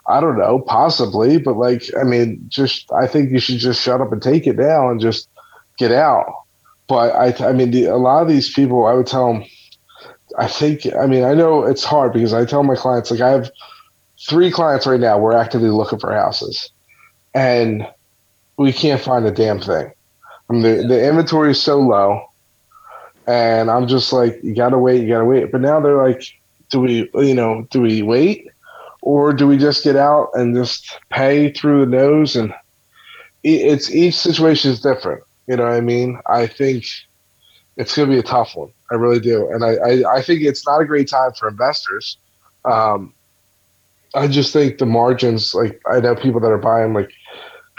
I 0.07 0.21
don't 0.21 0.37
know, 0.37 0.59
possibly, 0.59 1.37
but 1.37 1.57
like, 1.57 1.83
I 1.99 2.03
mean, 2.03 2.45
just 2.47 2.89
I 2.93 3.07
think 3.07 3.31
you 3.31 3.39
should 3.39 3.57
just 3.57 3.81
shut 3.81 3.99
up 3.99 4.13
and 4.13 4.21
take 4.21 4.47
it 4.47 4.55
now 4.55 4.89
and 4.89 5.01
just 5.01 5.27
get 5.77 5.91
out. 5.91 6.40
But 6.91 7.15
I, 7.15 7.47
I 7.47 7.53
mean, 7.53 7.71
the, 7.71 7.85
a 7.85 7.95
lot 7.95 8.21
of 8.21 8.27
these 8.27 8.53
people, 8.53 8.85
I 8.85 8.91
would 8.91 9.07
tell 9.07 9.31
them, 9.31 9.45
I 10.37 10.49
think, 10.49 10.85
I 10.93 11.05
mean, 11.05 11.23
I 11.23 11.33
know 11.33 11.63
it's 11.63 11.85
hard 11.85 12.11
because 12.11 12.33
I 12.33 12.43
tell 12.43 12.63
my 12.63 12.75
clients, 12.75 13.09
like, 13.09 13.21
I 13.21 13.29
have 13.29 13.49
three 14.27 14.51
clients 14.51 14.85
right 14.85 14.99
now. 14.99 15.17
We're 15.17 15.31
actively 15.31 15.69
looking 15.69 15.99
for 15.99 16.11
houses, 16.11 16.69
and 17.33 17.87
we 18.57 18.73
can't 18.73 18.99
find 18.99 19.25
a 19.25 19.31
damn 19.31 19.61
thing. 19.61 19.89
I 20.49 20.53
mean, 20.53 20.63
the, 20.63 20.85
the 20.85 21.07
inventory 21.07 21.51
is 21.51 21.63
so 21.63 21.79
low, 21.79 22.25
and 23.25 23.71
I'm 23.71 23.87
just 23.87 24.11
like, 24.11 24.41
you 24.43 24.53
gotta 24.53 24.77
wait, 24.77 25.01
you 25.01 25.07
gotta 25.07 25.23
wait. 25.23 25.49
But 25.49 25.61
now 25.61 25.79
they're 25.79 26.05
like, 26.05 26.21
do 26.71 26.81
we, 26.81 27.09
you 27.15 27.35
know, 27.35 27.65
do 27.71 27.79
we 27.79 28.01
wait, 28.01 28.49
or 29.01 29.31
do 29.31 29.47
we 29.47 29.55
just 29.55 29.85
get 29.85 29.95
out 29.95 30.31
and 30.33 30.53
just 30.53 30.99
pay 31.09 31.53
through 31.53 31.85
the 31.85 31.91
nose? 31.95 32.35
And 32.35 32.53
it's 33.43 33.89
each 33.89 34.15
situation 34.15 34.71
is 34.71 34.81
different. 34.81 35.23
You 35.47 35.57
know 35.57 35.63
what 35.63 35.73
I 35.73 35.81
mean? 35.81 36.19
I 36.27 36.47
think 36.47 36.85
it's 37.77 37.95
gonna 37.95 38.11
be 38.11 38.19
a 38.19 38.23
tough 38.23 38.55
one. 38.55 38.71
I 38.91 38.95
really 38.95 39.19
do, 39.19 39.49
and 39.51 39.63
I, 39.63 39.75
I, 39.75 40.17
I 40.17 40.21
think 40.21 40.41
it's 40.41 40.65
not 40.67 40.81
a 40.81 40.85
great 40.85 41.09
time 41.09 41.31
for 41.33 41.47
investors. 41.47 42.17
Um, 42.65 43.13
I 44.13 44.27
just 44.27 44.53
think 44.53 44.77
the 44.77 44.85
margins, 44.85 45.53
like 45.53 45.81
I 45.91 45.99
know 45.99 46.15
people 46.15 46.41
that 46.41 46.51
are 46.51 46.57
buying 46.57 46.93
like 46.93 47.11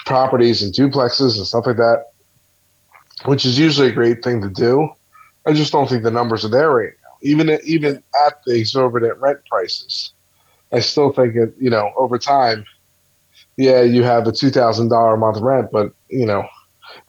properties 0.06 0.62
and 0.62 0.72
duplexes 0.72 1.36
and 1.36 1.46
stuff 1.46 1.66
like 1.66 1.76
that, 1.76 2.06
which 3.26 3.44
is 3.44 3.58
usually 3.58 3.88
a 3.88 3.92
great 3.92 4.24
thing 4.24 4.40
to 4.42 4.48
do. 4.48 4.88
I 5.46 5.52
just 5.52 5.72
don't 5.72 5.88
think 5.88 6.02
the 6.02 6.10
numbers 6.10 6.44
are 6.44 6.48
there 6.50 6.70
right 6.70 6.92
now, 7.04 7.10
even 7.22 7.50
even 7.64 8.02
at 8.26 8.42
the 8.44 8.56
exorbitant 8.56 9.18
rent 9.18 9.40
prices. 9.50 10.12
I 10.72 10.80
still 10.80 11.12
think 11.12 11.36
it, 11.36 11.54
you 11.60 11.68
know, 11.68 11.92
over 11.96 12.18
time, 12.18 12.64
yeah, 13.56 13.82
you 13.82 14.02
have 14.02 14.26
a 14.26 14.32
two 14.32 14.50
thousand 14.50 14.88
dollar 14.88 15.14
a 15.14 15.18
month 15.18 15.38
rent, 15.40 15.68
but 15.70 15.92
you 16.08 16.24
know, 16.24 16.48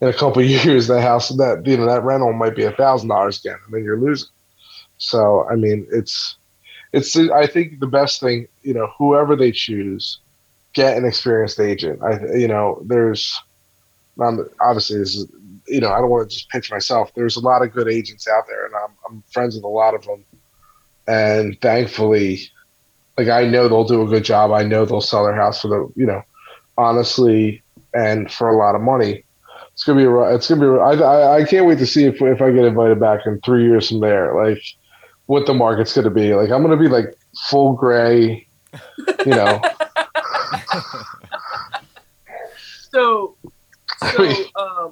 in 0.01 0.07
a 0.07 0.13
couple 0.13 0.41
years, 0.43 0.87
that 0.87 1.01
house 1.01 1.29
that 1.29 1.63
you 1.65 1.77
know 1.77 1.85
that 1.85 2.03
rental 2.03 2.33
might 2.33 2.55
be 2.55 2.63
a 2.63 2.71
thousand 2.71 3.09
dollars 3.09 3.39
again, 3.39 3.57
and 3.65 3.73
then 3.73 3.83
you're 3.83 3.99
losing. 3.99 4.29
So 4.97 5.47
I 5.49 5.55
mean, 5.55 5.87
it's 5.91 6.37
it's 6.93 7.17
I 7.17 7.47
think 7.47 7.79
the 7.79 7.87
best 7.87 8.19
thing, 8.19 8.47
you 8.61 8.73
know, 8.73 8.87
whoever 8.97 9.35
they 9.35 9.51
choose, 9.51 10.19
get 10.73 10.97
an 10.97 11.05
experienced 11.05 11.59
agent. 11.59 12.01
I 12.03 12.19
you 12.35 12.47
know, 12.47 12.81
there's 12.85 13.39
um, 14.21 14.47
obviously 14.61 14.99
this 14.99 15.15
is 15.15 15.27
you 15.67 15.81
know 15.81 15.91
I 15.91 15.99
don't 15.99 16.09
want 16.09 16.29
to 16.29 16.35
just 16.35 16.49
pitch 16.49 16.71
myself. 16.71 17.11
There's 17.15 17.35
a 17.35 17.41
lot 17.41 17.63
of 17.63 17.73
good 17.73 17.87
agents 17.87 18.27
out 18.27 18.45
there, 18.47 18.65
and 18.65 18.75
I'm 18.75 18.91
I'm 19.09 19.23
friends 19.31 19.55
with 19.55 19.63
a 19.63 19.67
lot 19.67 19.95
of 19.95 20.03
them, 20.05 20.23
and 21.07 21.59
thankfully, 21.61 22.49
like 23.17 23.27
I 23.27 23.45
know 23.45 23.67
they'll 23.67 23.83
do 23.83 24.03
a 24.03 24.07
good 24.07 24.23
job. 24.23 24.51
I 24.51 24.63
know 24.63 24.85
they'll 24.85 25.01
sell 25.01 25.25
their 25.25 25.35
house 25.35 25.61
for 25.61 25.67
the 25.67 25.91
you 25.95 26.05
know, 26.05 26.21
honestly, 26.77 27.63
and 27.93 28.31
for 28.31 28.49
a 28.49 28.57
lot 28.57 28.75
of 28.75 28.81
money. 28.81 29.23
It's 29.83 29.87
gonna 29.89 29.99
be 29.99 30.05
a, 30.05 30.33
it's 30.33 30.47
gonna 30.47 30.61
be. 30.61 30.67
a- 30.67 30.79
I, 30.79 30.93
I 30.93 31.35
I 31.39 31.43
can't 31.43 31.65
wait 31.65 31.77
to 31.79 31.85
see 31.85 32.05
if 32.05 32.21
if 32.21 32.41
I 32.41 32.51
get 32.51 32.63
invited 32.63 33.01
back 33.01 33.25
in 33.25 33.41
three 33.41 33.65
years 33.65 33.89
from 33.89 33.99
there. 33.99 34.33
Like 34.33 34.63
what 35.25 35.45
the 35.45 35.53
market's 35.53 35.93
gonna 35.93 36.09
be. 36.09 36.33
Like 36.33 36.51
I'm 36.51 36.61
gonna 36.61 36.77
be 36.77 36.87
like 36.87 37.17
full 37.49 37.73
gray, 37.73 38.47
you 39.25 39.25
know. 39.25 39.61
so, 42.93 43.35
so, 44.09 44.33
um, 44.55 44.89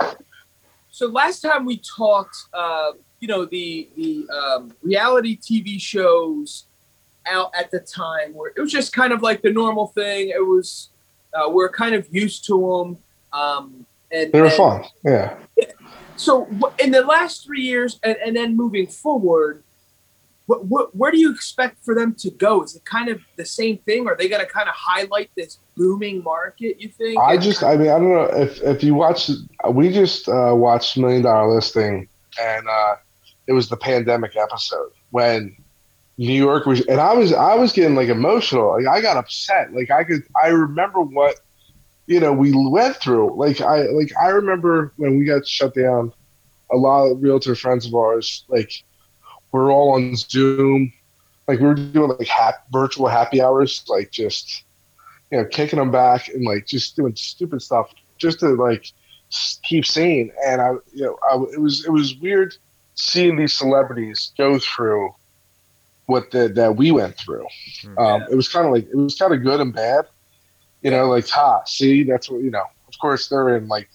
so 0.89 1.07
last 1.07 1.39
time 1.39 1.63
we 1.63 1.77
talked, 1.77 2.35
uh, 2.53 2.91
you 3.21 3.29
know, 3.29 3.45
the 3.45 3.87
the 3.95 4.27
um, 4.29 4.73
reality 4.83 5.37
TV 5.37 5.79
shows 5.79 6.65
out 7.27 7.49
at 7.57 7.71
the 7.71 7.79
time 7.79 8.33
where 8.33 8.51
it 8.57 8.59
was 8.59 8.73
just 8.73 8.91
kind 8.91 9.13
of 9.13 9.21
like 9.21 9.41
the 9.41 9.53
normal 9.53 9.87
thing. 9.87 10.33
It 10.35 10.45
was 10.45 10.89
uh, 11.33 11.49
we're 11.49 11.69
kind 11.69 11.95
of 11.95 12.13
used 12.13 12.45
to 12.47 12.59
them, 12.59 12.97
um, 13.31 13.85
and 14.11 14.31
They 14.31 14.39
were 14.41 14.47
and- 14.47 14.55
fun. 14.55 14.85
Yeah. 15.03 15.37
So 16.17 16.47
in 16.77 16.91
the 16.91 17.01
last 17.01 17.45
three 17.45 17.61
years, 17.61 17.99
and, 18.03 18.15
and 18.23 18.35
then 18.35 18.55
moving 18.55 18.85
forward, 18.85 19.63
what, 20.45 20.65
what, 20.65 20.95
where 20.95 21.11
do 21.11 21.17
you 21.17 21.33
expect 21.33 21.83
for 21.83 21.95
them 21.95 22.13
to 22.15 22.29
go? 22.29 22.61
Is 22.61 22.75
it 22.75 22.85
kind 22.85 23.09
of 23.09 23.21
the 23.37 23.45
same 23.45 23.77
thing? 23.79 24.07
Are 24.07 24.15
they 24.15 24.27
going 24.29 24.45
to 24.45 24.51
kind 24.51 24.67
of 24.69 24.75
highlight 24.77 25.31
this 25.35 25.59
booming 25.75 26.21
market? 26.23 26.79
You 26.79 26.89
think? 26.89 27.17
I 27.19 27.37
just, 27.37 27.63
I 27.63 27.75
mean, 27.77 27.89
I 27.89 27.97
don't 27.97 28.11
know 28.11 28.23
if 28.25 28.61
if 28.61 28.83
you 28.83 28.93
watch, 28.93 29.31
we 29.71 29.91
just 29.91 30.27
uh, 30.29 30.53
watched 30.55 30.97
Million 30.97 31.23
Dollar 31.23 31.55
Listing, 31.55 32.07
and 32.39 32.67
uh, 32.67 32.95
it 33.47 33.53
was 33.53 33.69
the 33.69 33.77
pandemic 33.77 34.35
episode 34.35 34.91
when 35.11 35.55
New 36.17 36.33
York 36.33 36.65
was, 36.65 36.85
and 36.85 36.99
I 36.99 37.13
was, 37.13 37.33
I 37.33 37.55
was 37.55 37.71
getting 37.71 37.95
like 37.95 38.09
emotional. 38.09 38.73
Like 38.77 38.87
I 38.87 39.01
got 39.01 39.17
upset. 39.17 39.73
Like 39.73 39.89
I 39.89 40.03
could, 40.03 40.21
I 40.43 40.47
remember 40.47 41.01
what, 41.01 41.39
you 42.11 42.19
know, 42.19 42.33
we 42.33 42.51
went 42.53 42.97
through. 42.97 43.33
Like 43.35 43.61
I, 43.61 43.83
like 43.83 44.11
I 44.21 44.27
remember 44.29 44.93
when 44.97 45.17
we 45.17 45.25
got 45.25 45.47
shut 45.47 45.73
down. 45.73 46.13
A 46.73 46.77
lot 46.77 47.07
of 47.07 47.21
realtor 47.21 47.53
friends 47.53 47.85
of 47.85 47.93
ours, 47.93 48.45
like, 48.47 48.71
we're 49.51 49.73
all 49.73 49.95
on 49.95 50.15
Zoom. 50.15 50.93
Like 51.47 51.59
we 51.59 51.65
were 51.65 51.75
doing 51.75 52.15
like 52.17 52.27
hap- 52.27 52.65
virtual 52.71 53.07
happy 53.07 53.41
hours, 53.41 53.83
like 53.89 54.09
just 54.11 54.63
you 55.31 55.37
know, 55.37 55.45
kicking 55.45 55.79
them 55.79 55.91
back 55.91 56.29
and 56.29 56.45
like 56.45 56.65
just 56.67 56.95
doing 56.95 57.15
stupid 57.15 57.61
stuff 57.61 57.91
just 58.17 58.39
to 58.39 58.49
like 58.49 58.91
keep 59.63 59.85
sane. 59.85 60.31
And 60.45 60.61
I, 60.61 60.71
you 60.93 61.03
know, 61.05 61.17
I, 61.29 61.35
it 61.53 61.59
was 61.59 61.85
it 61.85 61.91
was 61.91 62.15
weird 62.17 62.55
seeing 62.95 63.35
these 63.37 63.53
celebrities 63.53 64.33
go 64.37 64.59
through 64.59 65.13
what 66.05 66.31
the, 66.31 66.49
that 66.49 66.75
we 66.75 66.91
went 66.91 67.17
through. 67.17 67.47
Um, 67.97 68.23
It 68.31 68.35
was 68.35 68.47
kind 68.47 68.65
of 68.65 68.71
like 68.73 68.87
it 68.89 68.95
was 68.95 69.15
kind 69.15 69.33
of 69.33 69.43
good 69.43 69.59
and 69.61 69.73
bad. 69.73 70.05
You 70.81 70.91
know, 70.91 71.07
like 71.07 71.27
ha, 71.27 71.63
see, 71.65 72.03
that's 72.03 72.29
what 72.29 72.41
you 72.41 72.51
know. 72.51 72.65
Of 72.87 72.99
course, 72.99 73.29
they're 73.29 73.55
in 73.57 73.67
like 73.67 73.89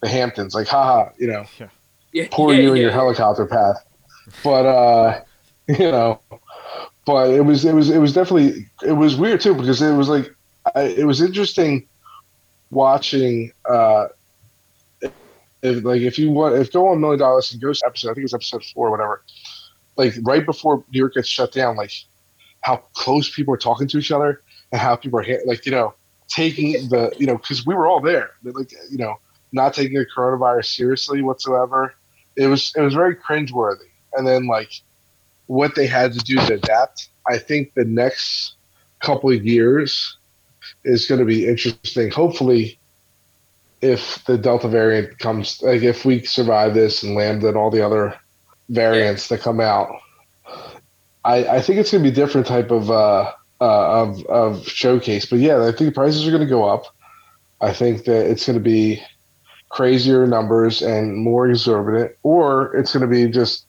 the 0.00 0.08
Hamptons, 0.08 0.54
like 0.54 0.66
haha, 0.66 1.10
you 1.18 1.26
know, 1.26 1.44
yeah, 2.12 2.28
poor 2.30 2.54
yeah, 2.54 2.60
you 2.60 2.72
and 2.72 2.80
your 2.80 2.90
helicopter 2.90 3.46
path. 3.46 3.84
But 4.42 4.66
uh, 4.66 5.20
you 5.68 5.90
know, 5.90 6.20
but 7.04 7.30
it 7.30 7.42
was 7.42 7.64
it 7.64 7.74
was 7.74 7.90
it 7.90 7.98
was 7.98 8.12
definitely 8.12 8.66
it 8.82 8.92
was 8.92 9.16
weird 9.16 9.40
too 9.40 9.54
because 9.54 9.82
it 9.82 9.94
was 9.94 10.08
like 10.08 10.34
I, 10.74 10.82
it 10.82 11.06
was 11.06 11.20
interesting 11.20 11.86
watching 12.70 13.52
uh, 13.68 14.08
if, 15.02 15.84
like 15.84 16.02
if 16.02 16.18
you 16.18 16.30
want 16.30 16.56
if 16.56 16.72
go 16.72 16.88
on 16.88 17.00
Million 17.00 17.18
Dollars 17.18 17.52
and 17.52 17.60
Ghost 17.60 17.82
episode 17.86 18.10
I 18.10 18.14
think 18.14 18.24
it's 18.24 18.34
episode 18.34 18.64
four 18.64 18.88
or 18.88 18.90
whatever 18.90 19.22
like 19.96 20.14
right 20.22 20.44
before 20.44 20.84
New 20.92 20.98
York 20.98 21.14
gets 21.14 21.28
shut 21.28 21.52
down 21.52 21.76
like 21.76 21.92
how 22.62 22.76
close 22.94 23.34
people 23.34 23.54
are 23.54 23.58
talking 23.58 23.88
to 23.88 23.98
each 23.98 24.12
other 24.12 24.42
and 24.72 24.80
how 24.80 24.96
people 24.96 25.18
are 25.18 25.22
ha- 25.22 25.42
like 25.46 25.66
you 25.66 25.72
know 25.72 25.94
taking 26.30 26.72
the 26.88 27.12
you 27.18 27.26
know 27.26 27.36
because 27.36 27.66
we 27.66 27.74
were 27.74 27.86
all 27.86 28.00
there. 28.00 28.30
Like 28.42 28.72
you 28.90 28.98
know 28.98 29.16
not 29.52 29.74
taking 29.74 29.98
the 29.98 30.06
coronavirus 30.06 30.76
seriously 30.76 31.22
whatsoever. 31.22 31.94
It 32.36 32.46
was 32.46 32.72
it 32.76 32.80
was 32.80 32.94
very 32.94 33.16
cringeworthy. 33.16 33.88
And 34.14 34.26
then 34.26 34.46
like 34.46 34.70
what 35.50 35.74
they 35.74 35.86
had 35.86 36.12
to 36.12 36.20
do 36.20 36.36
to 36.36 36.54
adapt 36.54 37.08
i 37.26 37.36
think 37.36 37.74
the 37.74 37.84
next 37.84 38.54
couple 39.00 39.32
of 39.32 39.44
years 39.44 40.16
is 40.84 41.06
going 41.06 41.18
to 41.18 41.24
be 41.24 41.46
interesting. 41.48 42.10
Hopefully 42.10 42.78
if 43.82 44.22
the 44.26 44.38
delta 44.38 44.68
variant 44.68 45.18
comes 45.18 45.60
like 45.62 45.82
if 45.82 46.04
we 46.04 46.22
survive 46.22 46.74
this 46.74 47.02
and 47.02 47.14
lambda 47.14 47.48
and 47.48 47.56
all 47.56 47.70
the 47.70 47.84
other 47.84 48.14
variants 48.68 49.28
that 49.28 49.40
come 49.40 49.58
out 49.58 49.90
I, 51.24 51.56
I 51.56 51.60
think 51.60 51.80
it's 51.80 51.90
going 51.90 52.04
to 52.04 52.10
be 52.10 52.14
different 52.14 52.46
type 52.46 52.70
of 52.70 52.90
uh, 52.90 53.32
uh, 53.60 54.02
of 54.02 54.24
of 54.26 54.66
showcase. 54.66 55.26
But 55.26 55.40
yeah, 55.40 55.62
I 55.62 55.72
think 55.72 55.78
the 55.78 55.92
prices 55.92 56.26
are 56.26 56.30
going 56.30 56.42
to 56.42 56.48
go 56.48 56.68
up. 56.68 56.86
I 57.60 57.72
think 57.72 58.04
that 58.04 58.30
it's 58.30 58.46
going 58.46 58.58
to 58.58 58.64
be 58.64 59.02
crazier 59.68 60.26
numbers 60.26 60.82
and 60.82 61.16
more 61.16 61.48
exorbitant, 61.48 62.12
or 62.22 62.74
it's 62.76 62.92
going 62.92 63.08
to 63.08 63.14
be 63.14 63.30
just 63.30 63.66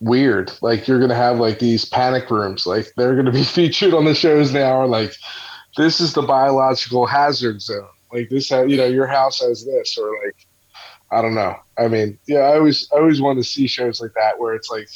weird. 0.00 0.52
Like 0.60 0.86
you're 0.86 0.98
going 0.98 1.10
to 1.10 1.16
have 1.16 1.38
like 1.38 1.58
these 1.58 1.84
panic 1.84 2.30
rooms. 2.30 2.66
Like 2.66 2.92
they're 2.96 3.14
going 3.14 3.26
to 3.26 3.32
be 3.32 3.44
featured 3.58 3.94
on 3.94 4.04
the 4.04 4.14
shows 4.14 4.52
now. 4.52 4.80
Or 4.82 4.86
like 4.86 5.12
this 5.76 6.00
is 6.00 6.12
the 6.12 6.22
biological 6.22 7.06
hazard 7.06 7.60
zone. 7.60 7.88
Like 8.12 8.28
this, 8.30 8.50
you 8.50 8.76
know, 8.76 8.86
your 8.86 9.06
house 9.06 9.40
has 9.40 9.64
this, 9.64 9.98
or 9.98 10.10
like 10.24 10.46
I 11.10 11.22
don't 11.22 11.34
know. 11.34 11.56
I 11.78 11.88
mean, 11.88 12.18
yeah, 12.26 12.40
I 12.40 12.56
always 12.56 12.88
I 12.92 12.96
always 12.96 13.20
want 13.20 13.38
to 13.38 13.44
see 13.44 13.66
shows 13.66 14.00
like 14.00 14.12
that 14.14 14.38
where 14.38 14.54
it's 14.54 14.70
like, 14.70 14.88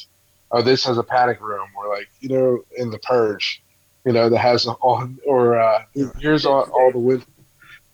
oh, 0.51 0.61
this 0.61 0.83
has 0.85 0.97
a 0.97 1.03
panic 1.03 1.39
room, 1.41 1.67
or 1.77 1.89
like 1.89 2.09
you 2.19 2.29
know, 2.29 2.63
in 2.77 2.89
the 2.89 2.99
Purge, 2.99 3.61
you 4.05 4.11
know, 4.11 4.29
that 4.29 4.37
has 4.37 4.65
all 4.65 5.07
or 5.25 5.59
uh, 5.59 5.83
here's 6.19 6.45
all, 6.45 6.63
all 6.73 6.91
the 6.91 6.99
with, 6.99 7.25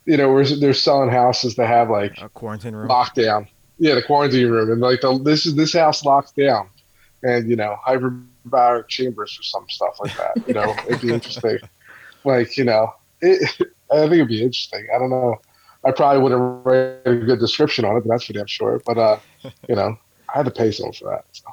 you 0.06 0.16
know, 0.16 0.32
where 0.32 0.44
they're 0.44 0.72
selling 0.72 1.10
houses 1.10 1.56
that 1.56 1.66
have 1.66 1.90
like 1.90 2.20
a 2.20 2.28
quarantine 2.28 2.74
room 2.74 2.88
lockdown. 2.88 3.48
Yeah, 3.78 3.94
the 3.94 4.02
quarantine 4.02 4.50
room, 4.50 4.72
and 4.72 4.80
like 4.80 5.00
the, 5.02 5.18
this 5.22 5.46
is 5.46 5.54
this 5.54 5.72
house 5.72 6.04
locked 6.04 6.34
down, 6.36 6.68
and 7.22 7.48
you 7.48 7.56
know, 7.56 7.76
hyperbaric 7.86 8.88
chambers 8.88 9.38
or 9.38 9.42
some 9.42 9.66
stuff 9.68 9.98
like 10.00 10.16
that. 10.16 10.48
You 10.48 10.54
know, 10.54 10.74
it'd 10.88 11.00
be 11.00 11.12
interesting. 11.12 11.58
Like 12.24 12.56
you 12.58 12.64
know, 12.64 12.92
it, 13.22 13.48
I 13.92 14.00
think 14.00 14.14
it'd 14.14 14.28
be 14.28 14.42
interesting. 14.42 14.86
I 14.94 14.98
don't 14.98 15.08
know. 15.08 15.36
I 15.84 15.92
probably 15.92 16.20
wouldn't 16.20 16.66
write 16.66 17.00
a 17.06 17.14
good 17.14 17.38
description 17.38 17.84
on 17.84 17.96
it, 17.96 18.00
but 18.00 18.10
that's 18.10 18.24
for 18.24 18.32
damn 18.32 18.46
sure. 18.46 18.82
But 18.84 18.98
uh, 18.98 19.18
you 19.68 19.76
know, 19.76 19.96
I 20.34 20.38
had 20.38 20.44
to 20.46 20.50
pay 20.50 20.72
someone 20.72 20.92
for 20.92 21.10
that. 21.10 21.24
So 21.30 21.44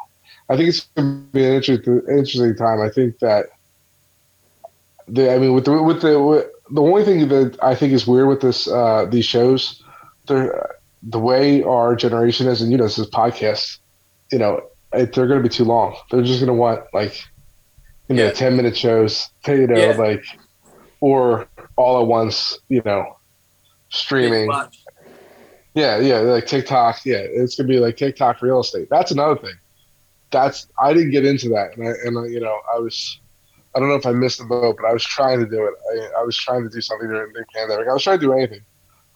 I 0.50 0.58
think 0.58 0.70
it's 0.70 0.88
gonna 0.96 1.24
be 1.32 1.46
an 1.46 1.54
interesting, 1.54 2.02
interesting 2.10 2.56
time. 2.56 2.82
I 2.82 2.90
think 2.90 3.20
that 3.20 3.46
the, 5.08 5.34
I 5.34 5.38
mean, 5.40 5.54
with 5.54 5.66
the 5.66 5.82
with 5.82 6.02
the 6.02 6.22
with, 6.22 6.46
the 6.72 6.82
only 6.82 7.04
thing 7.06 7.28
that 7.28 7.58
I 7.62 7.76
think 7.76 7.94
is 7.94 8.08
weird 8.08 8.28
with 8.28 8.42
this 8.42 8.68
uh, 8.68 9.06
these 9.10 9.26
shows, 9.26 9.84
the 10.28 10.52
the 11.04 11.20
way 11.20 11.62
our 11.64 11.96
generation 11.96 12.48
is, 12.48 12.62
and 12.62 12.72
you 12.72 12.78
know, 12.78 12.86
this 12.86 12.98
is 12.98 13.08
podcast, 13.10 13.78
you 14.32 14.40
know, 14.40 14.62
it, 14.94 15.14
they're 15.14 15.28
going 15.28 15.42
to 15.42 15.48
be 15.48 15.54
too 15.54 15.66
long. 15.66 15.96
They're 16.10 16.24
just 16.24 16.40
going 16.40 16.48
to 16.48 16.54
want 16.54 16.84
like, 16.94 17.24
you 18.10 18.16
know, 18.16 18.26
Yeah. 18.26 18.32
ten 18.32 18.56
minute 18.56 18.76
shows, 18.76 19.30
you 19.48 19.68
know, 19.68 19.78
Yeah. 19.78 19.96
like, 19.98 20.24
or 21.02 21.48
all 21.76 22.02
at 22.02 22.08
once, 22.08 22.58
you 22.70 22.82
know, 22.86 23.06
streaming. 23.90 24.52
Yeah, 25.76 26.00
yeah, 26.00 26.20
like 26.20 26.48
TikTok. 26.48 27.06
Yeah, 27.06 27.18
it's 27.18 27.56
gonna 27.56 27.68
be 27.68 27.80
like 27.80 27.98
TikTok 27.98 28.42
real 28.42 28.62
estate. 28.62 28.88
That's 28.90 29.12
another 29.12 29.36
thing. 29.36 29.56
That's 30.32 30.68
I 30.82 30.94
didn't 30.94 31.12
get 31.12 31.26
into 31.26 31.50
that, 31.50 31.76
and 31.76 31.88
I, 31.88 31.92
and 32.06 32.18
I, 32.18 32.26
you 32.28 32.40
know 32.40 32.58
I 32.74 32.80
was, 32.80 33.20
I 33.76 33.80
don't 33.80 33.90
know 33.90 33.96
if 33.96 34.06
I 34.06 34.12
missed 34.14 34.40
the 34.40 34.46
boat, 34.46 34.78
but 34.80 34.88
I 34.88 34.94
was 34.94 35.04
trying 35.04 35.40
to 35.40 35.46
do 35.46 35.66
it. 35.66 35.74
I, 36.16 36.22
I 36.22 36.24
was 36.24 36.38
trying 36.38 36.64
to 36.64 36.70
do 36.70 36.80
something 36.82 37.10
during 37.10 37.34
the 37.34 37.44
pandemic. 37.54 37.88
I 37.90 37.94
was 37.94 38.04
trying 38.04 38.20
to 38.20 38.26
do 38.26 38.34
anything. 38.34 38.62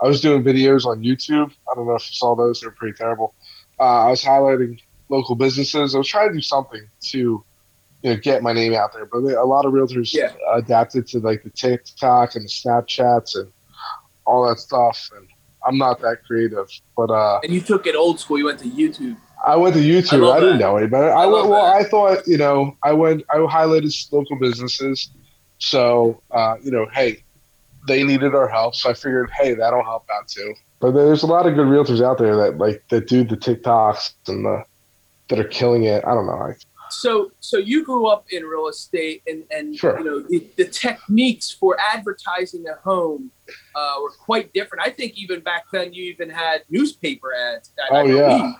I 0.01 0.07
was 0.07 0.19
doing 0.21 0.43
videos 0.43 0.85
on 0.85 1.01
YouTube. 1.01 1.51
I 1.71 1.75
don't 1.75 1.87
know 1.87 1.95
if 1.95 2.09
you 2.09 2.15
saw 2.15 2.35
those; 2.35 2.61
they're 2.61 2.71
pretty 2.71 2.97
terrible. 2.97 3.35
Uh, 3.79 4.07
I 4.07 4.09
was 4.09 4.23
highlighting 4.23 4.79
local 5.09 5.35
businesses. 5.35 5.95
I 5.95 5.97
was 5.97 6.07
trying 6.07 6.29
to 6.29 6.33
do 6.33 6.41
something 6.41 6.81
to, 7.11 7.17
you 7.17 7.45
know, 8.03 8.17
get 8.17 8.43
my 8.43 8.53
name 8.53 8.73
out 8.73 8.93
there. 8.93 9.05
But 9.05 9.19
a 9.19 9.43
lot 9.45 9.65
of 9.65 9.73
realtors 9.73 10.13
Yeah. 10.13 10.31
adapted 10.53 11.07
to 11.07 11.19
like 11.19 11.43
the 11.43 11.49
TikTok 11.49 12.35
and 12.35 12.43
the 12.43 12.49
Snapchats 12.49 13.35
and 13.35 13.51
all 14.25 14.47
that 14.47 14.59
stuff, 14.59 15.09
and 15.15 15.27
I'm 15.65 15.77
not 15.77 15.99
that 16.01 16.17
creative. 16.27 16.67
But 16.97 17.11
uh, 17.11 17.39
And 17.43 17.53
you 17.53 17.61
took 17.61 17.87
it 17.87 17.95
old 17.95 18.19
school. 18.19 18.37
You 18.37 18.45
went 18.45 18.59
to 18.59 18.69
YouTube. 18.69 19.17
I 19.45 19.55
went 19.55 19.73
to 19.75 19.81
YouTube. 19.81 20.21
love 20.21 20.37
I, 20.37 20.39
didn't 20.41 20.59
know 20.59 20.77
any 20.77 20.87
better. 20.87 21.11
I, 21.11 21.23
I 21.23 21.25
went. 21.25 21.47
Well, 21.49 21.65
that. 21.65 21.75
I 21.85 21.89
thought 21.89 22.27
you 22.27 22.37
know, 22.37 22.75
I 22.83 22.93
went. 22.93 23.23
I 23.31 23.37
highlighted 23.37 24.11
local 24.11 24.37
businesses, 24.37 25.09
so 25.59 26.21
uh, 26.31 26.55
you 26.63 26.71
know, 26.71 26.87
hey, 26.93 27.23
they 27.87 28.03
needed 28.03 28.35
our 28.35 28.47
help, 28.47 28.75
so 28.75 28.89
I 28.89 28.93
figured, 28.93 29.29
hey, 29.31 29.53
that'll 29.53 29.83
help 29.83 30.05
out 30.13 30.27
too. 30.27 30.53
But 30.79 30.91
there's 30.91 31.23
a 31.23 31.27
lot 31.27 31.45
of 31.45 31.55
good 31.55 31.67
realtors 31.67 32.01
out 32.03 32.17
there 32.17 32.35
that 32.37 32.57
like 32.57 32.83
that 32.89 33.07
do 33.07 33.23
the 33.23 33.37
TikToks 33.37 34.13
and 34.27 34.45
the 34.45 34.63
that 35.29 35.39
are 35.39 35.43
killing 35.47 35.83
it. 35.83 36.03
I 36.05 36.13
don't 36.13 36.25
know. 36.25 36.33
I, 36.33 36.55
So, 36.89 37.31
so 37.39 37.57
you 37.57 37.83
grew 37.85 38.07
up 38.07 38.25
in 38.31 38.43
real 38.43 38.67
estate, 38.67 39.21
and 39.27 39.43
and 39.51 39.75
Sure. 39.75 39.97
you 39.99 40.03
know 40.05 40.19
the, 40.21 40.45
the 40.57 40.65
techniques 40.65 41.51
for 41.51 41.77
advertising 41.79 42.65
a 42.67 42.75
home 42.75 43.31
uh, 43.75 43.95
were 44.01 44.09
quite 44.11 44.51
different. 44.53 44.85
I 44.85 44.89
think 44.89 45.13
even 45.17 45.41
back 45.41 45.65
then, 45.71 45.93
you 45.93 46.03
even 46.05 46.29
had 46.29 46.63
newspaper 46.69 47.33
ads. 47.33 47.71
I- 47.91 47.95
I 47.95 48.01
Oh, 48.01 48.05
yeah. 48.05 48.53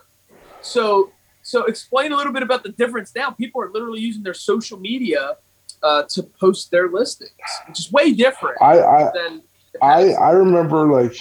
So, 0.62 1.12
so 1.42 1.66
explain 1.66 2.12
a 2.12 2.18
little 2.18 2.34
bit 2.34 2.44
about 2.44 2.64
the 2.64 2.70
difference 2.70 3.14
now. 3.16 3.32
People 3.32 3.62
are 3.62 3.72
literally 3.72 4.00
using 4.00 4.24
their 4.24 4.34
social 4.34 4.80
media 4.80 5.38
uh, 5.84 6.04
to 6.10 6.24
post 6.24 6.72
their 6.72 6.90
listings, 6.90 7.32
which 7.68 7.80
is 7.80 7.92
way 7.92 8.12
different 8.12 8.62
I, 8.62 8.80
I. 8.80 9.40
I. 9.82 10.12
I 10.12 10.32
remember 10.32 10.88
like 10.88 11.16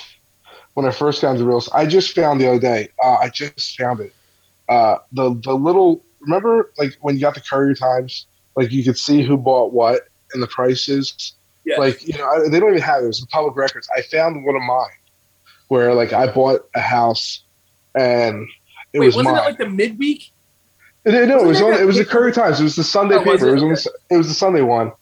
when 0.74 0.86
I 0.86 0.90
first 0.90 1.22
got 1.22 1.32
into 1.32 1.44
real 1.44 1.58
estate. 1.58 1.74
I 1.74 1.86
just 1.86 2.14
found 2.14 2.40
the 2.40 2.48
other 2.48 2.58
day. 2.58 2.88
Uh, 3.02 3.14
I 3.14 3.28
just 3.28 3.76
found 3.78 4.00
it. 4.00 4.14
Uh, 4.68 4.98
the 5.12 5.34
the 5.44 5.54
little 5.54 6.02
remember 6.20 6.72
like 6.78 6.96
when 7.00 7.14
you 7.14 7.20
got 7.20 7.34
the 7.34 7.40
Courier 7.40 7.74
Times, 7.74 8.26
like 8.56 8.70
you 8.70 8.84
could 8.84 8.98
see 8.98 9.22
who 9.22 9.36
bought 9.36 9.72
what 9.72 10.08
and 10.32 10.42
the 10.42 10.46
prices. 10.46 11.34
Yeah. 11.64 11.78
Like 11.78 12.06
you 12.06 12.18
know 12.18 12.26
I, 12.26 12.48
they 12.48 12.60
don't 12.60 12.70
even 12.70 12.82
have 12.82 13.02
it. 13.02 13.04
It 13.04 13.08
was 13.08 13.20
in 13.20 13.26
public 13.26 13.56
records. 13.56 13.88
I 13.96 14.02
found 14.02 14.44
one 14.44 14.56
of 14.56 14.62
mine 14.62 14.88
where 15.68 15.94
like 15.94 16.12
I 16.12 16.32
bought 16.32 16.68
a 16.74 16.80
house 16.80 17.42
and 17.94 18.48
it 18.92 19.00
Wait, 19.00 19.06
was 19.06 19.16
wasn't 19.16 19.34
mine. 19.36 19.44
it 19.44 19.46
like 19.46 19.58
the 19.58 19.66
midweek? 19.68 20.30
It, 21.04 21.14
it- 21.14 21.28
no, 21.28 21.38
it 21.38 21.46
was 21.46 21.60
Wasn't 21.62 21.74
on. 21.74 21.80
It 21.80 21.86
was 21.86 21.96
the 21.96 22.04
that 22.04 22.10
Courier 22.10 22.32
Times. 22.32 22.60
It 22.60 22.64
was 22.64 22.76
the 22.76 22.84
Sunday 22.84 23.16
Oh, 23.16 23.22
was 23.22 23.40
paper. 23.40 23.48
It? 23.48 23.50
it? 23.50 23.52
was 23.54 23.62
on 23.62 23.68
the, 24.08 24.14
it 24.14 24.16
was 24.18 24.28
the 24.28 24.34
Sunday 24.34 24.62
one, 24.62 24.92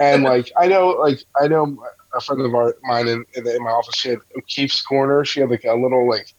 and 0.00 0.22
like 0.24 0.50
I 0.56 0.66
know, 0.68 0.88
like 0.90 1.20
I 1.40 1.48
know 1.48 1.78
a 2.14 2.20
friend 2.20 2.40
of 2.42 2.54
our, 2.54 2.74
mine 2.82 3.08
in 3.08 3.24
in, 3.34 3.44
the, 3.44 3.56
in 3.56 3.62
my 3.62 3.70
office. 3.70 3.94
She 3.96 4.10
had 4.10 4.18
Keith's 4.46 4.80
Corner. 4.82 5.24
She 5.24 5.40
had 5.40 5.50
like 5.50 5.64
a 5.64 5.74
little 5.74 6.08
like 6.08 6.32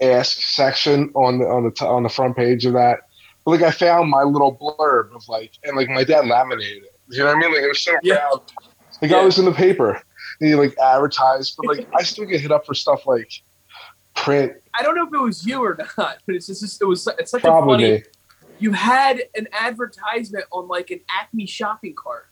ask 0.00 0.40
section 0.42 1.10
on 1.14 1.38
the 1.38 1.46
on 1.46 1.64
the 1.64 1.70
t- 1.70 1.84
on 1.84 2.02
the 2.02 2.08
front 2.08 2.36
page 2.36 2.64
of 2.66 2.72
that. 2.74 3.00
But 3.44 3.52
like 3.52 3.62
I 3.62 3.70
found 3.70 4.08
my 4.10 4.22
little 4.22 4.56
blurb 4.56 5.14
of 5.14 5.28
like, 5.28 5.52
and 5.64 5.76
like 5.76 5.88
my 5.88 6.02
dad 6.04 6.26
laminated 6.26 6.84
it. 6.84 6.94
You 7.10 7.18
know 7.18 7.26
what 7.26 7.36
I 7.36 7.38
mean? 7.40 7.52
Like 7.52 7.62
it 7.62 7.68
was 7.68 7.82
so 7.82 7.94
Yeah. 8.02 8.16
proud. 8.20 8.42
Like 9.02 9.10
Yeah. 9.10 9.18
I 9.18 9.24
was 9.24 9.38
in 9.38 9.44
the 9.44 9.52
paper. 9.52 10.00
And 10.40 10.48
you 10.50 10.56
like 10.56 10.76
advertised, 10.78 11.54
but 11.58 11.66
like 11.76 11.86
I 11.94 12.02
still 12.02 12.24
get 12.24 12.40
hit 12.40 12.50
up 12.50 12.64
for 12.66 12.74
stuff 12.74 13.06
like 13.06 13.30
print. 14.16 14.52
I 14.76 14.82
don't 14.82 14.94
know 14.96 15.06
if 15.06 15.14
it 15.14 15.18
was 15.18 15.46
you 15.46 15.62
or 15.62 15.76
not, 15.96 16.18
but 16.26 16.34
it's 16.34 16.46
just 16.46 16.82
it 16.82 16.84
was 16.84 17.06
it's 17.18 17.30
such 17.30 17.44
a 17.44 17.46
funny. 17.46 18.02
you 18.58 18.72
had 18.72 19.22
an 19.36 19.48
advertisement 19.52 20.44
on 20.50 20.68
like 20.68 20.90
an 20.90 21.00
Acme 21.08 21.46
shopping 21.46 21.94
cart, 21.94 22.28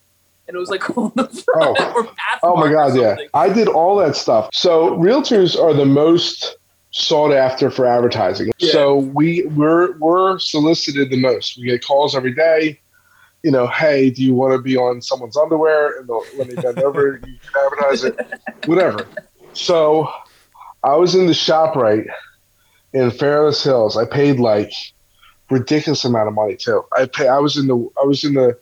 and 0.49 0.57
it 0.57 0.59
was 0.59 0.71
like 0.71 0.89
on 0.97 1.13
the 1.15 1.29
front 1.29 1.79
Oh. 1.79 2.15
Oh 2.43 2.57
my 2.57 2.71
god, 2.71 2.97
yeah. 2.97 3.17
I 3.35 3.53
did 3.53 3.69
all 3.69 3.97
that 3.97 4.17
stuff. 4.17 4.51
So 4.53 4.97
realtors 4.97 5.59
are 5.61 5.73
the 5.73 5.87
most 5.87 6.57
sought 6.91 7.33
after 7.33 7.71
for 7.71 7.87
advertising. 7.87 8.53
Yeah. 8.59 8.73
So 8.73 8.97
we 8.97 9.47
we're 9.47 9.97
we're 9.99 10.39
solicited 10.39 11.11
the 11.11 11.21
most. 11.21 11.57
We 11.57 11.65
get 11.65 11.85
calls 11.85 12.15
every 12.15 12.35
day. 12.35 12.81
You 13.43 13.51
know, 13.51 13.67
hey, 13.67 14.11
do 14.11 14.23
you 14.23 14.35
want 14.35 14.53
to 14.53 14.63
be 14.63 14.77
on 14.77 15.03
someone's 15.03 15.37
underwear? 15.37 15.99
And 15.99 16.09
they'll, 16.09 16.23
when 16.37 16.49
they 16.49 16.55
bend 16.55 16.79
over, 16.79 17.21
you 17.27 17.39
can 17.39 17.65
advertise 17.65 18.05
it, 18.05 18.17
whatever. 18.67 19.05
So 19.53 20.09
I 20.85 20.95
was 20.95 21.17
in 21.17 21.27
the 21.27 21.33
ShopRite 21.33 22.07
in 22.93 23.11
Fairless 23.11 23.63
Hills. 23.63 23.97
I 23.97 24.05
paid 24.05 24.39
like 24.39 24.73
ridiculous 25.51 26.05
amount 26.05 26.29
of 26.29 26.35
money 26.35 26.57
too. 26.57 26.85
I 26.97 27.07
pay. 27.07 27.29
I 27.29 27.39
was 27.39 27.57
in 27.57 27.67
the. 27.67 27.77
I 28.01 28.05
was 28.05 28.25
in 28.25 28.35
the. 28.35 28.59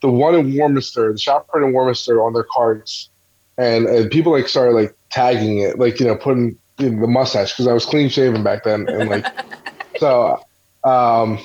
The 0.00 0.08
one 0.08 0.36
in 0.36 0.56
Warminster, 0.56 1.12
the 1.12 1.18
ShopRite 1.18 1.66
in 1.66 1.72
Warminster 1.72 2.22
on 2.22 2.32
their 2.32 2.46
cards, 2.52 3.10
and, 3.56 3.86
and 3.86 4.08
people 4.08 4.30
like 4.30 4.46
started 4.46 4.72
like 4.72 4.96
tagging 5.10 5.58
it, 5.58 5.80
like 5.80 5.98
you 5.98 6.06
know, 6.06 6.14
putting 6.14 6.56
you 6.78 6.90
know, 6.90 7.00
the 7.00 7.08
mustache 7.08 7.52
because 7.52 7.66
I 7.66 7.72
was 7.72 7.84
clean 7.84 8.08
shaven 8.08 8.44
back 8.44 8.62
then, 8.62 8.88
and 8.88 9.10
like 9.10 9.26
so, 9.98 10.40
um, 10.84 11.40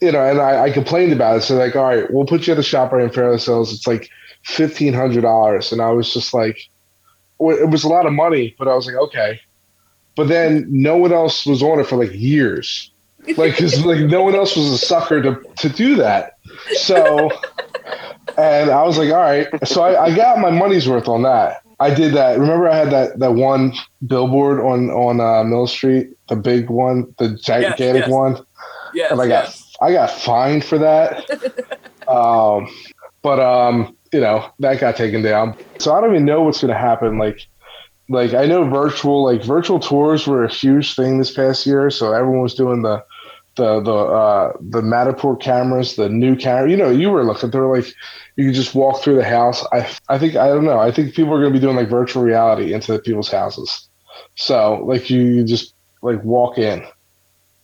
you 0.00 0.12
know, 0.12 0.20
and 0.24 0.40
I, 0.40 0.66
I 0.66 0.70
complained 0.70 1.12
about 1.12 1.38
it. 1.38 1.40
So 1.40 1.56
like, 1.56 1.74
all 1.74 1.82
right, 1.82 2.08
we'll 2.12 2.26
put 2.26 2.46
you 2.46 2.52
at 2.52 2.56
the 2.56 2.62
ShopRite 2.62 3.02
in 3.02 3.10
Fairless 3.10 3.44
Hills. 3.44 3.72
It's 3.72 3.88
like 3.88 4.08
fifteen 4.44 4.94
hundred 4.94 5.22
dollars, 5.22 5.72
and 5.72 5.82
I 5.82 5.90
was 5.90 6.14
just 6.14 6.32
like, 6.32 6.58
it 7.40 7.68
was 7.70 7.82
a 7.82 7.88
lot 7.88 8.06
of 8.06 8.12
money, 8.12 8.54
but 8.56 8.68
I 8.68 8.74
was 8.76 8.86
like, 8.86 8.94
okay. 8.94 9.40
But 10.16 10.28
then 10.28 10.66
no 10.70 10.96
one 10.96 11.12
else 11.12 11.44
was 11.44 11.62
on 11.62 11.80
it 11.80 11.86
for 11.86 11.96
like 11.96 12.12
years, 12.12 12.90
like 13.36 13.56
because 13.56 13.84
like 13.84 14.00
no 14.00 14.22
one 14.22 14.34
else 14.34 14.56
was 14.56 14.70
a 14.70 14.78
sucker 14.78 15.22
to 15.22 15.42
to 15.58 15.68
do 15.68 15.96
that. 15.96 16.38
So, 16.76 17.30
and 18.38 18.70
I 18.70 18.82
was 18.82 18.96
like, 18.96 19.10
all 19.10 19.16
right. 19.16 19.48
So 19.66 19.82
I, 19.82 20.04
I 20.04 20.16
got 20.16 20.38
my 20.38 20.50
money's 20.50 20.88
worth 20.88 21.08
on 21.08 21.22
that. 21.22 21.62
I 21.80 21.92
did 21.92 22.14
that. 22.14 22.38
Remember, 22.38 22.68
I 22.68 22.76
had 22.76 22.90
that 22.90 23.18
that 23.18 23.32
one 23.34 23.72
billboard 24.06 24.60
on 24.60 24.90
on 24.90 25.20
uh, 25.20 25.42
Mill 25.42 25.66
Street, 25.66 26.10
the 26.28 26.36
big 26.36 26.70
one, 26.70 27.12
the 27.18 27.30
gigantic 27.30 28.06
yes. 28.06 28.08
one 28.08 28.44
yes, 28.94 29.10
and 29.10 29.20
I 29.20 29.28
got 29.28 29.44
yes. 29.44 29.76
I 29.80 29.92
got 29.92 30.10
fined 30.10 30.64
for 30.64 30.78
that. 30.78 31.30
um, 32.08 32.68
but 33.22 33.40
um, 33.40 33.96
you 34.12 34.20
know 34.20 34.48
that 34.60 34.80
got 34.80 34.96
taken 34.96 35.22
down. 35.22 35.56
So 35.78 35.94
I 35.94 36.00
don't 36.00 36.10
even 36.10 36.24
know 36.24 36.42
what's 36.42 36.60
going 36.60 36.72
to 36.72 36.78
happen. 36.78 37.18
Like, 37.18 37.46
like 38.08 38.34
I 38.34 38.46
know 38.46 38.68
virtual 38.68 39.24
like 39.24 39.42
virtual 39.42 39.80
tours 39.80 40.26
were 40.26 40.44
a 40.44 40.52
huge 40.52 40.94
thing 40.94 41.18
this 41.18 41.32
past 41.32 41.66
year. 41.66 41.90
So 41.90 42.12
everyone 42.12 42.42
was 42.42 42.54
doing 42.54 42.82
the 42.82 43.04
the 43.56 43.80
the 43.80 43.94
uh, 43.94 44.52
the 44.60 44.80
Matterport 44.80 45.40
cameras, 45.40 45.96
the 45.96 46.08
new 46.08 46.36
camera. 46.36 46.70
You 46.70 46.76
know, 46.76 46.90
you 46.90 47.10
were 47.10 47.24
looking. 47.24 47.50
They're 47.50 47.66
like 47.66 47.86
you 48.36 48.44
can 48.44 48.54
just 48.54 48.74
walk 48.74 49.02
through 49.02 49.16
the 49.16 49.24
house. 49.24 49.64
I 49.72 49.88
I 50.08 50.18
think 50.18 50.36
I 50.36 50.48
don't 50.48 50.64
know. 50.64 50.78
I 50.78 50.90
think 50.90 51.14
people 51.14 51.32
are 51.34 51.40
going 51.40 51.52
to 51.52 51.58
be 51.58 51.64
doing 51.64 51.76
like 51.76 51.88
virtual 51.88 52.22
reality 52.22 52.74
into 52.74 52.98
people's 52.98 53.30
houses. 53.30 53.88
So 54.34 54.82
like 54.84 55.08
you, 55.10 55.22
you 55.22 55.44
just 55.44 55.74
like 56.02 56.22
walk 56.24 56.58
in. 56.58 56.84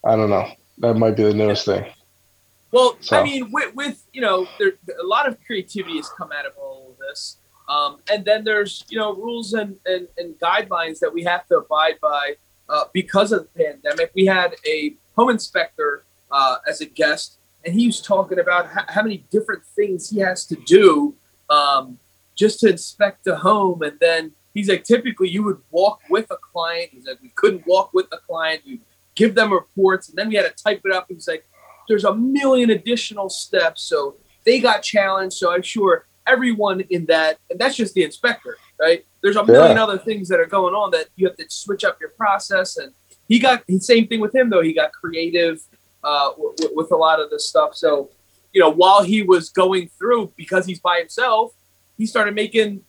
I 0.05 0.17
don't 0.17 0.31
know. 0.31 0.49
That 0.79 0.95
might 0.95 1.17
be 1.17 1.25
the 1.25 1.35
newest 1.35 1.67
thing. 1.67 1.85
Well, 2.73 2.97
so. 3.01 3.19
I 3.19 3.25
mean, 3.25 3.51
with, 3.51 3.75
with 3.75 4.07
you 4.13 4.21
know, 4.21 4.47
there, 4.59 4.73
a 5.01 5.07
lot 5.07 5.29
of 5.29 5.37
creativity 5.45 5.97
has 5.97 6.09
come 6.17 6.31
out 6.33 6.47
of 6.47 6.53
all 6.57 6.93
of 6.93 6.99
this. 6.99 7.39
Um, 7.71 7.99
and 8.13 8.25
then 8.25 8.43
there's 8.43 8.85
you 8.89 8.99
know 8.99 9.15
rules 9.15 9.53
and, 9.53 9.77
and, 9.87 10.09
and 10.19 10.35
guidelines 10.41 10.99
that 10.99 11.15
we 11.15 11.23
have 11.23 11.47
to 11.47 11.59
abide 11.59 12.01
by 12.03 12.35
uh, 12.69 12.85
because 12.93 13.31
of 13.31 13.41
the 13.45 13.65
pandemic. 13.65 14.11
We 14.15 14.27
had 14.27 14.57
a 14.67 14.95
home 15.17 15.31
inspector 15.31 16.05
uh, 16.33 16.57
as 16.69 16.81
a 16.81 16.87
guest, 16.87 17.39
and 17.65 17.73
he 17.73 17.87
was 17.87 18.01
talking 18.01 18.41
about 18.41 18.67
how, 18.67 18.85
how 18.89 19.03
many 19.03 19.25
different 19.31 19.65
things 19.65 20.11
he 20.11 20.19
has 20.19 20.47
to 20.47 20.57
do 20.57 21.15
um, 21.49 21.99
just 22.35 22.59
to 22.61 22.71
inspect 22.71 23.27
a 23.29 23.37
home. 23.37 23.83
And 23.83 23.99
then 24.01 24.33
he's 24.53 24.69
like, 24.69 24.83
typically 24.83 25.29
you 25.29 25.45
would 25.45 25.61
walk 25.71 26.01
with 26.11 26.29
a 26.33 26.37
client. 26.37 26.91
He's 26.93 27.07
like, 27.07 27.23
we 27.23 27.31
couldn't 27.37 27.67
walk 27.69 27.95
with 27.95 28.11
the 28.11 28.19
client. 28.27 28.63
We 28.67 28.81
give 29.15 29.37
them 29.37 29.53
reports, 29.53 30.09
and 30.09 30.19
then 30.19 30.29
we 30.29 30.35
had 30.35 30.45
to 30.45 30.63
type 30.63 30.81
it 30.85 30.93
up. 30.93 31.07
He's 31.09 31.29
like, 31.29 31.47
there's 31.87 32.05
a 32.05 32.15
million 32.15 32.71
additional 32.71 33.29
steps. 33.29 33.83
So 33.83 34.17
they 34.45 34.59
got 34.59 34.83
challenged. 34.83 35.37
So 35.37 35.53
I'm 35.53 35.63
sure 35.63 36.07
everyone 36.27 36.83
in 36.91 37.07
that, 37.07 37.39
and 37.51 37.59
that's 37.59 37.77
just 37.77 37.95
the 37.95 38.05
inspector, 38.05 38.57
right? 38.81 39.05
There's 39.23 39.37
a 39.37 39.45
million 39.45 39.77
yeah. 39.77 39.83
other 39.83 39.99
things 39.99 40.29
that 40.29 40.41
are 40.41 40.47
going 40.47 40.75
on 40.75 40.91
that 40.93 41.09
you 41.17 41.27
have 41.27 41.37
to 41.37 41.45
switch 41.49 41.85
up 41.85 42.01
your 42.01 42.11
process. 42.11 42.77
And 42.77 42.93
he 43.29 43.39
got 43.39 43.67
the 43.67 43.79
same 43.79 44.07
thing 44.07 44.21
with 44.21 44.35
him 44.35 44.51
though. 44.51 44.63
He 44.63 44.73
got 44.73 44.93
creative 44.93 45.61
uh, 46.03 46.31
w- 46.31 46.71
with 46.75 46.91
a 46.93 46.97
lot 46.97 47.21
of 47.21 47.31
this 47.31 47.49
stuff. 47.49 47.75
So, 47.75 48.11
you 48.53 48.61
know, 48.61 48.71
while 48.71 49.03
he 49.03 49.23
was 49.23 49.51
going 49.51 49.89
through, 49.99 50.33
because 50.37 50.67
he's 50.67 50.81
by 50.81 50.99
himself, 50.99 51.53
he 51.99 52.07
started 52.07 52.35
making 52.35 52.83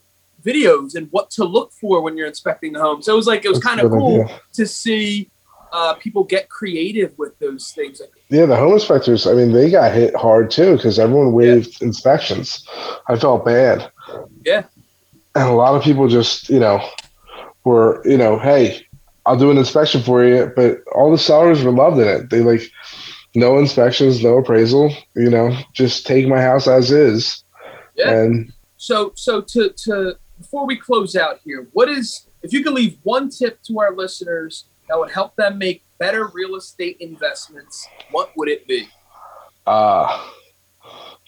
videos 0.43 0.95
and 0.95 1.07
what 1.11 1.29
to 1.31 1.43
look 1.43 1.71
for 1.71 2.01
when 2.01 2.17
you're 2.17 2.27
inspecting 2.27 2.73
the 2.73 2.79
home. 2.79 3.01
So 3.01 3.13
it 3.13 3.15
was 3.15 3.27
like 3.27 3.45
it 3.45 3.49
was 3.49 3.59
kind 3.59 3.79
of 3.79 3.91
cool 3.91 4.23
idea. 4.23 4.41
to 4.53 4.65
see 4.65 5.29
uh, 5.71 5.93
people 5.95 6.23
get 6.23 6.49
creative 6.49 7.17
with 7.17 7.37
those 7.39 7.71
things. 7.71 8.01
Yeah, 8.29 8.45
the 8.45 8.55
home 8.55 8.73
inspectors. 8.73 9.25
I 9.25 9.33
mean, 9.33 9.51
they 9.51 9.69
got 9.69 9.93
hit 9.93 10.15
hard 10.15 10.51
too 10.51 10.75
because 10.75 10.99
everyone 10.99 11.33
waived 11.33 11.81
yeah. 11.81 11.87
inspections. 11.87 12.67
I 13.07 13.15
felt 13.17 13.45
bad. 13.45 13.91
Yeah, 14.45 14.63
and 15.35 15.49
a 15.49 15.53
lot 15.53 15.75
of 15.75 15.83
people 15.83 16.07
just 16.07 16.49
you 16.49 16.59
know 16.59 16.85
were 17.63 18.01
you 18.05 18.17
know 18.17 18.39
hey 18.39 18.85
I'll 19.25 19.37
do 19.37 19.51
an 19.51 19.57
inspection 19.57 20.01
for 20.01 20.25
you, 20.25 20.51
but 20.55 20.81
all 20.95 21.11
the 21.11 21.17
sellers 21.17 21.63
were 21.63 21.71
loving 21.71 22.07
it. 22.07 22.29
They 22.29 22.41
like 22.41 22.63
no 23.35 23.57
inspections, 23.59 24.23
no 24.23 24.37
appraisal. 24.37 24.93
You 25.15 25.29
know, 25.29 25.55
just 25.73 26.05
take 26.05 26.27
my 26.27 26.41
house 26.41 26.67
as 26.67 26.91
is. 26.91 27.43
Yeah. 27.95 28.11
And 28.11 28.51
so 28.77 29.13
so 29.15 29.41
to 29.41 29.69
to 29.69 30.17
before 30.37 30.65
we 30.65 30.75
close 30.75 31.15
out 31.15 31.39
here, 31.43 31.67
what 31.73 31.87
is 31.87 32.27
if 32.41 32.51
you 32.51 32.63
could 32.63 32.73
leave 32.73 32.97
one 33.03 33.29
tip 33.29 33.61
to 33.63 33.79
our 33.79 33.95
listeners 33.95 34.65
that 34.91 34.99
would 34.99 35.11
help 35.11 35.33
them 35.37 35.57
make 35.57 35.83
better 35.99 36.27
real 36.33 36.55
estate 36.55 36.97
investments, 36.99 37.87
what 38.11 38.35
would 38.35 38.49
it 38.49 38.67
be? 38.67 38.89
Uh 39.65 40.27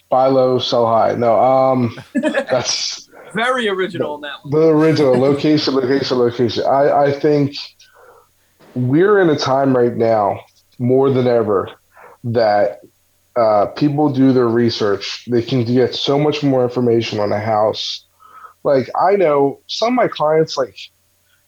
buy 0.09 0.27
low, 0.27 0.59
sell 0.59 0.85
high. 0.85 1.15
No, 1.15 1.39
um 1.39 1.97
that's 2.13 3.09
very 3.33 3.69
original 3.69 4.17
the, 4.17 4.27
that 4.27 4.43
one. 4.43 4.51
The 4.51 4.67
original 4.67 5.17
location, 5.17 5.75
location, 5.75 6.17
location. 6.17 6.65
I, 6.65 7.05
I 7.05 7.11
think 7.13 7.55
we're 8.75 9.21
in 9.21 9.29
a 9.29 9.37
time 9.37 9.75
right 9.75 9.95
now 9.95 10.41
more 10.77 11.09
than 11.09 11.25
ever 11.25 11.69
that 12.25 12.81
uh, 13.37 13.67
people 13.67 14.11
do 14.11 14.33
their 14.33 14.49
research. 14.49 15.25
They 15.25 15.41
can 15.41 15.63
get 15.63 15.95
so 15.95 16.19
much 16.19 16.43
more 16.43 16.63
information 16.65 17.19
on 17.19 17.31
a 17.31 17.39
house. 17.39 18.05
Like 18.63 18.89
I 18.99 19.15
know 19.15 19.61
some 19.67 19.89
of 19.89 19.93
my 19.93 20.09
clients 20.09 20.57
like 20.57 20.75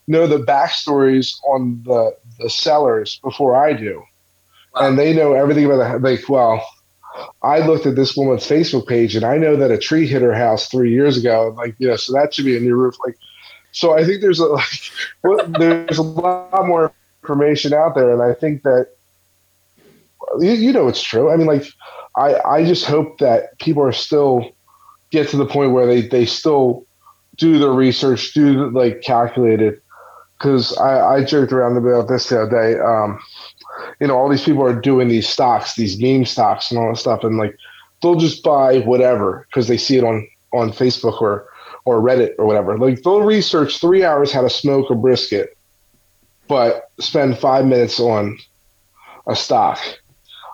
know 0.08 0.28
the 0.28 0.40
backstories 0.40 1.36
on 1.48 1.82
the 1.84 2.16
the 2.40 2.50
sellers 2.50 3.20
before 3.24 3.56
I 3.56 3.74
do, 3.74 4.04
wow. 4.74 4.88
and 4.88 5.00
they 5.00 5.14
know 5.14 5.34
everything 5.34 5.66
about 5.66 5.78
the 5.78 6.00
like. 6.00 6.28
Well, 6.30 6.66
I 7.42 7.66
looked 7.66 7.86
at 7.86 7.96
this 7.96 8.16
woman's 8.16 8.48
Facebook 8.48 8.88
page, 8.88 9.16
and 9.16 9.26
I 9.26 9.38
know 9.38 9.56
that 9.56 9.72
a 9.72 9.78
tree 9.78 10.08
hit 10.08 10.22
her 10.22 10.34
house 10.34 10.68
three 10.68 10.92
years 10.92 11.18
ago. 11.18 11.54
Like, 11.56 11.76
you 11.80 11.88
know, 11.88 11.96
so 11.96 12.14
that 12.14 12.34
should 12.34 12.46
be 12.46 12.58
a 12.58 12.60
new 12.60 12.76
roof. 12.76 12.96
Like, 13.06 13.18
so 13.72 13.98
I 13.98 14.06
think 14.06 14.22
there's 14.22 14.40
a 14.40 14.46
like, 14.46 14.92
there's 15.60 15.98
a 15.98 16.04
lot 16.04 16.68
more 16.68 16.94
information 17.24 17.74
out 17.74 17.96
there, 17.96 18.12
and 18.12 18.22
I 18.22 18.34
think 18.34 18.64
that 18.64 18.90
you, 20.40 20.52
you 20.52 20.74
know 20.74 20.88
it's 20.88 21.04
true. 21.04 21.32
I 21.32 21.38
mean, 21.38 21.48
like, 21.48 21.66
I 22.16 22.36
I 22.40 22.66
just 22.66 22.86
hope 22.86 23.20
that 23.20 23.58
people 23.60 23.84
are 23.84 23.92
still 23.92 24.52
get 25.12 25.30
to 25.30 25.38
the 25.38 25.46
point 25.46 25.72
where 25.72 25.88
they 25.88 26.02
they 26.02 26.26
still 26.26 26.86
do 27.38 27.60
the 27.60 27.70
research, 27.70 28.34
do 28.34 28.58
the, 28.58 28.66
like 28.68 29.02
calculated 29.02 29.82
because 30.38 30.78
I, 30.78 31.16
I 31.16 31.24
joked 31.24 31.52
around 31.52 31.78
about 31.78 32.08
this 32.08 32.30
the 32.30 32.42
other 32.42 32.52
day. 32.52 32.80
Um, 32.80 33.20
you 34.00 34.08
know, 34.08 34.18
all 34.18 34.30
these 34.30 34.44
people 34.44 34.64
are 34.64 34.80
doing 34.80 35.08
these 35.08 35.28
stocks, 35.28 35.76
these 35.76 35.96
game 35.96 36.26
stocks, 36.26 36.72
and 36.72 36.80
all 36.80 36.90
that 36.90 36.98
stuff, 36.98 37.24
and 37.24 37.38
like 37.38 37.58
they'll 38.02 38.16
just 38.16 38.44
buy 38.44 38.80
whatever 38.80 39.48
because 39.50 39.68
they 39.68 39.78
see 39.78 39.98
it 39.98 40.04
on 40.04 40.28
on 40.54 40.72
Facebook 40.72 41.22
or 41.22 41.48
or 41.86 42.02
Reddit 42.02 42.36
or 42.38 42.46
whatever. 42.46 42.78
Like 42.78 43.04
they'll 43.04 43.22
research 43.22 43.80
three 43.80 44.04
hours 44.04 44.32
how 44.32 44.42
to 44.42 44.50
smoke 44.50 44.90
a 44.90 44.96
brisket, 44.96 45.58
but 46.48 46.90
spend 47.00 47.38
five 47.38 47.66
minutes 47.66 48.00
on 48.00 48.38
a 49.28 49.36
stock. 49.36 49.80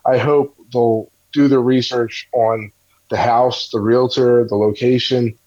I 0.06 0.18
hope 0.18 0.56
they'll 0.74 1.12
do 1.32 1.48
the 1.48 1.60
research 1.60 2.28
on 2.34 2.72
the 3.10 3.18
house, 3.18 3.70
the 3.70 3.80
realtor, 3.80 4.46
the 4.48 4.56
location, 4.56 5.38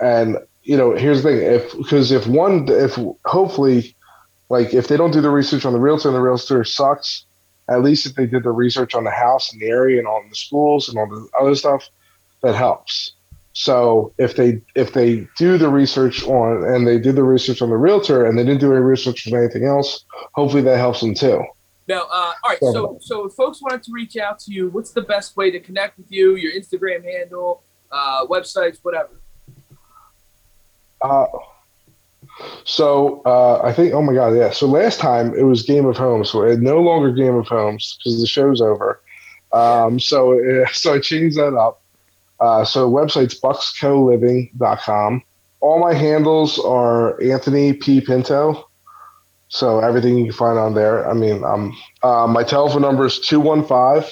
and 0.00 0.38
you 0.62 0.76
know, 0.76 0.94
here's 0.94 1.22
the 1.22 1.30
thing: 1.30 1.42
if 1.42 1.76
because 1.76 2.12
if 2.12 2.26
one, 2.26 2.66
if 2.68 2.98
hopefully, 3.24 3.96
like 4.48 4.74
if 4.74 4.88
they 4.88 4.96
don't 4.96 5.12
do 5.12 5.20
the 5.20 5.30
research 5.30 5.64
on 5.64 5.72
the 5.72 5.80
realtor 5.80 6.08
and 6.08 6.16
the 6.16 6.20
realtor 6.20 6.64
sucks, 6.64 7.24
at 7.68 7.82
least 7.82 8.06
if 8.06 8.14
they 8.14 8.26
did 8.26 8.42
the 8.42 8.50
research 8.50 8.94
on 8.94 9.04
the 9.04 9.10
house 9.10 9.52
and 9.52 9.60
the 9.60 9.68
area 9.68 9.98
and 9.98 10.06
on 10.06 10.28
the 10.28 10.36
schools 10.36 10.88
and 10.88 10.98
all 10.98 11.08
the 11.08 11.28
other 11.40 11.54
stuff, 11.54 11.88
that 12.42 12.54
helps. 12.54 13.12
So 13.52 14.12
if 14.18 14.36
they 14.36 14.62
if 14.74 14.92
they 14.92 15.28
do 15.36 15.58
the 15.58 15.68
research 15.68 16.24
on 16.24 16.64
and 16.64 16.86
they 16.86 16.98
did 16.98 17.16
the 17.16 17.24
research 17.24 17.62
on 17.62 17.70
the 17.70 17.76
realtor 17.76 18.24
and 18.24 18.38
they 18.38 18.44
didn't 18.44 18.60
do 18.60 18.72
any 18.72 18.82
research 18.82 19.26
on 19.26 19.38
anything 19.38 19.64
else, 19.64 20.04
hopefully 20.34 20.62
that 20.62 20.78
helps 20.78 21.00
them 21.00 21.14
too. 21.14 21.44
Now, 21.88 22.02
uh, 22.02 22.32
all 22.44 22.50
right. 22.50 22.58
So, 22.60 22.98
so 23.00 23.26
if 23.26 23.32
folks 23.32 23.60
wanted 23.60 23.82
to 23.82 23.92
reach 23.92 24.16
out 24.16 24.38
to 24.40 24.52
you, 24.52 24.68
what's 24.70 24.92
the 24.92 25.02
best 25.02 25.36
way 25.36 25.50
to 25.50 25.58
connect 25.58 25.98
with 25.98 26.06
you? 26.10 26.36
Your 26.36 26.52
Instagram 26.52 27.02
handle, 27.02 27.64
uh, 27.90 28.26
websites, 28.26 28.78
whatever. 28.82 29.19
Uh, 31.02 31.26
so 32.64 33.22
uh, 33.24 33.60
I 33.62 33.72
think, 33.72 33.94
oh 33.94 34.02
my 34.02 34.14
god, 34.14 34.36
yeah. 34.36 34.50
So 34.50 34.66
last 34.66 35.00
time 35.00 35.34
it 35.34 35.42
was 35.44 35.62
Game 35.62 35.86
of 35.86 35.96
Homes, 35.96 36.30
so 36.30 36.40
no 36.56 36.80
longer 36.80 37.12
Game 37.12 37.34
of 37.34 37.46
Homes 37.46 37.98
because 37.98 38.20
the 38.20 38.26
show's 38.26 38.60
over. 38.60 39.00
Um, 39.52 39.98
so 39.98 40.38
so 40.72 40.94
I 40.94 41.00
changed 41.00 41.36
that 41.36 41.54
up. 41.54 41.82
Uh, 42.38 42.64
so 42.64 42.90
website's 42.90 43.38
buckscoliving.com. 43.38 45.22
All 45.60 45.78
my 45.78 45.92
handles 45.92 46.58
are 46.58 47.22
Anthony 47.22 47.74
P 47.74 48.00
Pinto. 48.00 48.66
So 49.48 49.80
everything 49.80 50.16
you 50.16 50.26
can 50.26 50.32
find 50.32 50.58
on 50.58 50.74
there. 50.74 51.08
I 51.10 51.12
mean, 51.12 51.44
um, 51.44 51.76
uh, 52.04 52.26
my 52.28 52.44
telephone 52.44 52.82
number 52.82 53.04
is 53.04 53.18
215 53.18 54.08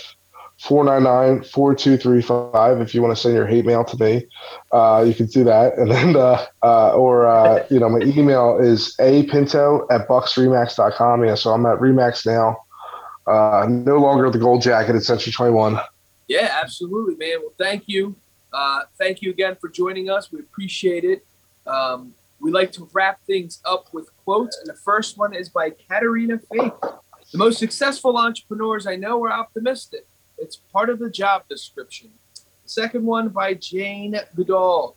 499 0.58 1.44
4235 1.44 2.80
if 2.80 2.94
you 2.94 3.00
want 3.00 3.16
to 3.16 3.20
send 3.20 3.34
your 3.34 3.46
hate 3.46 3.64
mail 3.64 3.84
to 3.84 3.96
me. 3.96 4.26
Uh, 4.72 5.04
you 5.06 5.14
can 5.14 5.26
do 5.26 5.44
that. 5.44 5.78
And 5.78 5.90
then 5.90 6.16
uh, 6.16 6.44
uh, 6.64 6.94
or 6.94 7.26
uh, 7.26 7.64
you 7.70 7.78
know 7.78 7.88
my 7.88 8.00
email 8.00 8.58
is 8.58 8.96
a 8.98 9.24
pinto 9.26 9.86
at 9.90 10.08
bucksremax.com 10.08 11.24
yeah 11.24 11.34
so 11.34 11.52
i'm 11.52 11.64
at 11.66 11.78
remax 11.78 12.26
now. 12.26 12.58
Uh, 13.26 13.66
no 13.68 13.98
longer 13.98 14.30
the 14.30 14.38
gold 14.38 14.62
jacket 14.62 14.96
at 14.96 15.02
century 15.02 15.32
21 15.32 15.78
yeah 16.26 16.58
absolutely 16.60 17.14
man. 17.14 17.40
Well 17.40 17.54
thank 17.58 17.84
you. 17.86 18.16
Uh, 18.52 18.80
thank 18.98 19.22
you 19.22 19.30
again 19.30 19.56
for 19.60 19.68
joining 19.68 20.10
us. 20.10 20.32
We 20.32 20.40
appreciate 20.40 21.04
it. 21.04 21.24
Um, 21.66 22.14
we 22.40 22.50
like 22.50 22.72
to 22.72 22.88
wrap 22.92 23.20
things 23.26 23.60
up 23.64 23.92
with 23.92 24.10
quotes 24.24 24.58
and 24.58 24.66
the 24.66 24.74
first 24.74 25.18
one 25.18 25.34
is 25.34 25.48
by 25.48 25.70
Caterina 25.70 26.40
Fake 26.50 26.72
the 27.30 27.36
most 27.36 27.58
successful 27.58 28.16
entrepreneurs 28.16 28.86
i 28.86 28.96
know 28.96 29.22
are 29.22 29.30
optimistic 29.30 30.06
it's 30.38 30.56
part 30.56 30.90
of 30.90 30.98
the 30.98 31.10
job 31.10 31.42
description. 31.48 32.10
Second 32.64 33.04
one 33.04 33.28
by 33.28 33.54
Jane 33.54 34.18
Goodall. 34.36 34.96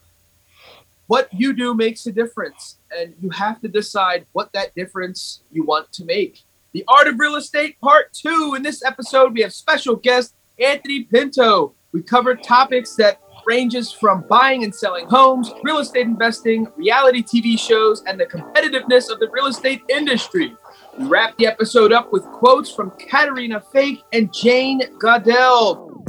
What 1.08 1.28
you 1.34 1.54
do 1.54 1.74
makes 1.74 2.06
a 2.06 2.12
difference, 2.12 2.78
and 2.98 3.14
you 3.22 3.30
have 3.32 3.60
to 3.62 3.68
decide 3.68 4.26
what 4.32 4.54
that 4.54 4.74
difference 4.76 5.42
you 5.52 5.64
want 5.64 5.92
to 5.94 6.06
make. 6.06 6.44
The 6.74 6.86
Art 6.88 7.08
of 7.08 7.20
Real 7.20 7.36
Estate 7.36 7.80
Part 7.82 8.14
2. 8.14 8.56
In 8.56 8.64
this 8.64 8.84
episode, 8.84 9.34
we 9.34 9.42
have 9.42 9.52
special 9.52 9.96
guest 9.96 10.36
Anthony 10.58 11.04
Pinto. 11.04 11.74
We 11.92 12.02
cover 12.02 12.36
topics 12.36 12.96
that 12.96 13.20
ranges 13.46 13.92
from 13.92 14.22
buying 14.30 14.64
and 14.64 14.74
selling 14.74 15.06
homes, 15.08 15.52
real 15.64 15.80
estate 15.80 16.06
investing, 16.06 16.68
reality 16.78 17.24
TV 17.24 17.60
shows, 17.60 18.04
and 18.06 18.20
the 18.20 18.26
competitiveness 18.26 19.12
of 19.12 19.20
the 19.20 19.30
real 19.32 19.48
estate 19.48 19.82
industry. 19.90 20.56
We 20.98 21.06
wrap 21.06 21.38
the 21.38 21.48
episode 21.48 21.94
up 21.94 22.12
with 22.12 22.24
quotes 22.26 22.70
from 22.72 22.92
Caterina 22.92 23.62
Fake 23.72 24.04
and 24.12 24.34
Jane 24.34 24.82
Goodall. 25.00 26.04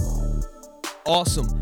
Awesome. 1.07 1.62